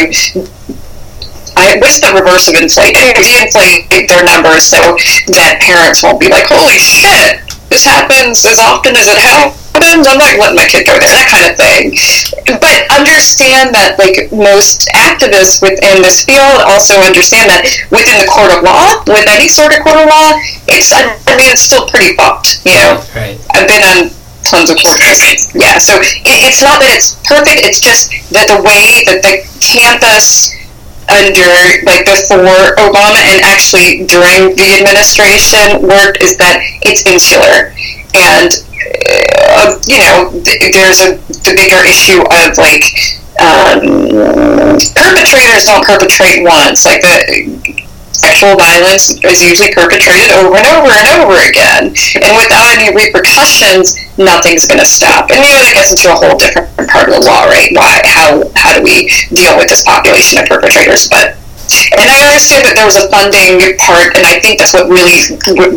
I, 1.60 1.76
what's 1.78 2.00
the 2.00 2.12
reverse 2.16 2.48
of 2.48 2.56
inflate? 2.56 2.96
De-inflate 2.96 4.08
their 4.08 4.24
numbers 4.24 4.64
so 4.64 4.80
that 5.36 5.60
parents 5.60 6.02
won't 6.02 6.20
be 6.20 6.28
like, 6.28 6.48
"Holy 6.48 6.80
shit, 6.80 7.44
this 7.68 7.84
happens 7.84 8.44
as 8.44 8.58
often 8.58 8.96
as 8.96 9.08
it 9.08 9.18
happens." 9.18 9.60
I'm 9.80 10.18
not 10.18 10.36
letting 10.36 10.56
my 10.60 10.66
kid 10.68 10.84
go 10.84 10.92
there, 10.98 11.08
that 11.08 11.30
kind 11.30 11.46
of 11.48 11.56
thing. 11.56 11.96
But 12.60 12.84
understand 12.92 13.72
that, 13.72 13.96
like 13.96 14.28
most 14.28 14.90
activists 14.92 15.62
within 15.62 16.02
this 16.04 16.24
field, 16.24 16.60
also 16.68 17.00
understand 17.00 17.48
that 17.48 17.64
within 17.88 18.20
the 18.20 18.28
court 18.28 18.52
of 18.52 18.60
law, 18.60 19.00
with 19.08 19.24
any 19.30 19.48
sort 19.48 19.72
of 19.72 19.80
court 19.80 19.96
of 20.04 20.10
law, 20.10 20.36
it's 20.68 20.92
I 20.92 21.16
mean 21.38 21.48
it's 21.48 21.64
still 21.64 21.88
pretty 21.88 22.12
fucked. 22.14 22.60
You 22.66 22.76
know, 22.76 23.00
right. 23.16 23.40
I've 23.56 23.68
been 23.70 23.82
on 23.82 23.98
tons 24.44 24.68
of 24.68 24.76
court 24.82 25.00
cases. 25.00 25.48
Yeah, 25.54 25.78
so 25.78 25.96
it, 25.96 26.38
it's 26.44 26.60
not 26.60 26.82
that 26.84 26.92
it's 26.92 27.16
perfect. 27.24 27.64
It's 27.64 27.80
just 27.80 28.12
that 28.36 28.52
the 28.52 28.60
way 28.60 29.06
that 29.08 29.24
the 29.24 29.46
campus 29.64 30.52
under 31.10 31.50
like 31.84 32.06
before 32.06 32.76
Obama 32.78 33.18
and 33.26 33.42
actually 33.42 34.06
during 34.06 34.54
the 34.56 34.78
administration 34.78 35.82
worked 35.82 36.22
is 36.22 36.36
that 36.38 36.62
it's 36.82 37.06
insular. 37.06 37.74
And 38.14 38.50
uh, 39.50 39.78
you 39.86 39.98
know 39.98 40.30
th- 40.44 40.72
there's 40.72 41.00
a 41.02 41.18
the 41.46 41.54
bigger 41.56 41.82
issue 41.86 42.20
of 42.22 42.56
like 42.58 42.84
um, 43.40 44.78
perpetrators 44.94 45.66
don't 45.66 45.84
perpetrate 45.84 46.42
once. 46.44 46.84
Like 46.84 47.00
the 47.02 47.86
sexual 48.20 48.52
violence 48.60 49.16
is 49.24 49.40
usually 49.40 49.72
perpetrated 49.72 50.28
over 50.36 50.52
and 50.60 50.68
over 50.76 50.92
and 50.92 51.08
over 51.24 51.36
again. 51.40 51.96
And 52.20 52.32
without 52.36 52.68
any 52.76 52.92
repercussions, 52.92 53.96
nothing's 54.20 54.68
going 54.68 54.80
to 54.80 54.88
stop. 54.88 55.32
And 55.32 55.40
you 55.40 55.48
know, 55.48 55.64
that 55.64 55.72
gets 55.72 55.96
into 55.96 56.12
a 56.12 56.16
whole 56.16 56.36
different 56.36 56.68
part 56.92 57.08
of 57.08 57.16
the 57.16 57.24
law, 57.24 57.48
right? 57.48 57.72
Why, 57.72 58.04
how, 58.04 58.44
how 58.54 58.76
do 58.76 58.84
we 58.84 59.08
deal 59.32 59.56
with 59.56 59.72
this 59.72 59.82
population 59.82 60.44
of 60.44 60.52
perpetrators? 60.52 61.08
But 61.08 61.40
and 61.70 62.10
I 62.10 62.18
understand 62.26 62.66
that 62.66 62.74
there 62.74 62.86
was 62.86 62.98
a 62.98 63.06
funding 63.14 63.62
part, 63.78 64.18
and 64.18 64.26
I 64.26 64.42
think 64.42 64.58
that's 64.58 64.74
what 64.74 64.90
really 64.90 65.22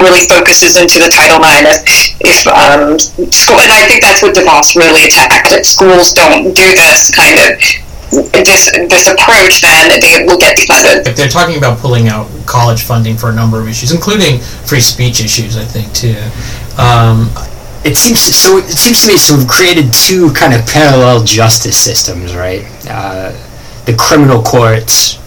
really 0.01 0.25
focuses 0.25 0.73
into 0.73 0.97
the 0.97 1.05
Title 1.05 1.37
IX. 1.37 1.69
If, 1.69 2.17
if 2.25 2.39
um, 2.49 2.97
school, 3.29 3.61
and 3.61 3.69
I 3.69 3.85
think 3.85 4.01
that's 4.01 4.25
what 4.25 4.33
DeVos 4.33 4.73
really 4.73 5.05
attacked. 5.05 5.53
That 5.53 5.69
schools 5.69 6.17
don't 6.17 6.57
do 6.57 6.65
this 6.73 7.13
kind 7.13 7.37
of 7.37 7.61
this 8.13 8.71
this 8.89 9.07
approach, 9.07 9.61
then 9.61 9.99
they 10.01 10.25
will 10.25 10.37
get 10.37 10.57
defunded. 10.57 11.05
Like 11.05 11.15
they're 11.15 11.27
talking 11.27 11.57
about 11.57 11.79
pulling 11.79 12.07
out 12.07 12.27
college 12.45 12.83
funding 12.83 13.17
for 13.17 13.29
a 13.29 13.33
number 13.35 13.59
of 13.59 13.67
issues, 13.67 13.91
including 13.91 14.39
free 14.39 14.79
speech 14.81 15.23
issues. 15.23 15.57
I 15.57 15.65
think 15.65 15.93
too. 15.93 16.17
Um, 16.81 17.29
It 17.83 17.97
seems 17.97 18.21
so. 18.21 18.57
It 18.57 18.77
seems 18.77 19.01
to 19.01 19.07
me 19.09 19.17
so. 19.17 19.35
We've 19.35 19.47
created 19.47 19.91
two 19.93 20.31
kind 20.33 20.53
of 20.53 20.65
parallel 20.67 21.23
justice 21.23 21.77
systems, 21.77 22.33
right? 22.33 22.63
Uh, 22.87 23.33
the 23.85 23.93
criminal 23.93 24.41
courts, 24.41 25.17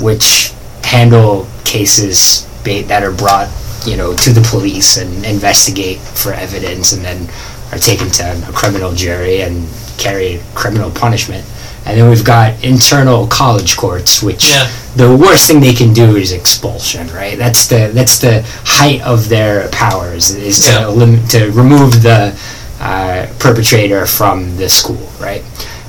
which 0.00 0.52
handle 0.82 1.46
cases 1.64 2.48
ba- 2.64 2.84
that 2.88 3.02
are 3.04 3.12
brought, 3.12 3.48
you 3.84 3.96
know, 3.98 4.16
to 4.16 4.32
the 4.32 4.40
police 4.40 4.96
and 4.96 5.12
investigate 5.26 5.98
for 5.98 6.32
evidence, 6.32 6.92
and 6.94 7.04
then 7.04 7.28
are 7.70 7.78
taken 7.78 8.08
to 8.08 8.24
a 8.48 8.52
criminal 8.52 8.92
jury 8.94 9.42
and 9.42 9.68
carry 9.98 10.40
criminal 10.54 10.90
punishment. 10.90 11.44
And 11.90 12.00
then 12.00 12.08
we've 12.08 12.24
got 12.24 12.62
internal 12.62 13.26
college 13.26 13.76
courts, 13.76 14.22
which 14.22 14.44
Yeah. 14.48 14.68
the 14.96 15.14
worst 15.14 15.46
thing 15.48 15.60
they 15.60 15.72
can 15.74 15.92
do 15.92 16.16
is 16.16 16.30
expulsion, 16.32 17.08
right? 17.12 17.36
That's 17.36 17.66
the 17.66 17.90
that's 17.92 18.18
the 18.18 18.44
height 18.64 19.00
of 19.02 19.28
their 19.28 19.68
powers 19.68 20.30
is 20.30 20.60
to 20.66 20.72
Yeah. 20.72 20.86
elim- 20.86 21.26
to 21.28 21.50
remove 21.50 22.02
the 22.02 22.32
uh, 22.80 23.26
perpetrator 23.38 24.06
from 24.06 24.56
the 24.56 24.68
school, 24.68 25.10
right? 25.20 25.42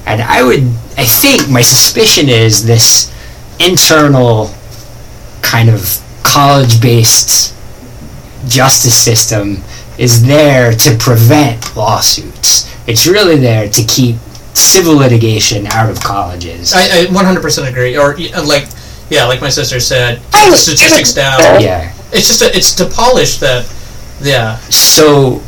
And 0.05 0.21
I 0.21 0.41
would, 0.43 0.63
I 0.97 1.05
think, 1.05 1.47
my 1.47 1.61
suspicion 1.61 2.27
is 2.27 2.65
this 2.65 3.09
internal 3.59 4.51
kind 5.41 5.69
of 5.69 5.99
college-based 6.23 7.53
justice 8.47 8.95
system 8.95 9.63
is 9.97 10.23
there 10.25 10.73
to 10.73 10.95
prevent 10.97 11.75
lawsuits. 11.77 12.67
It's 12.87 13.05
really 13.05 13.37
there 13.37 13.69
to 13.69 13.83
keep 13.83 14.15
civil 14.53 14.95
litigation 14.95 15.67
out 15.67 15.89
of 15.89 15.99
colleges. 16.01 16.73
I, 16.73 16.81
I 16.81 17.05
100% 17.05 17.69
agree. 17.69 17.97
Or 17.97 18.13
uh, 18.13 18.45
like, 18.45 18.67
yeah, 19.09 19.25
like 19.25 19.41
my 19.41 19.49
sister 19.49 19.79
said, 19.79 20.21
I 20.33 20.49
the 20.49 20.55
statistics 20.55 21.13
down. 21.13 21.39
yeah. 21.61 21.93
It's 22.11 22.27
just 22.27 22.41
a, 22.41 22.55
it's 22.55 22.73
to 22.75 22.89
polish 22.89 23.37
that. 23.39 23.65
Yeah. 24.21 24.57
So 24.69 25.41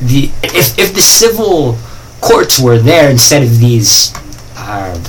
the 0.00 0.30
if 0.42 0.78
if 0.78 0.94
the 0.94 1.00
civil 1.00 1.78
courts 2.20 2.60
were 2.60 2.78
there 2.78 3.10
instead 3.10 3.42
of 3.42 3.58
these 3.58 4.14
uh, 4.56 5.02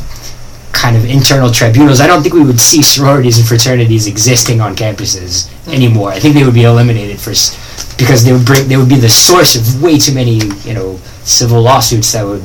kind 0.72 0.96
of 0.96 1.06
internal 1.06 1.50
tribunals, 1.52 2.02
I 2.02 2.08
don't 2.08 2.22
think 2.22 2.34
we 2.34 2.44
would 2.44 2.60
see 2.60 2.82
sororities 2.82 3.38
and 3.38 3.48
fraternities 3.48 4.08
existing 4.08 4.62
on 4.62 4.76
campuses 4.76 5.52
anymore. 5.68 6.12
I 6.12 6.20
think 6.20 6.34
they 6.36 6.44
would 6.44 6.54
be 6.54 6.64
eliminated 6.64 7.20
for 7.20 7.32
because 7.98 8.24
they 8.26 8.34
would 8.34 8.46
bring 8.46 8.68
they 8.68 8.78
would 8.78 8.90
be 8.90 8.96
the 8.96 9.10
source 9.10 9.56
of 9.56 9.82
way 9.82 9.98
too 9.98 10.14
many 10.14 10.40
you 10.64 10.74
know 10.74 10.98
civil 11.24 11.62
lawsuits 11.62 12.12
that 12.14 12.26
would 12.26 12.44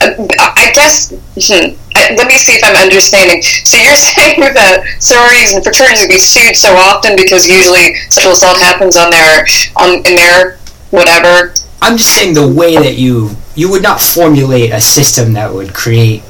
I 0.00 0.72
guess. 0.74 1.10
Hmm, 1.10 1.76
I, 1.94 2.14
let 2.16 2.28
me 2.28 2.36
see 2.36 2.52
if 2.52 2.64
I'm 2.64 2.76
understanding. 2.76 3.42
So 3.42 3.76
you're 3.76 3.96
saying 3.96 4.40
that 4.40 4.84
sororities 5.00 5.54
and 5.54 5.64
fraternities 5.64 6.02
would 6.02 6.10
be 6.12 6.18
sued 6.18 6.56
so 6.56 6.74
often 6.76 7.16
because 7.16 7.48
usually 7.48 7.94
sexual 8.10 8.32
assault 8.32 8.58
happens 8.58 8.96
on 8.96 9.10
their 9.10 9.46
on 9.76 10.04
in 10.06 10.16
their 10.16 10.58
whatever. 10.90 11.54
I'm 11.82 11.96
just 11.96 12.14
saying 12.14 12.34
the 12.34 12.46
way 12.46 12.74
that 12.76 12.98
you 12.98 13.30
you 13.54 13.70
would 13.70 13.82
not 13.82 14.00
formulate 14.00 14.72
a 14.72 14.80
system 14.80 15.32
that 15.34 15.52
would 15.52 15.72
create 15.74 16.22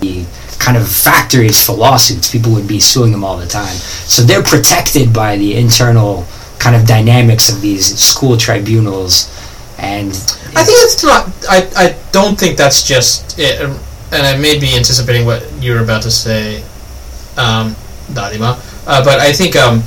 the 0.00 0.24
kind 0.58 0.76
of 0.76 0.88
factories 0.88 1.64
for 1.64 1.72
lawsuits. 1.72 2.30
People 2.30 2.52
would 2.52 2.68
be 2.68 2.80
suing 2.80 3.12
them 3.12 3.24
all 3.24 3.36
the 3.36 3.46
time. 3.46 3.76
So 4.06 4.22
they're 4.22 4.42
protected 4.42 5.12
by 5.12 5.36
the 5.36 5.56
internal 5.56 6.26
kind 6.58 6.74
of 6.74 6.86
dynamics 6.86 7.48
of 7.48 7.60
these 7.60 7.98
school 7.98 8.36
tribunals 8.36 9.32
and 9.78 10.10
I 10.56 10.64
think 10.64 10.78
it's 10.82 11.02
not. 11.04 11.28
I, 11.48 11.68
I 11.76 11.96
don't 12.12 12.38
think 12.38 12.56
that's 12.56 12.82
just 12.86 13.38
it. 13.38 13.60
um, 13.62 13.78
And 14.10 14.26
I 14.26 14.36
may 14.38 14.58
be 14.58 14.74
anticipating 14.74 15.26
what 15.26 15.44
you 15.60 15.72
were 15.74 15.80
about 15.84 16.02
to 16.02 16.10
say, 16.10 16.62
um, 17.36 17.76
Dadima. 18.16 18.56
Uh, 18.88 19.04
but 19.04 19.20
I 19.20 19.32
think 19.32 19.54
um, 19.54 19.78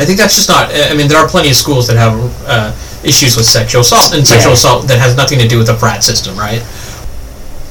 I 0.00 0.04
think 0.08 0.18
that's 0.18 0.34
just 0.34 0.48
not. 0.48 0.70
I 0.72 0.94
mean, 0.94 1.06
there 1.08 1.18
are 1.18 1.28
plenty 1.28 1.50
of 1.50 1.56
schools 1.56 1.86
that 1.88 1.96
have 1.96 2.16
uh, 2.48 2.72
issues 3.04 3.36
with 3.36 3.44
sexual 3.46 3.82
assault, 3.82 4.14
and 4.16 4.26
sexual 4.26 4.50
Yeah. 4.52 4.60
assault 4.60 4.88
that 4.88 4.98
has 4.98 5.16
nothing 5.16 5.38
to 5.38 5.46
do 5.48 5.58
with 5.58 5.66
the 5.68 5.74
frat 5.76 6.02
system, 6.02 6.36
right? 6.36 6.62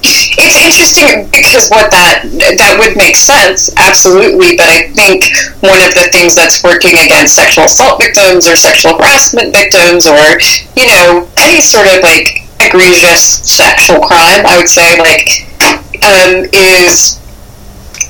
It's 0.01 0.55
interesting 0.55 1.27
because 1.31 1.67
what 1.69 1.91
that 1.91 2.23
that 2.57 2.79
would 2.79 2.95
make 2.95 3.15
sense, 3.15 3.69
absolutely. 3.75 4.55
But 4.55 4.71
I 4.71 4.87
think 4.95 5.27
one 5.59 5.79
of 5.83 5.91
the 5.93 6.07
things 6.11 6.35
that's 6.35 6.63
working 6.63 6.95
against 6.95 7.35
sexual 7.35 7.65
assault 7.65 7.99
victims 7.99 8.47
or 8.47 8.55
sexual 8.55 8.95
harassment 8.95 9.51
victims, 9.51 10.07
or 10.07 10.39
you 10.79 10.87
know 10.87 11.27
any 11.37 11.59
sort 11.59 11.87
of 11.91 11.99
like 12.03 12.47
egregious 12.63 13.43
sexual 13.43 13.99
crime, 13.99 14.47
I 14.47 14.55
would 14.57 14.71
say 14.71 14.99
like 14.99 15.43
um, 15.99 16.47
is 16.53 17.18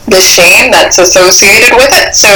the 0.10 0.22
shame 0.22 0.72
that's 0.72 0.98
associated 0.98 1.76
with 1.78 1.90
it. 1.94 2.16
So, 2.16 2.30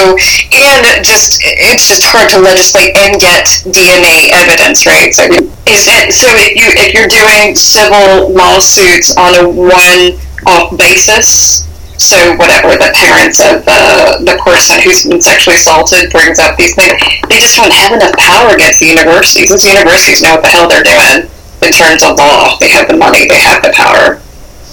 and 0.54 1.04
just 1.04 1.42
it's 1.44 1.88
just 1.88 2.06
hard 2.06 2.30
to 2.32 2.40
legislate 2.40 2.96
and 2.98 3.20
get 3.20 3.46
DNA 3.70 4.32
evidence, 4.34 4.86
right? 4.86 5.14
So, 5.14 5.26
is 5.66 5.86
it 5.90 6.14
so 6.14 6.30
if 6.38 6.56
you 6.56 6.70
if 6.74 6.94
you're 6.94 7.12
doing 7.12 7.56
civil 7.56 8.32
lawsuits 8.32 9.18
on 9.18 9.36
a 9.36 9.46
one-off 9.50 10.78
basis? 10.78 11.68
So 11.98 12.36
whatever 12.36 12.76
the 12.76 12.92
parents 12.94 13.40
of 13.40 13.64
the 13.64 14.24
the 14.26 14.36
person 14.44 14.82
who's 14.82 15.06
been 15.06 15.22
sexually 15.22 15.56
assaulted 15.56 16.12
brings 16.12 16.40
up 16.40 16.58
these 16.58 16.76
things, 16.76 17.00
they 17.30 17.40
just 17.40 17.56
don't 17.56 17.72
have 17.72 17.94
enough 17.94 18.18
power 18.18 18.56
against 18.56 18.80
the 18.80 18.88
universities. 18.88 19.50
These 19.50 19.66
universities 19.66 20.22
know 20.22 20.36
what 20.36 20.44
the 20.44 20.52
hell 20.52 20.68
they're 20.68 20.84
doing 20.84 21.30
in 21.64 21.72
terms 21.72 22.04
of 22.04 22.18
law. 22.18 22.58
They 22.60 22.70
have 22.70 22.88
the 22.88 22.98
money, 22.98 23.28
they 23.28 23.40
have 23.40 23.64
the 23.64 23.72
power. 23.72 24.23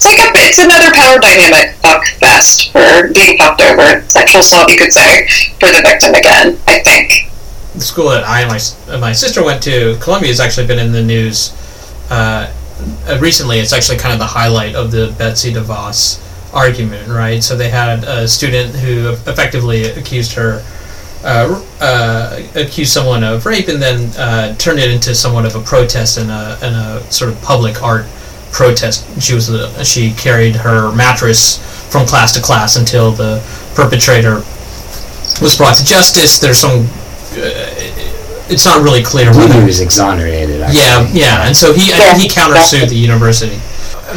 It's 0.01 0.09
like 0.09 0.17
a, 0.17 0.31
it's 0.49 0.57
another 0.57 0.91
power 0.95 1.19
dynamic 1.19 1.75
fuck 1.75 2.03
fest 2.19 2.71
for 2.71 3.13
being 3.13 3.37
fucked 3.37 3.61
over. 3.61 4.01
Sexual 4.09 4.41
assault, 4.41 4.71
you 4.71 4.77
could 4.79 4.91
say, 4.91 5.27
for 5.59 5.67
the 5.67 5.83
victim 5.85 6.15
again. 6.15 6.57
I 6.65 6.79
think. 6.79 7.29
the 7.75 7.81
school 7.81 8.09
that 8.09 8.23
I 8.23 8.41
and 8.41 8.49
my, 8.49 8.59
uh, 8.91 8.97
my 8.97 9.11
sister 9.11 9.43
went 9.43 9.61
to, 9.61 9.97
Columbia, 10.01 10.29
has 10.29 10.39
actually 10.39 10.65
been 10.65 10.79
in 10.79 10.91
the 10.91 11.03
news 11.03 11.55
uh, 12.09 12.51
uh, 13.07 13.19
recently. 13.21 13.59
It's 13.59 13.73
actually 13.73 13.99
kind 13.99 14.11
of 14.11 14.17
the 14.17 14.25
highlight 14.25 14.73
of 14.73 14.89
the 14.89 15.13
Betsy 15.19 15.53
DeVos 15.53 16.19
argument, 16.51 17.07
right? 17.07 17.43
So 17.43 17.55
they 17.55 17.69
had 17.69 18.03
a 18.03 18.27
student 18.27 18.75
who 18.77 19.11
effectively 19.29 19.83
accused 19.83 20.33
her, 20.33 20.65
uh, 21.23 21.63
uh, 21.79 22.41
accused 22.55 22.91
someone 22.91 23.23
of 23.23 23.45
rape, 23.45 23.67
and 23.67 23.79
then 23.79 24.09
uh, 24.17 24.55
turned 24.55 24.79
it 24.79 24.89
into 24.89 25.13
somewhat 25.13 25.45
of 25.45 25.55
a 25.55 25.61
protest 25.61 26.17
and 26.17 26.31
a, 26.31 26.57
and 26.63 26.75
a 26.75 27.11
sort 27.11 27.31
of 27.31 27.39
public 27.43 27.83
art 27.83 28.07
protest. 28.51 29.05
She 29.21 29.33
was 29.33 29.47
the, 29.47 29.83
she 29.83 30.11
carried 30.13 30.55
her 30.55 30.91
mattress 30.95 31.57
from 31.91 32.05
class 32.07 32.33
to 32.35 32.41
class 32.41 32.75
until 32.77 33.11
the 33.11 33.41
perpetrator 33.75 34.43
was 35.41 35.55
brought 35.57 35.75
to 35.77 35.85
justice. 35.85 36.39
There's 36.39 36.57
some. 36.59 36.81
Uh, 37.33 38.07
it's 38.49 38.65
not 38.65 38.83
really 38.83 39.01
clear 39.03 39.29
I 39.31 39.37
whether 39.37 39.59
he 39.59 39.65
was 39.65 39.79
exonerated. 39.79 40.61
Actually. 40.61 40.79
yeah, 40.81 41.07
yeah, 41.13 41.47
and 41.47 41.55
so 41.55 41.73
he 41.73 41.93
I 41.93 41.97
Yeah. 41.97 42.13
think 42.13 42.23
he 42.23 42.27
countersued 42.39 42.89
the 42.89 42.95
university. 42.95 43.59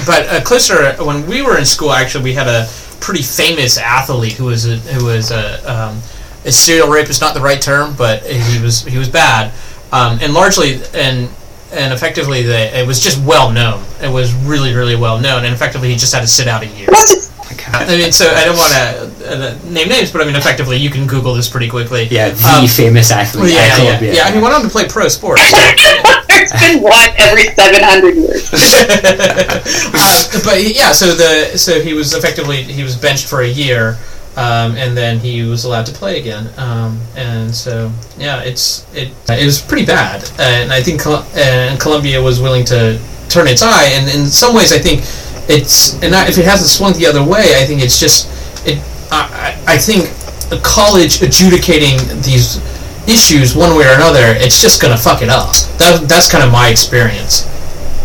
But 0.07 0.28
uh, 0.28 0.41
closer, 0.43 0.93
when 1.05 1.24
we 1.26 1.41
were 1.43 1.57
in 1.57 1.64
school, 1.64 1.93
actually, 1.93 2.24
we 2.24 2.32
had 2.32 2.49
a 2.49 2.68
pretty 3.01 3.22
famous 3.22 3.78
athlete 3.78 4.32
who 4.32 4.47
was 4.47 4.66
a, 4.66 4.76
who 4.76 5.05
was 5.07 5.30
a, 5.30 5.62
um, 5.72 6.03
a 6.45 6.51
serial 6.51 6.89
rapist. 6.89 7.20
Not 7.20 7.35
the 7.35 7.41
right 7.41 7.62
term, 7.62 7.95
but 7.97 8.24
he 8.24 8.61
was 8.61 8.85
he 8.85 8.99
was 8.99 9.09
bad, 9.09 9.53
um, 9.93 10.18
and 10.20 10.35
largely 10.35 10.80
and 10.95 11.28
and 11.74 11.92
effectively, 11.92 12.42
the, 12.42 12.78
it 12.78 12.86
was 12.86 13.00
just 13.00 13.18
well 13.24 13.50
known. 13.50 13.82
It 14.02 14.08
was 14.10 14.32
really 14.34 14.74
really 14.74 14.96
well 14.96 15.20
known, 15.20 15.44
and 15.44 15.52
effectively, 15.54 15.88
he 15.90 15.96
just 15.96 16.14
had 16.14 16.20
to 16.20 16.26
sit 16.26 16.46
out 16.48 16.62
a 16.62 16.66
year. 16.66 16.88
I 17.66 17.96
mean, 17.96 18.12
so 18.12 18.26
I 18.28 18.44
don't 18.44 18.56
want 18.56 18.72
to 18.72 19.32
uh, 19.32 19.58
name 19.70 19.88
names, 19.88 20.12
but 20.12 20.20
I 20.20 20.24
mean, 20.26 20.36
effectively, 20.36 20.76
you 20.76 20.90
can 20.90 21.06
Google 21.06 21.34
this 21.34 21.48
pretty 21.48 21.68
quickly. 21.68 22.04
Yeah, 22.10 22.28
the 22.30 22.46
Um, 22.62 22.66
famous 22.68 23.10
athlete. 23.10 23.44
Well, 23.44 23.50
yeah, 23.52 23.58
at 23.60 23.66
yeah, 23.66 23.76
yeah, 23.76 23.84
Columbia. 23.86 24.14
yeah. 24.14 24.22
I 24.24 24.32
mean, 24.32 24.42
went 24.42 24.54
on 24.54 24.62
to 24.62 24.68
play 24.68 24.86
pro 24.86 25.08
sports. 25.08 25.42
There's 26.28 26.52
been 26.52 26.82
one 26.82 27.08
every 27.16 27.44
700 27.54 28.14
years. 28.16 28.50
uh, 29.32 30.40
but 30.44 30.62
yeah, 30.62 30.92
so 30.92 31.14
the 31.14 31.56
so 31.58 31.80
he 31.80 31.94
was 31.94 32.14
effectively 32.14 32.62
he 32.62 32.82
was 32.82 32.96
benched 32.96 33.26
for 33.26 33.42
a 33.42 33.48
year, 33.48 33.98
um, 34.37 34.76
and 34.76 34.97
then 34.97 35.18
he 35.18 35.43
was 35.43 35.64
allowed 35.64 35.87
to 35.87 35.93
play 35.93 36.18
again. 36.20 36.49
Um, 36.57 37.01
and 37.16 37.55
so 37.55 37.91
yeah, 38.18 38.43
it's 38.43 38.87
it 38.95 39.12
it 39.28 39.45
was 39.45 39.61
pretty 39.61 39.87
bad, 39.87 40.28
and 40.39 40.72
I 40.72 40.82
think 40.82 41.01
Col- 41.03 41.24
and 41.37 41.80
Columbia 41.80 42.20
was 42.22 42.41
willing 42.41 42.64
to 42.66 42.99
turn 43.28 43.47
its 43.49 43.62
eye. 43.62 43.89
And 43.95 44.09
in 44.09 44.26
some 44.26 44.55
ways, 44.55 44.72
I 44.72 44.78
think 44.78 45.01
it's 45.49 46.01
and 46.03 46.14
I, 46.14 46.28
if 46.28 46.39
it 46.39 46.45
hasn't 46.45 46.68
swung 46.70 46.93
the 46.95 47.07
other 47.07 47.22
way, 47.22 47.55
I 47.61 47.64
think 47.64 47.82
it's 47.82 47.99
just 48.01 48.28
it. 48.66 48.78
I, 49.11 49.57
I 49.66 49.74
I 49.74 49.78
think 49.78 50.11
a 50.53 50.61
college 50.62 51.22
adjudicating 51.22 51.99
these 52.22 52.61
issues 53.09 53.55
one 53.55 53.76
way 53.76 53.85
or 53.87 53.95
another, 53.95 54.35
it's 54.37 54.61
just 54.61 54.80
gonna 54.80 54.97
fuck 54.97 55.22
it 55.22 55.28
up. 55.28 55.53
That, 55.78 56.07
that's 56.09 56.30
kind 56.30 56.43
of 56.45 56.51
my 56.53 56.68
experience. 56.68 57.47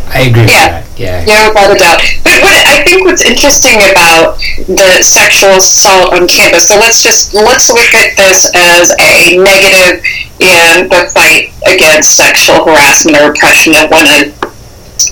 I 0.08 0.22
agree 0.22 0.46
Yeah. 0.48 0.84
Yeah. 1.00 1.24
Yeah, 1.24 1.48
without 1.48 1.72
a 1.72 1.80
doubt. 1.80 2.04
But 2.28 2.44
what 2.44 2.60
I 2.68 2.84
think 2.84 3.08
what's 3.08 3.24
interesting 3.24 3.80
about 3.88 4.36
the 4.68 5.00
sexual 5.00 5.56
assault 5.56 6.12
on 6.12 6.28
campus, 6.28 6.68
so 6.68 6.76
let's 6.76 7.02
just 7.02 7.34
let's 7.34 7.72
look 7.72 7.96
at 7.96 8.20
this 8.20 8.52
as 8.52 8.92
a 9.00 9.40
negative 9.40 10.04
in 10.44 10.92
the 10.92 11.08
fight 11.16 11.56
against 11.64 12.20
sexual 12.20 12.68
harassment 12.68 13.16
or 13.16 13.32
oppression 13.32 13.80
of 13.80 13.88
women. 13.88 14.36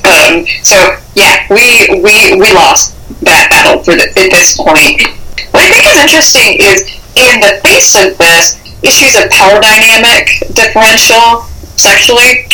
Um, 0.03 0.43
so 0.59 0.75
yeah, 1.15 1.47
we 1.47 1.87
we 2.03 2.35
we 2.35 2.51
lost 2.51 2.91
that 3.23 3.47
battle 3.47 3.79
for 3.79 3.95
the, 3.95 4.11
at 4.19 4.27
this 4.27 4.59
point. 4.59 5.07
What 5.55 5.63
I 5.63 5.71
think 5.71 5.87
is 5.87 5.95
interesting 6.03 6.59
is 6.59 6.83
in 7.15 7.39
the 7.39 7.63
face 7.63 7.95
of 7.95 8.11
this, 8.19 8.59
issues 8.83 9.15
of 9.15 9.31
power 9.31 9.63
dynamic 9.63 10.27
differential 10.51 11.47
sexually 11.79 12.45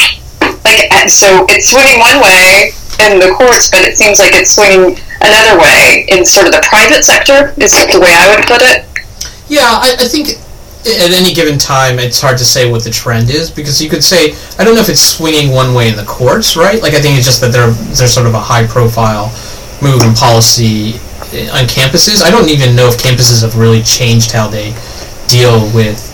like 0.64 1.10
so 1.10 1.46
it's 1.50 1.72
swinging 1.72 2.00
one 2.00 2.22
way 2.22 2.72
in 3.00 3.20
the 3.20 3.34
courts, 3.38 3.70
but 3.70 3.82
it 3.82 3.98
seems 3.98 4.20
like 4.20 4.34
it's 4.34 4.54
swinging 4.56 5.00
another 5.22 5.60
way 5.60 6.06
in 6.10 6.26
sort 6.26 6.48
of 6.48 6.54
the 6.54 6.64
private 6.68 7.04
sector. 7.04 7.54
Is 7.58 7.72
the 7.72 8.00
way 8.00 8.12
I 8.14 8.36
would 8.36 8.46
put 8.46 8.62
it. 8.62 8.86
Yeah, 9.48 9.66
I, 9.66 9.96
I 10.00 10.08
think 10.08 10.40
at 10.84 11.12
any 11.16 11.34
given 11.34 11.58
time 11.58 11.98
it's 11.98 12.20
hard 12.20 12.38
to 12.38 12.44
say 12.46 12.70
what 12.70 12.84
the 12.84 12.90
trend 12.90 13.30
is 13.30 13.50
because 13.50 13.82
you 13.82 13.90
could 13.90 14.04
say 14.04 14.36
I 14.60 14.66
don't 14.66 14.76
know 14.76 14.82
if 14.82 14.90
it's 14.90 15.02
swinging 15.02 15.52
one 15.52 15.74
way 15.74 15.90
in 15.90 15.96
the 15.96 16.06
courts, 16.06 16.56
right? 16.56 16.82
Like 16.82 16.94
I 16.94 17.00
think 17.00 17.18
it's 17.18 17.26
just 17.26 17.42
that 17.42 17.52
there 17.52 17.72
there's 17.72 18.14
sort 18.14 18.28
of 18.28 18.34
a 18.34 18.40
high 18.40 18.68
profile 18.68 19.32
move 19.82 20.02
in 20.04 20.14
policy 20.14 21.00
eh, 21.32 21.50
on 21.52 21.66
campuses. 21.68 22.22
I 22.22 22.32
don't 22.32 22.50
even 22.50 22.76
know 22.76 22.88
if 22.88 22.98
campuses 22.98 23.44
have 23.44 23.58
really 23.58 23.82
changed 23.82 24.32
how 24.32 24.48
they 24.48 24.76
deal 25.28 25.72
with 25.74 26.13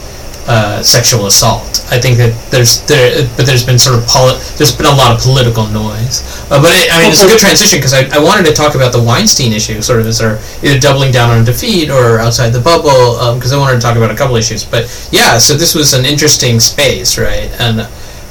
uh, 0.49 0.81
sexual 0.81 1.27
assault. 1.29 1.85
I 1.93 2.01
think 2.01 2.17
that 2.17 2.33
there's 2.49 2.81
there, 2.89 3.21
but 3.37 3.45
there's 3.45 3.61
been 3.63 3.77
sort 3.77 4.01
of 4.01 4.07
poli- 4.09 4.33
there's 4.57 4.73
been 4.75 4.89
a 4.89 4.97
lot 4.97 5.13
of 5.13 5.21
political 5.21 5.67
noise. 5.69 6.25
Uh, 6.49 6.57
but 6.57 6.73
it, 6.73 6.89
I 6.89 6.97
mean, 7.05 7.13
it's 7.13 7.21
a 7.21 7.29
good 7.29 7.37
transition 7.37 7.77
because 7.77 7.93
I, 7.93 8.09
I 8.09 8.17
wanted 8.17 8.49
to 8.49 8.53
talk 8.57 8.73
about 8.73 8.91
the 8.91 9.01
Weinstein 9.01 9.53
issue, 9.53 9.77
sort 9.85 9.99
of 10.01 10.07
as 10.09 10.19
our 10.25 10.41
either 10.65 10.79
doubling 10.81 11.11
down 11.13 11.29
on 11.29 11.45
defeat 11.45 11.91
or 11.93 12.17
outside 12.17 12.49
the 12.49 12.59
bubble, 12.65 13.13
because 13.37 13.53
I 13.53 13.57
wanted 13.61 13.77
to 13.77 13.81
talk 13.85 13.95
about 13.95 14.09
a 14.09 14.17
couple 14.17 14.35
issues. 14.41 14.65
But 14.65 14.89
yeah, 15.13 15.37
so 15.37 15.53
this 15.53 15.75
was 15.77 15.93
an 15.93 16.03
interesting 16.03 16.59
space, 16.59 17.17
right? 17.21 17.53
And 17.61 17.81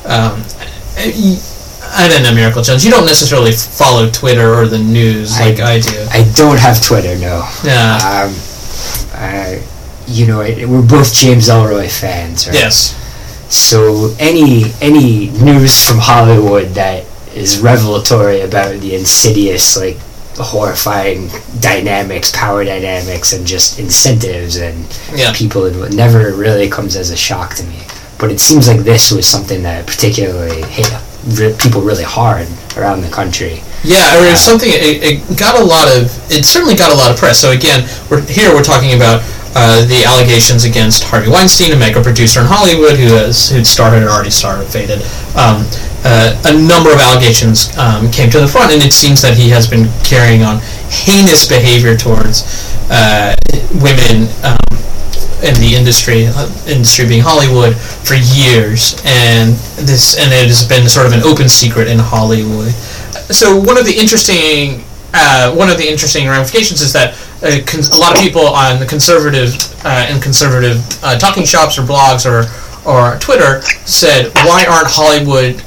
um, 0.02 0.42
I, 0.98 1.38
I 1.94 2.08
don't 2.10 2.22
know, 2.26 2.34
Miracle 2.34 2.62
Jones. 2.66 2.84
You 2.84 2.90
don't 2.90 3.06
necessarily 3.06 3.52
follow 3.52 4.10
Twitter 4.10 4.54
or 4.58 4.66
the 4.66 4.78
news 4.82 5.38
I- 5.38 5.50
like 5.54 5.60
I, 5.60 5.78
do. 5.78 5.98
I 6.10 6.26
don't 6.34 6.58
have 6.58 6.82
Twitter. 6.82 7.14
No. 7.16 7.46
Yeah. 7.62 8.26
Um, 8.26 8.34
I, 9.14 9.62
you 10.08 10.26
know, 10.26 10.40
I, 10.40 10.64
we're 10.66 10.82
both 10.86 11.12
James 11.14 11.48
Ellroy 11.48 11.88
fans, 11.90 12.46
right? 12.46 12.54
yes. 12.54 12.94
So 13.50 14.14
any 14.18 14.64
any 14.80 15.30
news 15.30 15.86
from 15.86 15.98
Hollywood 15.98 16.68
that 16.74 17.04
is 17.34 17.58
revelatory 17.60 18.40
about 18.40 18.80
the 18.80 18.94
insidious, 18.94 19.76
like 19.76 19.96
horrifying 20.36 21.28
dynamics, 21.60 22.30
power 22.34 22.64
dynamics, 22.64 23.32
and 23.32 23.46
just 23.46 23.78
incentives 23.78 24.56
and 24.56 24.84
Yeah. 25.14 25.32
people, 25.34 25.64
it 25.66 25.92
never 25.94 26.32
really 26.32 26.68
comes 26.68 26.96
as 26.96 27.10
a 27.10 27.16
shock 27.16 27.54
to 27.56 27.64
me. 27.64 27.80
But 28.18 28.30
it 28.32 28.40
seems 28.40 28.66
like 28.68 28.80
this 28.80 29.10
was 29.12 29.26
something 29.26 29.62
that 29.62 29.86
particularly 29.86 30.62
hit 30.62 30.90
people 31.58 31.80
really 31.82 32.04
hard 32.04 32.48
around 32.76 33.02
the 33.02 33.08
country. 33.08 33.62
Yeah, 33.84 33.98
I 34.10 34.20
mean, 34.20 34.32
it's 34.32 34.46
uh, 34.46 34.50
something. 34.50 34.70
It, 34.72 35.02
it 35.30 35.38
got 35.38 35.60
a 35.60 35.64
lot 35.64 35.86
of. 35.88 36.10
It 36.30 36.44
certainly 36.44 36.74
got 36.74 36.90
a 36.90 36.96
lot 36.96 37.12
of 37.12 37.16
press. 37.16 37.38
So 37.38 37.52
again, 37.52 37.88
we're 38.10 38.20
here. 38.22 38.52
We're 38.52 38.64
talking 38.64 38.94
about 38.94 39.22
uh, 39.54 39.84
the 39.86 40.04
allegations 40.04 40.64
against 40.64 41.04
Harvey 41.04 41.30
Weinstein, 41.30 41.72
a 41.72 41.76
mega 41.76 42.02
producer 42.02 42.40
in 42.40 42.46
Hollywood 42.46 42.96
who 42.96 43.14
has 43.14 43.50
who'd 43.50 43.66
started 43.66 44.02
and 44.02 44.08
already 44.08 44.30
started 44.30 44.66
faded. 44.68 45.02
Um, 45.36 45.64
uh, 46.04 46.36
a 46.46 46.54
number 46.54 46.92
of 46.92 47.00
allegations 47.00 47.76
um, 47.76 48.10
came 48.10 48.30
to 48.30 48.40
the 48.40 48.46
front, 48.46 48.72
and 48.72 48.82
it 48.82 48.92
seems 48.92 49.22
that 49.22 49.36
he 49.36 49.48
has 49.50 49.66
been 49.66 49.90
carrying 50.04 50.42
on 50.42 50.60
heinous 50.90 51.48
behavior 51.48 51.96
towards 51.96 52.44
uh, 52.90 53.34
women. 53.82 54.28
Um, 54.44 54.58
in 55.38 55.54
the 55.62 55.76
industry, 55.78 56.26
uh, 56.26 56.50
industry 56.66 57.06
being 57.06 57.22
Hollywood, 57.22 57.76
for 57.76 58.14
years, 58.14 59.00
and 59.06 59.54
this 59.86 60.18
and 60.18 60.32
it 60.32 60.50
has 60.50 60.66
been 60.66 60.88
sort 60.88 61.06
of 61.06 61.12
an 61.12 61.22
open 61.22 61.48
secret 61.48 61.86
in 61.86 61.98
Hollywood. 61.98 62.72
So 63.30 63.54
one 63.54 63.78
of 63.78 63.86
the 63.86 63.94
interesting 63.94 64.82
uh, 65.14 65.54
one 65.54 65.70
of 65.70 65.78
the 65.78 65.88
interesting 65.88 66.26
ramifications 66.28 66.80
is 66.80 66.92
that 66.92 67.14
uh, 67.42 67.64
cons- 67.66 67.88
a 67.96 67.98
lot 67.98 68.14
of 68.16 68.20
people 68.22 68.46
on 68.46 68.78
the 68.78 68.86
conservative 68.86 69.54
uh, 69.84 70.06
and 70.08 70.22
conservative 70.22 70.84
uh, 71.02 71.18
talking 71.18 71.44
shops 71.44 71.78
or 71.78 71.82
blogs 71.82 72.26
or 72.26 72.44
or 72.88 73.18
Twitter 73.18 73.60
said, 73.84 74.32
why 74.46 74.64
aren't 74.64 74.88
Hollywood 74.88 75.62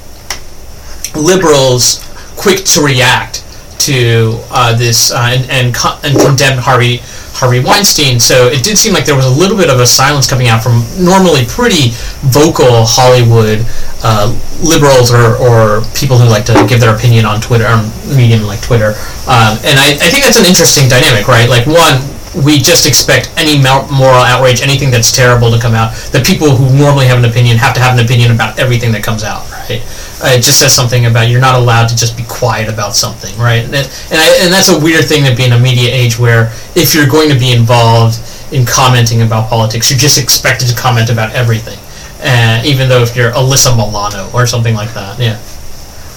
liberals 1.15 2.07
quick 2.37 2.63
to 2.65 2.81
react 2.81 3.43
to 3.85 4.37
uh, 4.51 4.75
this 4.75 5.11
uh, 5.11 5.29
and 5.31 5.49
and, 5.49 5.75
co- 5.75 5.99
and 6.03 6.17
condemn 6.19 6.57
Harvey 6.57 6.99
Harvey 7.33 7.59
Weinstein. 7.59 8.19
So 8.19 8.47
it 8.47 8.63
did 8.63 8.77
seem 8.77 8.93
like 8.93 9.05
there 9.05 9.15
was 9.15 9.25
a 9.25 9.31
little 9.31 9.57
bit 9.57 9.69
of 9.69 9.79
a 9.79 9.85
silence 9.87 10.29
coming 10.29 10.47
out 10.47 10.61
from 10.61 10.83
normally 10.99 11.45
pretty 11.47 11.95
vocal 12.29 12.85
Hollywood 12.85 13.65
uh, 14.03 14.29
liberals 14.61 15.11
or, 15.11 15.37
or 15.39 15.81
people 15.95 16.17
who 16.17 16.27
like 16.29 16.45
to 16.45 16.53
give 16.67 16.79
their 16.79 16.93
opinion 16.93 17.25
on 17.25 17.41
Twitter 17.41 17.65
on 17.65 17.89
medium 18.15 18.43
like 18.43 18.61
Twitter. 18.61 18.93
Um, 19.25 19.57
and 19.63 19.79
I, 19.79 19.97
I 19.97 20.07
think 20.11 20.23
that's 20.23 20.37
an 20.37 20.45
interesting 20.45 20.89
dynamic, 20.89 21.27
right? 21.27 21.49
Like 21.49 21.65
one. 21.65 22.01
We 22.31 22.63
just 22.63 22.87
expect 22.87 23.27
any 23.35 23.59
moral 23.59 24.23
outrage, 24.23 24.61
anything 24.61 24.89
that's 24.89 25.11
terrible 25.11 25.51
to 25.51 25.59
come 25.59 25.75
out. 25.75 25.91
That 26.15 26.25
people 26.25 26.55
who 26.55 26.71
normally 26.71 27.05
have 27.07 27.19
an 27.19 27.25
opinion 27.25 27.57
have 27.57 27.73
to 27.75 27.81
have 27.81 27.99
an 27.99 28.05
opinion 28.05 28.31
about 28.31 28.57
everything 28.57 28.93
that 28.93 29.03
comes 29.03 29.25
out, 29.25 29.43
right? 29.51 29.83
It 30.23 30.41
just 30.41 30.59
says 30.59 30.73
something 30.73 31.05
about 31.05 31.29
you're 31.29 31.41
not 31.41 31.55
allowed 31.55 31.87
to 31.87 31.95
just 31.95 32.15
be 32.15 32.23
quiet 32.23 32.69
about 32.69 32.95
something, 32.95 33.35
right? 33.37 33.63
And 33.63 33.73
and, 33.73 34.19
I, 34.21 34.37
and 34.41 34.53
that's 34.53 34.69
a 34.69 34.79
weird 34.79 35.05
thing 35.05 35.25
to 35.25 35.35
be 35.35 35.45
in 35.45 35.53
a 35.53 35.59
media 35.59 35.89
age 35.91 36.19
where 36.19 36.51
if 36.75 36.93
you're 36.93 37.07
going 37.07 37.29
to 37.29 37.39
be 37.39 37.51
involved 37.53 38.19
in 38.53 38.65
commenting 38.65 39.21
about 39.21 39.49
politics, 39.49 39.89
you're 39.89 39.99
just 39.99 40.21
expected 40.21 40.67
to 40.67 40.75
comment 40.75 41.09
about 41.09 41.33
everything, 41.33 41.79
uh, 42.21 42.61
even 42.65 42.89
though 42.89 43.01
if 43.01 43.15
you're 43.15 43.31
Alyssa 43.31 43.75
Milano 43.75 44.29
or 44.33 44.45
something 44.45 44.75
like 44.75 44.93
that, 44.93 45.19
yeah. 45.19 45.39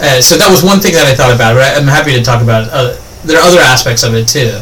Uh, 0.00 0.20
so 0.20 0.36
that 0.36 0.50
was 0.50 0.62
one 0.62 0.80
thing 0.80 0.92
that 0.94 1.06
I 1.06 1.14
thought 1.14 1.34
about. 1.34 1.54
But 1.54 1.62
I, 1.62 1.78
I'm 1.78 1.86
happy 1.86 2.12
to 2.12 2.22
talk 2.22 2.42
about. 2.42 2.68
Uh, 2.70 2.98
there 3.24 3.38
are 3.38 3.46
other 3.46 3.60
aspects 3.60 4.02
of 4.02 4.14
it 4.14 4.28
too. 4.28 4.60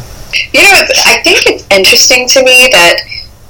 You 0.53 0.61
know, 0.61 0.81
I 1.05 1.21
think 1.23 1.45
it's 1.45 1.65
interesting 1.69 2.27
to 2.29 2.43
me 2.43 2.69
that 2.71 2.95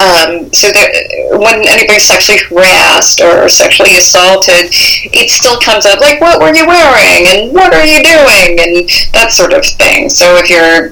um, 0.03 0.51
so 0.51 0.67
there, 0.71 0.91
when 1.39 1.63
anybody's 1.67 2.03
sexually 2.03 2.39
harassed 2.49 3.21
or 3.21 3.47
sexually 3.47 3.95
assaulted, 3.95 4.67
it 5.15 5.29
still 5.29 5.59
comes 5.59 5.85
up 5.85 6.01
like, 6.01 6.19
"What 6.19 6.41
were 6.41 6.53
you 6.53 6.67
wearing?" 6.67 7.23
and 7.31 7.53
"What 7.53 7.73
are 7.73 7.85
you 7.85 8.03
doing?" 8.03 8.59
and 8.59 8.89
that 9.13 9.31
sort 9.31 9.53
of 9.53 9.63
thing. 9.63 10.09
So 10.09 10.35
if 10.35 10.49
you're, 10.49 10.91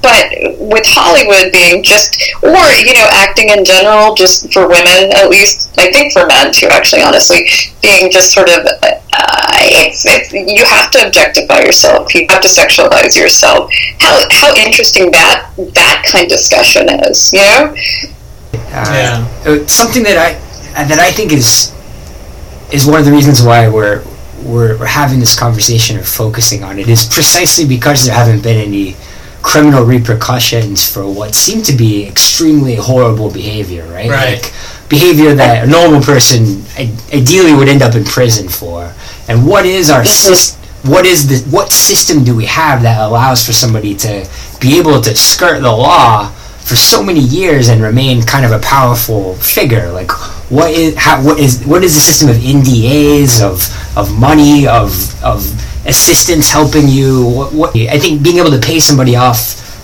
but 0.00 0.30
with 0.62 0.86
Hollywood 0.86 1.50
being 1.52 1.82
just, 1.82 2.22
or 2.42 2.54
you 2.78 2.94
know, 2.94 3.08
acting 3.10 3.50
in 3.50 3.64
general, 3.64 4.14
just 4.14 4.52
for 4.52 4.68
women, 4.68 5.10
at 5.16 5.28
least 5.28 5.74
I 5.78 5.90
think 5.90 6.12
for 6.12 6.26
men 6.26 6.52
too, 6.52 6.68
actually, 6.70 7.02
honestly, 7.02 7.48
being 7.82 8.10
just 8.10 8.32
sort 8.32 8.48
of, 8.48 8.62
uh, 8.62 9.00
it's, 9.68 10.06
it's 10.06 10.32
you 10.32 10.64
have 10.66 10.90
to 10.92 11.06
objectify 11.06 11.60
yourself, 11.60 12.14
you 12.14 12.26
have 12.30 12.42
to 12.42 12.48
sexualize 12.48 13.16
yourself. 13.16 13.72
How 13.98 14.20
how 14.30 14.54
interesting 14.54 15.10
that 15.12 15.50
that 15.56 16.06
kind 16.06 16.24
of 16.24 16.30
discussion 16.30 16.88
is, 17.10 17.32
you 17.32 17.40
know? 17.40 17.74
Uh, 18.72 19.28
uh, 19.46 19.66
something 19.66 20.02
that 20.02 20.18
I 20.18 20.84
that 20.84 20.98
I 20.98 21.10
think 21.10 21.32
is 21.32 21.72
is 22.72 22.86
one 22.86 22.98
of 22.98 23.06
the 23.06 23.12
reasons 23.12 23.42
why 23.42 23.68
we're, 23.68 24.02
we're 24.42 24.78
we're 24.78 24.86
having 24.86 25.20
this 25.20 25.38
conversation 25.38 25.96
or 25.96 26.02
focusing 26.02 26.64
on 26.64 26.78
it 26.78 26.88
is 26.88 27.04
precisely 27.04 27.66
because 27.66 28.04
there 28.04 28.14
haven't 28.14 28.42
been 28.42 28.56
any 28.56 28.96
criminal 29.42 29.84
repercussions 29.84 30.92
for 30.92 31.08
what 31.08 31.34
seemed 31.34 31.64
to 31.64 31.72
be 31.72 32.04
extremely 32.04 32.74
horrible 32.74 33.30
behavior, 33.30 33.86
right? 33.86 34.10
Right. 34.10 34.42
Like 34.42 34.52
behavior 34.88 35.34
that 35.34 35.64
a 35.64 35.70
normal 35.70 36.00
person 36.00 36.64
ideally 37.14 37.54
would 37.54 37.68
end 37.68 37.82
up 37.82 37.94
in 37.94 38.04
prison 38.04 38.48
for. 38.48 38.92
And 39.28 39.46
what 39.46 39.64
is 39.64 39.88
our 39.88 40.04
system? 40.04 40.62
What 40.90 41.06
is 41.06 41.26
the 41.26 41.50
what 41.50 41.72
system 41.72 42.24
do 42.24 42.34
we 42.36 42.46
have 42.46 42.82
that 42.82 43.00
allows 43.00 43.44
for 43.46 43.52
somebody 43.52 43.94
to 43.96 44.28
be 44.60 44.78
able 44.78 45.00
to 45.00 45.16
skirt 45.16 45.62
the 45.62 45.72
law 45.72 46.32
for 46.66 46.76
so 46.76 47.02
many 47.02 47.20
years 47.20 47.68
and 47.68 47.80
remain 47.80 48.22
kind 48.22 48.44
of 48.44 48.52
a 48.52 48.58
powerful 48.58 49.34
figure? 49.36 49.90
Like 49.92 50.10
what 50.50 50.70
is 50.70 50.96
how 50.96 51.22
what 51.22 51.38
is 51.38 51.64
what 51.64 51.82
is 51.84 51.94
the 51.94 52.00
system 52.00 52.28
of 52.28 52.36
NDAs 52.36 53.40
of 53.42 53.56
of 53.96 54.06
money 54.18 54.66
of 54.66 54.90
of 55.22 55.38
assistance 55.86 56.50
helping 56.50 56.88
you? 56.88 57.24
What, 57.26 57.52
what 57.52 57.76
I 57.76 57.98
think 57.98 58.22
being 58.22 58.38
able 58.38 58.50
to 58.50 58.58
pay 58.60 58.80
somebody 58.80 59.14
off 59.16 59.38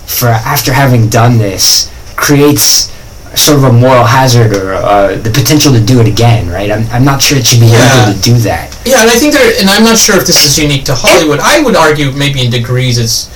for 0.09 0.27
after 0.27 0.73
having 0.73 1.09
done 1.09 1.37
this 1.37 1.89
creates 2.15 2.91
sort 3.35 3.57
of 3.57 3.63
a 3.63 3.73
moral 3.73 4.03
hazard 4.05 4.53
or 4.55 4.73
uh, 4.75 5.15
the 5.15 5.31
potential 5.31 5.73
to 5.73 5.81
do 5.83 5.99
it 5.99 6.07
again, 6.07 6.47
right? 6.49 6.69
I'm, 6.69 6.85
I'm 6.93 7.03
not 7.03 7.19
sure 7.19 7.35
it 7.37 7.45
should 7.47 7.61
be 7.61 7.65
Yeah. 7.65 8.03
able 8.05 8.13
to 8.13 8.21
do 8.21 8.35
that. 8.45 8.69
Yeah, 8.85 9.01
and 9.01 9.09
I 9.09 9.17
think 9.17 9.33
there, 9.33 9.51
and 9.59 9.67
I'm 9.69 9.83
not 9.83 9.97
sure 9.97 10.15
if 10.17 10.27
this 10.27 10.45
is 10.45 10.59
unique 10.59 10.85
to 10.85 10.93
Hollywood. 10.93 11.39
I 11.41 11.63
would 11.63 11.75
argue 11.75 12.11
maybe 12.11 12.45
in 12.45 12.51
degrees 12.51 12.99
it's 12.99 13.32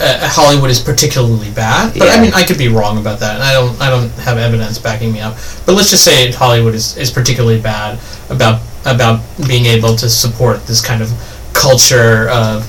uh, 0.00 0.28
Hollywood 0.30 0.70
is 0.70 0.78
particularly 0.80 1.50
bad, 1.50 1.94
but 1.98 2.08
I 2.08 2.20
mean 2.20 2.32
I 2.34 2.44
could 2.44 2.58
be 2.58 2.68
wrong 2.68 2.98
about 2.98 3.18
that, 3.20 3.34
and 3.34 3.42
I 3.42 3.52
don't 3.52 3.80
I 3.80 3.90
don't 3.90 4.10
have 4.20 4.38
evidence 4.38 4.78
backing 4.78 5.12
me 5.12 5.20
up. 5.20 5.34
But 5.66 5.74
let's 5.74 5.90
just 5.90 6.04
say 6.04 6.30
Hollywood 6.32 6.74
is, 6.74 6.96
is 6.96 7.10
particularly 7.10 7.60
bad 7.60 7.98
about 8.30 8.60
about 8.86 9.20
being 9.46 9.66
able 9.66 9.96
to 9.96 10.08
support 10.08 10.66
this 10.66 10.80
kind 10.84 11.02
of 11.02 11.10
culture 11.52 12.28
of 12.30 12.64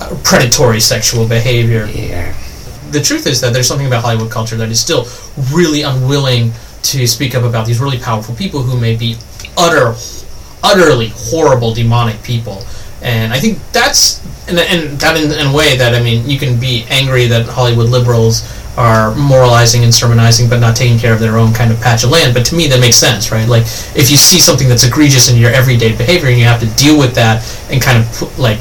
uh, 0.00 0.14
predatory 0.24 0.80
sexual 0.80 1.26
behavior 1.26 1.86
Yeah. 1.86 2.34
the 2.90 3.00
truth 3.00 3.26
is 3.26 3.40
that 3.40 3.52
there's 3.54 3.66
something 3.66 3.86
about 3.86 4.02
Hollywood 4.02 4.30
culture 4.30 4.56
that 4.56 4.68
is 4.68 4.78
still 4.78 5.06
really 5.52 5.82
unwilling 5.82 6.52
to 6.82 7.06
speak 7.06 7.34
up 7.34 7.44
about 7.44 7.66
these 7.66 7.80
really 7.80 7.98
powerful 7.98 8.34
people 8.34 8.60
who 8.62 8.78
may 8.78 8.94
be 8.94 9.16
utter, 9.56 9.94
utterly 10.62 11.08
horrible, 11.14 11.72
demonic 11.72 12.22
people. 12.22 12.62
And 13.04 13.32
I 13.32 13.38
think 13.38 13.58
that's, 13.70 14.24
and, 14.48 14.58
and 14.58 14.98
that 14.98 15.16
in, 15.16 15.30
in 15.30 15.52
a 15.52 15.54
way 15.54 15.76
that, 15.76 15.94
I 15.94 16.02
mean, 16.02 16.28
you 16.28 16.38
can 16.38 16.58
be 16.58 16.86
angry 16.88 17.26
that 17.26 17.46
Hollywood 17.46 17.90
liberals 17.90 18.50
are 18.76 19.14
moralizing 19.14 19.84
and 19.84 19.94
sermonizing 19.94 20.48
but 20.48 20.58
not 20.58 20.74
taking 20.74 20.98
care 20.98 21.12
of 21.12 21.20
their 21.20 21.36
own 21.36 21.52
kind 21.52 21.70
of 21.70 21.80
patch 21.80 22.02
of 22.02 22.10
land. 22.10 22.34
But 22.34 22.44
to 22.46 22.56
me, 22.56 22.66
that 22.68 22.80
makes 22.80 22.96
sense, 22.96 23.30
right? 23.30 23.46
Like, 23.46 23.62
if 23.94 24.10
you 24.10 24.16
see 24.16 24.40
something 24.40 24.68
that's 24.68 24.84
egregious 24.84 25.30
in 25.30 25.38
your 25.38 25.52
everyday 25.52 25.94
behavior 25.94 26.28
and 26.28 26.38
you 26.38 26.44
have 26.44 26.60
to 26.60 26.66
deal 26.82 26.98
with 26.98 27.14
that 27.14 27.44
and 27.70 27.80
kind 27.80 27.98
of, 27.98 28.38
like, 28.38 28.58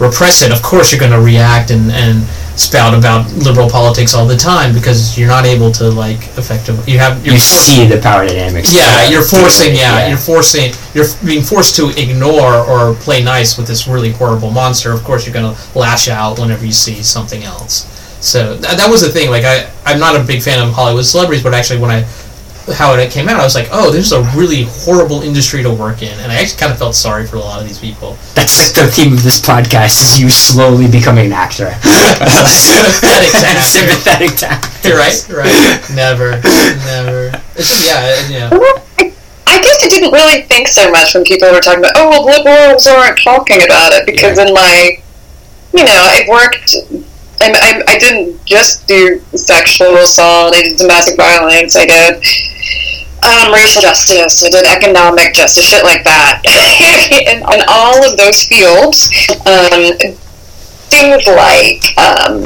repress 0.00 0.42
it, 0.42 0.50
of 0.50 0.60
course 0.60 0.90
you're 0.90 1.00
going 1.00 1.12
to 1.12 1.22
react 1.22 1.70
and, 1.70 1.90
and 1.90 2.26
spout 2.56 2.94
about 2.94 3.30
liberal 3.32 3.68
politics 3.68 4.14
all 4.14 4.26
the 4.26 4.36
time 4.36 4.72
because 4.72 5.18
you're 5.18 5.28
not 5.28 5.44
able 5.44 5.70
to 5.72 5.90
like 5.90 6.18
effectively 6.38 6.84
you 6.92 6.98
have 6.98 7.24
you're 7.24 7.34
You 7.34 7.40
see 7.40 7.84
the 7.86 7.98
power 8.00 8.24
dynamics. 8.26 8.72
yeah 8.74 9.08
you're 9.08 9.22
forcing 9.24 9.74
yeah, 9.74 9.98
Yeah. 9.98 10.08
you're 10.08 10.18
forcing 10.18 10.72
you're 10.94 11.06
being 11.24 11.42
forced 11.42 11.74
to 11.76 11.90
ignore 12.00 12.54
or 12.54 12.94
play 12.94 13.22
nice 13.24 13.58
with 13.58 13.66
this 13.66 13.88
really 13.88 14.12
horrible 14.12 14.50
monster 14.50 14.92
of 14.92 15.02
course 15.02 15.26
you're 15.26 15.34
going 15.34 15.52
to 15.54 15.78
lash 15.78 16.08
out 16.08 16.38
whenever 16.38 16.64
you 16.64 16.72
see 16.72 17.02
something 17.02 17.42
else 17.42 17.90
so 18.20 18.56
th- 18.56 18.76
that 18.76 18.88
was 18.88 19.00
the 19.02 19.08
thing 19.10 19.30
like 19.30 19.44
I 19.44 19.68
I'm 19.84 19.98
not 19.98 20.14
a 20.14 20.22
big 20.24 20.40
fan 20.40 20.64
of 20.66 20.72
Hollywood 20.72 21.04
celebrities 21.04 21.42
but 21.42 21.54
actually 21.54 21.80
when 21.80 21.90
I 21.90 22.04
how 22.72 22.94
it 22.94 23.10
came 23.10 23.28
out 23.28 23.40
I 23.40 23.44
was 23.44 23.54
like 23.54 23.68
oh 23.72 23.90
this 23.90 24.06
is 24.06 24.12
a 24.12 24.22
really 24.36 24.64
horrible 24.68 25.22
industry 25.22 25.62
to 25.62 25.72
work 25.72 26.02
in. 26.02 26.18
And 26.20 26.32
I 26.32 26.36
actually 26.36 26.58
kind 26.58 26.72
of 26.72 26.78
felt 26.78 26.94
sorry 26.94 27.26
for 27.26 27.36
a 27.36 27.40
lot 27.40 27.60
of 27.60 27.66
these 27.66 27.78
people. 27.78 28.16
That's 28.34 28.58
like 28.58 28.74
the 28.74 28.90
theme 28.90 29.12
of 29.12 29.22
this 29.22 29.40
podcast 29.40 30.00
is 30.02 30.20
you 30.20 30.30
slowly 30.30 30.90
becoming 30.90 31.26
an 31.26 31.32
actor. 31.32 31.72
Sympathetic 31.84 33.32
to 33.32 33.46
actor. 33.46 33.64
Sympathetic 33.64 34.36
to 34.38 34.46
actors. 34.46 35.28
right 35.28 35.44
right. 35.44 35.80
Never 35.94 36.30
never. 36.86 37.42
It's, 37.56 37.86
yeah 37.86 38.28
yeah. 38.28 38.50
I 39.46 39.60
guess 39.60 39.84
I 39.84 39.88
didn't 39.88 40.12
really 40.12 40.42
think 40.42 40.68
so 40.68 40.90
much 40.90 41.14
when 41.14 41.22
people 41.24 41.50
were 41.52 41.60
talking 41.60 41.80
about, 41.80 41.92
oh, 41.96 42.08
well, 42.10 42.24
liberals 42.24 42.86
aren't 42.86 43.18
talking 43.22 43.62
about 43.62 43.92
it 43.92 44.06
because 44.06 44.38
in 44.38 44.52
my, 44.52 44.98
you 45.72 45.84
know, 45.84 46.08
I've 46.10 46.26
worked, 46.26 46.74
I, 47.40 47.52
I, 47.52 47.82
I 47.86 47.98
didn't 47.98 48.44
just 48.44 48.88
do 48.88 49.22
sexual 49.34 49.94
assault, 49.98 50.54
I 50.56 50.62
did 50.62 50.78
domestic 50.78 51.16
violence, 51.16 51.76
I 51.76 51.86
did 51.86 52.24
um, 53.24 53.52
racial 53.52 53.80
justice, 53.80 54.44
I 54.44 54.50
did 54.50 54.66
economic 54.66 55.34
justice, 55.34 55.64
shit 55.64 55.84
like 55.84 56.04
that. 56.04 56.42
in, 57.26 57.38
in 57.40 57.64
all 57.68 58.04
of 58.04 58.16
those 58.16 58.44
fields, 58.44 59.08
um, 59.48 59.96
things 60.92 61.26
like 61.26 61.96
um, 61.96 62.44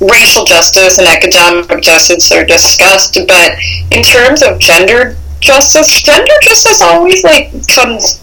racial 0.00 0.44
justice 0.44 0.98
and 0.98 1.08
economic 1.08 1.82
justice 1.82 2.32
are 2.32 2.44
discussed, 2.44 3.18
but 3.28 3.52
in 3.90 4.02
terms 4.02 4.42
of 4.42 4.58
gender 4.58 5.16
justice, 5.40 6.02
gender 6.02 6.34
justice 6.42 6.82
always 6.82 7.22
like 7.24 7.52
comes 7.68 8.20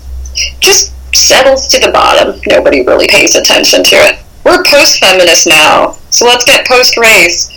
just 0.59 0.93
settles 1.15 1.67
to 1.67 1.79
the 1.79 1.91
bottom. 1.91 2.41
Nobody 2.47 2.85
really 2.85 3.07
pays 3.07 3.35
attention 3.35 3.83
to 3.83 3.95
it. 3.95 4.19
We're 4.43 4.63
post 4.63 4.99
feminist 4.99 5.47
now, 5.47 5.97
so 6.09 6.25
let's 6.25 6.45
get 6.45 6.67
post 6.67 6.97
race. 6.97 7.51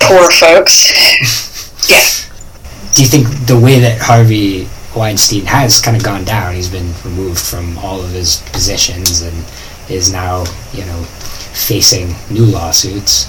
Poor 0.00 0.30
folks. 0.30 0.90
yeah. 1.88 2.33
Do 2.94 3.02
you 3.02 3.08
think 3.08 3.26
the 3.46 3.58
way 3.58 3.80
that 3.80 4.00
Harvey 4.00 4.68
Weinstein 4.94 5.44
has 5.46 5.80
kind 5.80 5.96
of 5.96 6.04
gone 6.04 6.24
down, 6.24 6.54
he's 6.54 6.70
been 6.70 6.92
removed 7.04 7.40
from 7.40 7.76
all 7.78 8.00
of 8.00 8.10
his 8.10 8.42
positions 8.52 9.22
and 9.22 9.44
is 9.90 10.12
now, 10.12 10.44
you 10.72 10.84
know, 10.84 11.02
facing 11.54 12.14
new 12.30 12.44
lawsuits. 12.44 13.28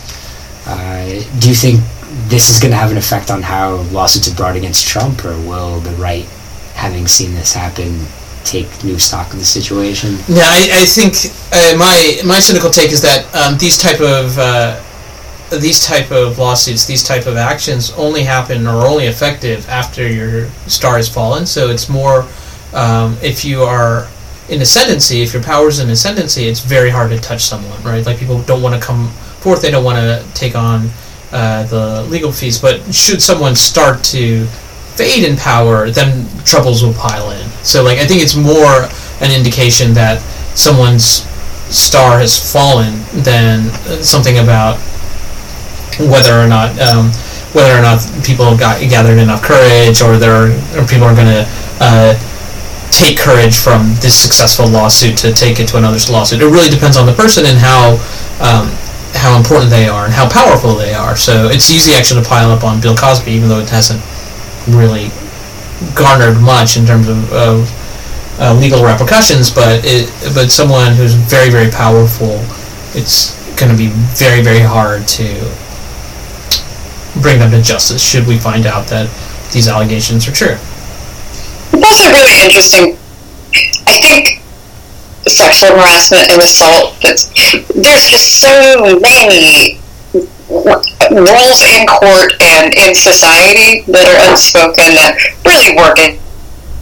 Uh, 0.68 1.05
do 1.39 1.49
you 1.49 1.55
think 1.55 1.80
this 2.28 2.49
is 2.49 2.59
going 2.59 2.72
to 2.72 2.78
have 2.78 2.91
an 2.91 2.97
effect 2.97 3.30
on 3.30 3.41
how 3.41 3.76
lawsuits 3.91 4.32
are 4.32 4.36
brought 4.36 4.55
against 4.55 4.88
Trump, 4.88 5.26
or 5.26 5.36
will 5.41 5.80
the 5.80 5.91
right, 5.91 6.26
having 6.74 7.07
seen 7.07 7.34
this 7.34 7.53
happen, 7.53 8.05
take 8.43 8.84
new 8.84 8.97
stock 8.97 9.34
of 9.34 9.39
the 9.39 9.45
situation? 9.45 10.18
Yeah, 10.28 10.45
I, 10.45 10.82
I 10.82 10.86
think 10.86 11.13
uh, 11.51 11.78
my 11.78 12.22
my 12.26 12.39
cynical 12.39 12.70
take 12.70 12.91
is 12.91 13.01
that 13.01 13.26
um, 13.36 13.57
these 13.57 13.78
type 13.78 13.99
of 13.99 14.38
uh, 14.38 14.82
these 15.49 15.85
type 15.85 16.11
of 16.11 16.37
lawsuits, 16.37 16.85
these 16.85 17.03
type 17.03 17.25
of 17.27 17.37
actions, 17.37 17.91
only 17.93 18.23
happen 18.23 18.65
or 18.67 18.85
only 18.85 19.05
effective 19.05 19.67
after 19.69 20.07
your 20.07 20.49
star 20.67 20.97
has 20.97 21.07
fallen. 21.07 21.45
So 21.45 21.69
it's 21.69 21.89
more 21.89 22.25
um, 22.73 23.17
if 23.21 23.45
you 23.45 23.61
are 23.61 24.07
in 24.49 24.61
ascendancy, 24.61 25.21
if 25.21 25.33
your 25.33 25.43
power 25.43 25.67
is 25.67 25.79
in 25.79 25.89
ascendancy, 25.89 26.47
it's 26.47 26.59
very 26.59 26.89
hard 26.89 27.11
to 27.11 27.19
touch 27.19 27.41
someone, 27.41 27.81
right? 27.83 28.05
Like 28.05 28.17
people 28.17 28.41
don't 28.43 28.61
want 28.61 28.79
to 28.79 28.85
come 28.85 29.09
forth, 29.39 29.61
they 29.61 29.71
don't 29.71 29.83
want 29.83 29.97
to 29.97 30.25
take 30.33 30.55
on 30.55 30.89
uh, 31.31 31.63
the 31.63 32.03
legal 32.09 32.31
fees. 32.31 32.59
But 32.59 32.93
should 32.93 33.21
someone 33.21 33.55
start 33.55 34.03
to 34.05 34.45
fade 34.95 35.23
in 35.23 35.37
power, 35.37 35.89
then 35.89 36.27
troubles 36.43 36.83
will 36.83 36.93
pile 36.93 37.31
in. 37.31 37.47
So 37.63 37.83
like 37.83 37.99
I 37.99 38.05
think 38.05 38.21
it's 38.21 38.35
more 38.35 38.87
an 39.21 39.35
indication 39.35 39.93
that 39.93 40.19
someone's 40.55 41.23
star 41.73 42.19
has 42.19 42.51
fallen 42.51 42.93
than 43.23 43.69
something 44.03 44.37
about 44.37 44.77
whether 45.99 46.33
or 46.33 46.47
not 46.47 46.77
um, 46.79 47.11
whether 47.55 47.71
or 47.71 47.81
not 47.81 48.03
people 48.23 48.43
have 48.43 48.59
got 48.59 48.81
gathered 48.89 49.17
enough 49.17 49.41
courage 49.41 50.01
or 50.01 50.17
there 50.17 50.51
or 50.75 50.83
people 50.87 51.07
are 51.07 51.15
going 51.15 51.31
to 51.31 51.47
uh, 51.79 52.11
take 52.91 53.17
courage 53.17 53.57
from 53.57 53.95
this 53.99 54.15
successful 54.15 54.67
lawsuit 54.67 55.17
to 55.17 55.31
take 55.33 55.59
it 55.59 55.67
to 55.67 55.77
another 55.77 55.99
lawsuit. 56.11 56.41
It 56.41 56.47
really 56.47 56.69
depends 56.69 56.97
on 56.97 57.05
the 57.05 57.13
person 57.13 57.45
and 57.45 57.57
how 57.57 57.95
um, 58.43 58.67
how 59.15 59.37
important 59.37 59.71
they 59.71 59.87
are 59.87 60.05
and 60.05 60.13
how 60.13 60.27
powerful 60.27 60.75
they 60.75 60.93
are. 60.93 61.15
So 61.15 61.47
it's 61.47 61.71
easy 61.71 61.93
actually 61.93 62.23
to 62.23 62.27
pile 62.27 62.51
up 62.51 62.63
on 62.63 62.81
Bill 62.81 62.95
Cosby, 62.95 63.31
even 63.31 63.47
though 63.47 63.59
it 63.59 63.69
hasn't 63.69 64.03
really 64.67 65.11
garnered 65.95 66.41
much 66.41 66.77
in 66.77 66.85
terms 66.85 67.07
of, 67.07 67.31
of 67.31 68.39
uh, 68.39 68.53
legal 68.59 68.83
repercussions. 68.83 69.49
But 69.49 69.83
it, 69.83 70.11
but 70.35 70.51
someone 70.51 70.93
who's 70.93 71.13
very 71.13 71.49
very 71.49 71.71
powerful, 71.71 72.43
it's 72.91 73.35
going 73.55 73.71
to 73.71 73.77
be 73.77 73.87
very 74.19 74.43
very 74.43 74.59
hard 74.59 75.07
to 75.07 75.23
bring 77.22 77.39
them 77.39 77.51
to 77.51 77.61
justice. 77.61 78.01
Should 78.01 78.28
we 78.28 78.38
find 78.38 78.66
out 78.66 78.88
that 78.88 79.09
these 79.51 79.68
allegations 79.68 80.28
are 80.28 80.32
true? 80.32 80.57
It's 81.74 81.84
also 81.84 82.09
really 82.11 82.43
interesting. 82.43 82.97
I 83.88 83.99
think 84.01 84.41
sexual 85.28 85.72
harassment 85.72 86.30
and 86.32 86.41
assault. 86.41 86.95
That's, 87.01 87.30
there's 87.74 88.05
just 88.09 88.39
so 88.39 88.99
many 88.99 89.80
rules 91.11 91.61
in 91.61 91.88
court 91.88 92.34
and 92.41 92.74
in 92.74 92.95
society 92.95 93.82
that 93.91 94.05
are 94.05 94.32
unspoken 94.32 94.95
that 94.95 95.18
really 95.45 95.76
work 95.76 95.97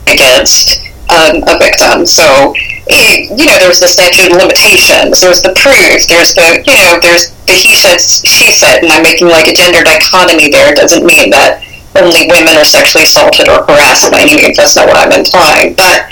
against 0.07 0.83
um, 1.09 1.43
a 1.47 1.57
victim. 1.57 2.05
So, 2.05 2.53
he, 2.95 3.29
you 3.33 3.45
know, 3.45 3.57
there's 3.59 3.79
the 3.79 3.87
statute 3.87 4.29
of 4.29 4.37
limitations, 4.37 5.21
there's 5.21 5.41
the 5.41 5.53
proof, 5.57 6.05
there's 6.07 6.35
the, 6.35 6.61
you 6.65 6.77
know, 6.77 6.99
there's 7.01 7.33
the 7.45 7.55
he 7.55 7.75
said, 7.75 7.99
she 7.99 8.51
said, 8.51 8.83
and 8.83 8.91
I'm 8.91 9.03
making 9.03 9.27
like 9.27 9.47
a 9.47 9.53
gender 9.53 9.83
dichotomy 9.83 10.49
there. 10.49 10.71
It 10.71 10.77
doesn't 10.77 11.05
mean 11.05 11.29
that 11.31 11.63
only 11.95 12.25
women 12.25 12.57
are 12.57 12.65
sexually 12.65 13.05
assaulted 13.05 13.47
or 13.47 13.63
harassed 13.69 14.09
by 14.09 14.25
any 14.25 14.41
means. 14.41 14.57
That's 14.57 14.75
not 14.75 14.87
what 14.87 14.97
I'm 14.97 15.13
implying. 15.13 15.75
But 15.77 16.09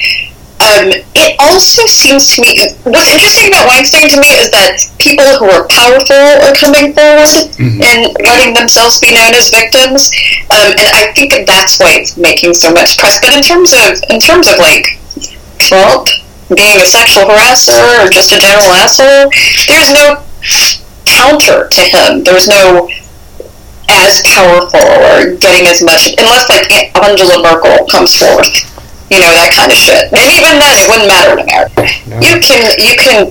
um, 0.62 0.94
it 1.18 1.34
also 1.42 1.90
seems 1.90 2.30
to 2.36 2.46
me 2.46 2.54
what's 2.86 3.10
interesting 3.10 3.50
about 3.50 3.66
Weinstein 3.66 4.06
to 4.14 4.22
me 4.22 4.30
is 4.38 4.54
that 4.54 4.78
people 5.02 5.26
who 5.42 5.50
are 5.50 5.66
powerful 5.74 6.22
are 6.46 6.54
coming 6.54 6.94
forward 6.94 7.50
mm-hmm. 7.58 7.82
and 7.82 8.14
letting 8.22 8.54
themselves 8.54 9.02
be 9.02 9.10
known 9.10 9.34
as 9.34 9.50
victims, 9.50 10.14
um, 10.54 10.70
and 10.78 10.90
I 10.94 11.10
think 11.18 11.34
that's 11.50 11.82
why 11.82 11.98
it's 11.98 12.14
making 12.16 12.54
so 12.54 12.70
much 12.70 13.02
press. 13.02 13.18
But 13.26 13.34
in 13.34 13.42
terms 13.42 13.74
of 13.74 13.98
in 14.14 14.22
terms 14.22 14.46
of 14.46 14.62
like 14.62 15.02
Trump 15.58 16.14
being 16.56 16.78
a 16.82 16.86
sexual 16.86 17.24
harasser 17.24 18.06
or 18.06 18.10
just 18.10 18.32
a 18.32 18.40
general 18.40 18.68
asshole, 18.76 19.32
there's 19.68 19.92
no 19.92 20.24
counter 21.06 21.68
to 21.68 21.82
him. 21.82 22.24
There's 22.24 22.48
no 22.48 22.90
as 23.90 24.22
powerful 24.26 24.80
or 24.80 25.36
getting 25.36 25.68
as 25.68 25.84
much 25.84 26.16
unless 26.18 26.48
like 26.48 26.96
Angela 27.04 27.44
Merkel 27.44 27.86
comes 27.88 28.16
forth 28.16 28.72
you 29.12 29.20
know 29.20 29.32
that 29.36 29.52
kind 29.52 29.68
of 29.68 29.76
shit. 29.76 30.08
And 30.16 30.28
even 30.32 30.56
then, 30.56 30.72
it 30.80 30.88
wouldn't 30.88 31.12
matter 31.12 31.36
in 31.36 31.44
America. 31.44 31.84
No. 32.08 32.16
You 32.24 32.40
can 32.40 32.64
you 32.80 32.96
can 32.96 33.28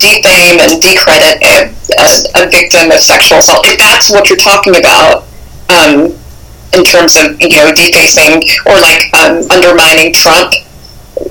defame 0.00 0.56
and 0.56 0.80
decredit 0.80 1.36
a, 1.44 1.68
a, 2.00 2.08
a, 2.40 2.42
victim 2.48 2.88
of 2.88 3.00
sexual 3.00 3.38
assault 3.38 3.66
if 3.66 3.76
that's 3.76 4.08
what 4.08 4.30
you're 4.32 4.40
talking 4.40 4.80
about. 4.80 5.28
Um, 5.68 6.16
in 6.72 6.84
terms 6.84 7.16
of 7.16 7.36
you 7.40 7.60
know 7.60 7.72
defacing 7.76 8.40
or 8.64 8.80
like 8.80 9.04
um, 9.20 9.44
undermining 9.52 10.16
Trump, 10.16 10.52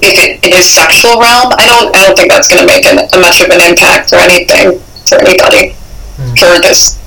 if 0.02 0.16
it 0.20 0.46
in 0.46 0.52
his 0.52 0.68
sexual 0.68 1.20
realm, 1.20 1.54
I 1.58 1.66
don't 1.66 1.96
I 1.96 2.06
don't 2.06 2.18
think 2.18 2.32
that's 2.32 2.48
going 2.48 2.62
to 2.62 2.68
make 2.68 2.86
an, 2.86 3.00
a 3.00 3.20
much 3.20 3.42
of 3.42 3.50
an 3.50 3.62
impact 3.62 4.14
or 4.14 4.18
anything 4.18 4.80
for 5.08 5.20
anybody 5.20 5.76
mm. 6.18 6.38
for 6.38 6.62
this. 6.62 7.00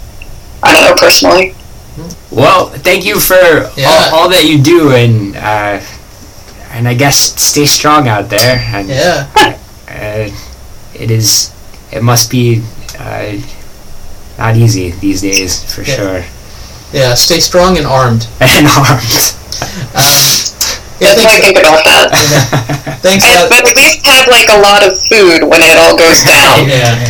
I 0.62 0.72
don't 0.72 0.84
know 0.84 0.96
personally. 0.96 1.54
Well, 2.30 2.68
thank 2.68 3.04
you 3.04 3.18
for 3.18 3.34
yeah. 3.76 3.88
all, 3.90 4.20
all, 4.20 4.28
that 4.30 4.44
you 4.44 4.62
do, 4.62 4.92
and 4.92 5.36
uh, 5.36 5.82
and 6.70 6.86
I 6.86 6.94
guess 6.94 7.16
stay 7.18 7.66
strong 7.66 8.06
out 8.06 8.30
there. 8.30 8.58
And, 8.58 8.88
yeah. 8.88 9.28
Uh, 9.88 10.30
it 10.94 11.10
is. 11.10 11.52
It 11.92 12.02
must 12.02 12.30
be 12.30 12.62
uh, 12.98 13.36
not 14.38 14.56
easy 14.56 14.92
these 14.92 15.22
days, 15.22 15.74
for 15.74 15.82
yeah. 15.82 15.96
sure. 15.96 16.24
Yeah, 16.92 17.14
stay 17.14 17.40
strong 17.40 17.76
and 17.76 17.86
armed. 17.86 18.28
and 18.40 18.66
armed. 18.66 19.36
Um, 19.94 20.59
yeah, 21.00 21.16
thanks. 21.16 21.34
I 21.34 21.40
think 21.40 21.58
about 21.58 21.82
that. 21.84 22.08
Yeah. 22.30 22.96
Thanks. 23.00 23.24
And, 23.24 23.48
but 23.48 23.64
uh, 23.64 23.70
at 23.72 23.76
least 23.80 24.04
have 24.04 24.28
like 24.28 24.52
a 24.52 24.60
lot 24.60 24.84
of 24.84 24.92
food 24.92 25.40
when 25.48 25.64
it 25.64 25.72
all 25.80 25.96
goes 25.96 26.20
down. 26.28 26.68
yeah. 26.68 27.00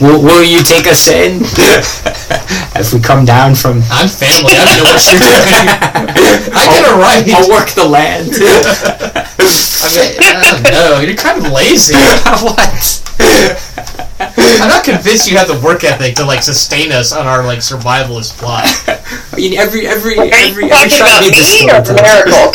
will, 0.00 0.16
will 0.24 0.42
you 0.42 0.64
take 0.64 0.88
us 0.88 1.08
in 1.12 1.44
if 2.80 2.88
we 2.92 3.00
come 3.00 3.24
down 3.28 3.54
from? 3.54 3.84
I'm 3.92 4.08
family. 4.08 4.56
I 4.56 4.64
don't 4.64 4.80
know 4.80 4.88
what 4.88 5.04
you're 5.04 5.20
doing. 5.20 5.68
I 6.56 6.64
get 6.72 6.88
a 6.88 6.96
right. 6.96 7.20
I'll 7.36 7.50
work 7.52 7.68
the 7.76 7.84
land. 7.84 8.32
I 8.32 9.92
mean, 9.92 10.16
I 10.24 10.40
don't 10.40 10.72
know. 10.72 11.00
You're 11.04 11.16
kind 11.20 11.44
of 11.44 11.52
lazy. 11.52 11.92
what? 12.40 12.64
I'm 14.20 14.68
not 14.68 14.84
convinced 14.84 15.30
you 15.30 15.36
have 15.36 15.48
the 15.48 15.60
work 15.64 15.82
ethic 15.82 16.14
to 16.16 16.24
like 16.24 16.42
sustain 16.42 16.92
us 16.92 17.12
on 17.12 17.26
our 17.26 17.44
like 17.44 17.58
survivalist 17.58 18.38
plot. 18.38 18.64
I 18.86 19.36
mean, 19.36 19.54
every 19.58 19.86
every 19.86 20.18
Are 20.18 20.24
every 20.32 20.70
every 20.70 20.88
shot 20.90 21.20
needs 21.20 21.38
a 21.38 21.44
skeleton. 21.44 21.96
Miracle, 21.96 22.54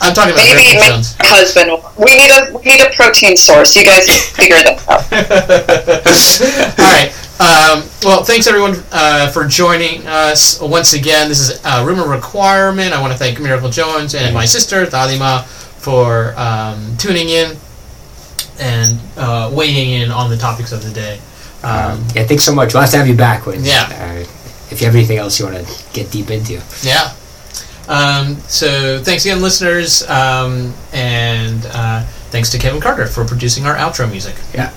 I'm 0.00 0.14
talking 0.14 0.34
about 0.34 0.44
maybe 0.44 0.78
my 0.78 1.02
husband. 1.20 1.70
We 1.96 2.16
need 2.16 2.30
a 2.30 2.52
we 2.52 2.62
need 2.64 2.80
a 2.80 2.90
protein 2.94 3.36
source. 3.36 3.74
You 3.76 3.84
guys 3.84 4.08
figure 4.36 4.56
that 4.56 4.76
out. 4.88 5.04
All 6.78 6.84
right. 6.84 7.14
Um, 7.40 7.88
well, 8.02 8.24
thanks 8.24 8.46
everyone 8.48 8.74
uh, 8.90 9.30
for 9.30 9.46
joining 9.46 10.06
us 10.06 10.60
once 10.60 10.92
again. 10.92 11.28
This 11.28 11.40
is 11.40 11.64
a 11.64 11.86
Rumor 11.86 12.08
Requirement. 12.08 12.92
I 12.92 13.00
want 13.00 13.12
to 13.12 13.18
thank 13.18 13.40
Miracle 13.40 13.70
Jones 13.70 14.14
and 14.14 14.34
my 14.34 14.44
sister 14.44 14.84
Dadima 14.84 15.44
for 15.46 16.34
um, 16.36 16.96
tuning 16.98 17.28
in 17.28 17.56
and 18.58 18.98
uh, 19.16 19.50
weighing 19.52 20.02
in 20.02 20.10
on 20.10 20.30
the 20.30 20.36
topics 20.36 20.72
of 20.72 20.82
the 20.82 20.90
day. 20.90 21.20
Um, 21.62 21.92
um 21.92 22.04
yeah, 22.14 22.24
thanks 22.24 22.44
so 22.44 22.54
much. 22.54 22.74
Nice 22.74 22.92
to 22.92 22.98
have 22.98 23.08
you 23.08 23.16
back 23.16 23.46
when. 23.46 23.64
Yeah. 23.64 23.88
Uh, 23.90 24.24
if 24.70 24.80
you 24.80 24.86
have 24.86 24.94
anything 24.94 25.18
else 25.18 25.38
you 25.38 25.46
want 25.46 25.66
to 25.66 25.92
get 25.92 26.10
deep 26.10 26.30
into. 26.30 26.62
Yeah. 26.82 27.14
Um, 27.88 28.36
so 28.48 29.02
thanks 29.02 29.24
again, 29.24 29.40
listeners, 29.40 30.06
um, 30.10 30.74
and 30.92 31.64
uh, 31.72 32.02
thanks 32.30 32.50
to 32.50 32.58
Kevin 32.58 32.82
Carter 32.82 33.06
for 33.06 33.24
producing 33.24 33.64
our 33.66 33.76
outro 33.76 34.10
music. 34.10 34.36
Yeah. 34.52 34.72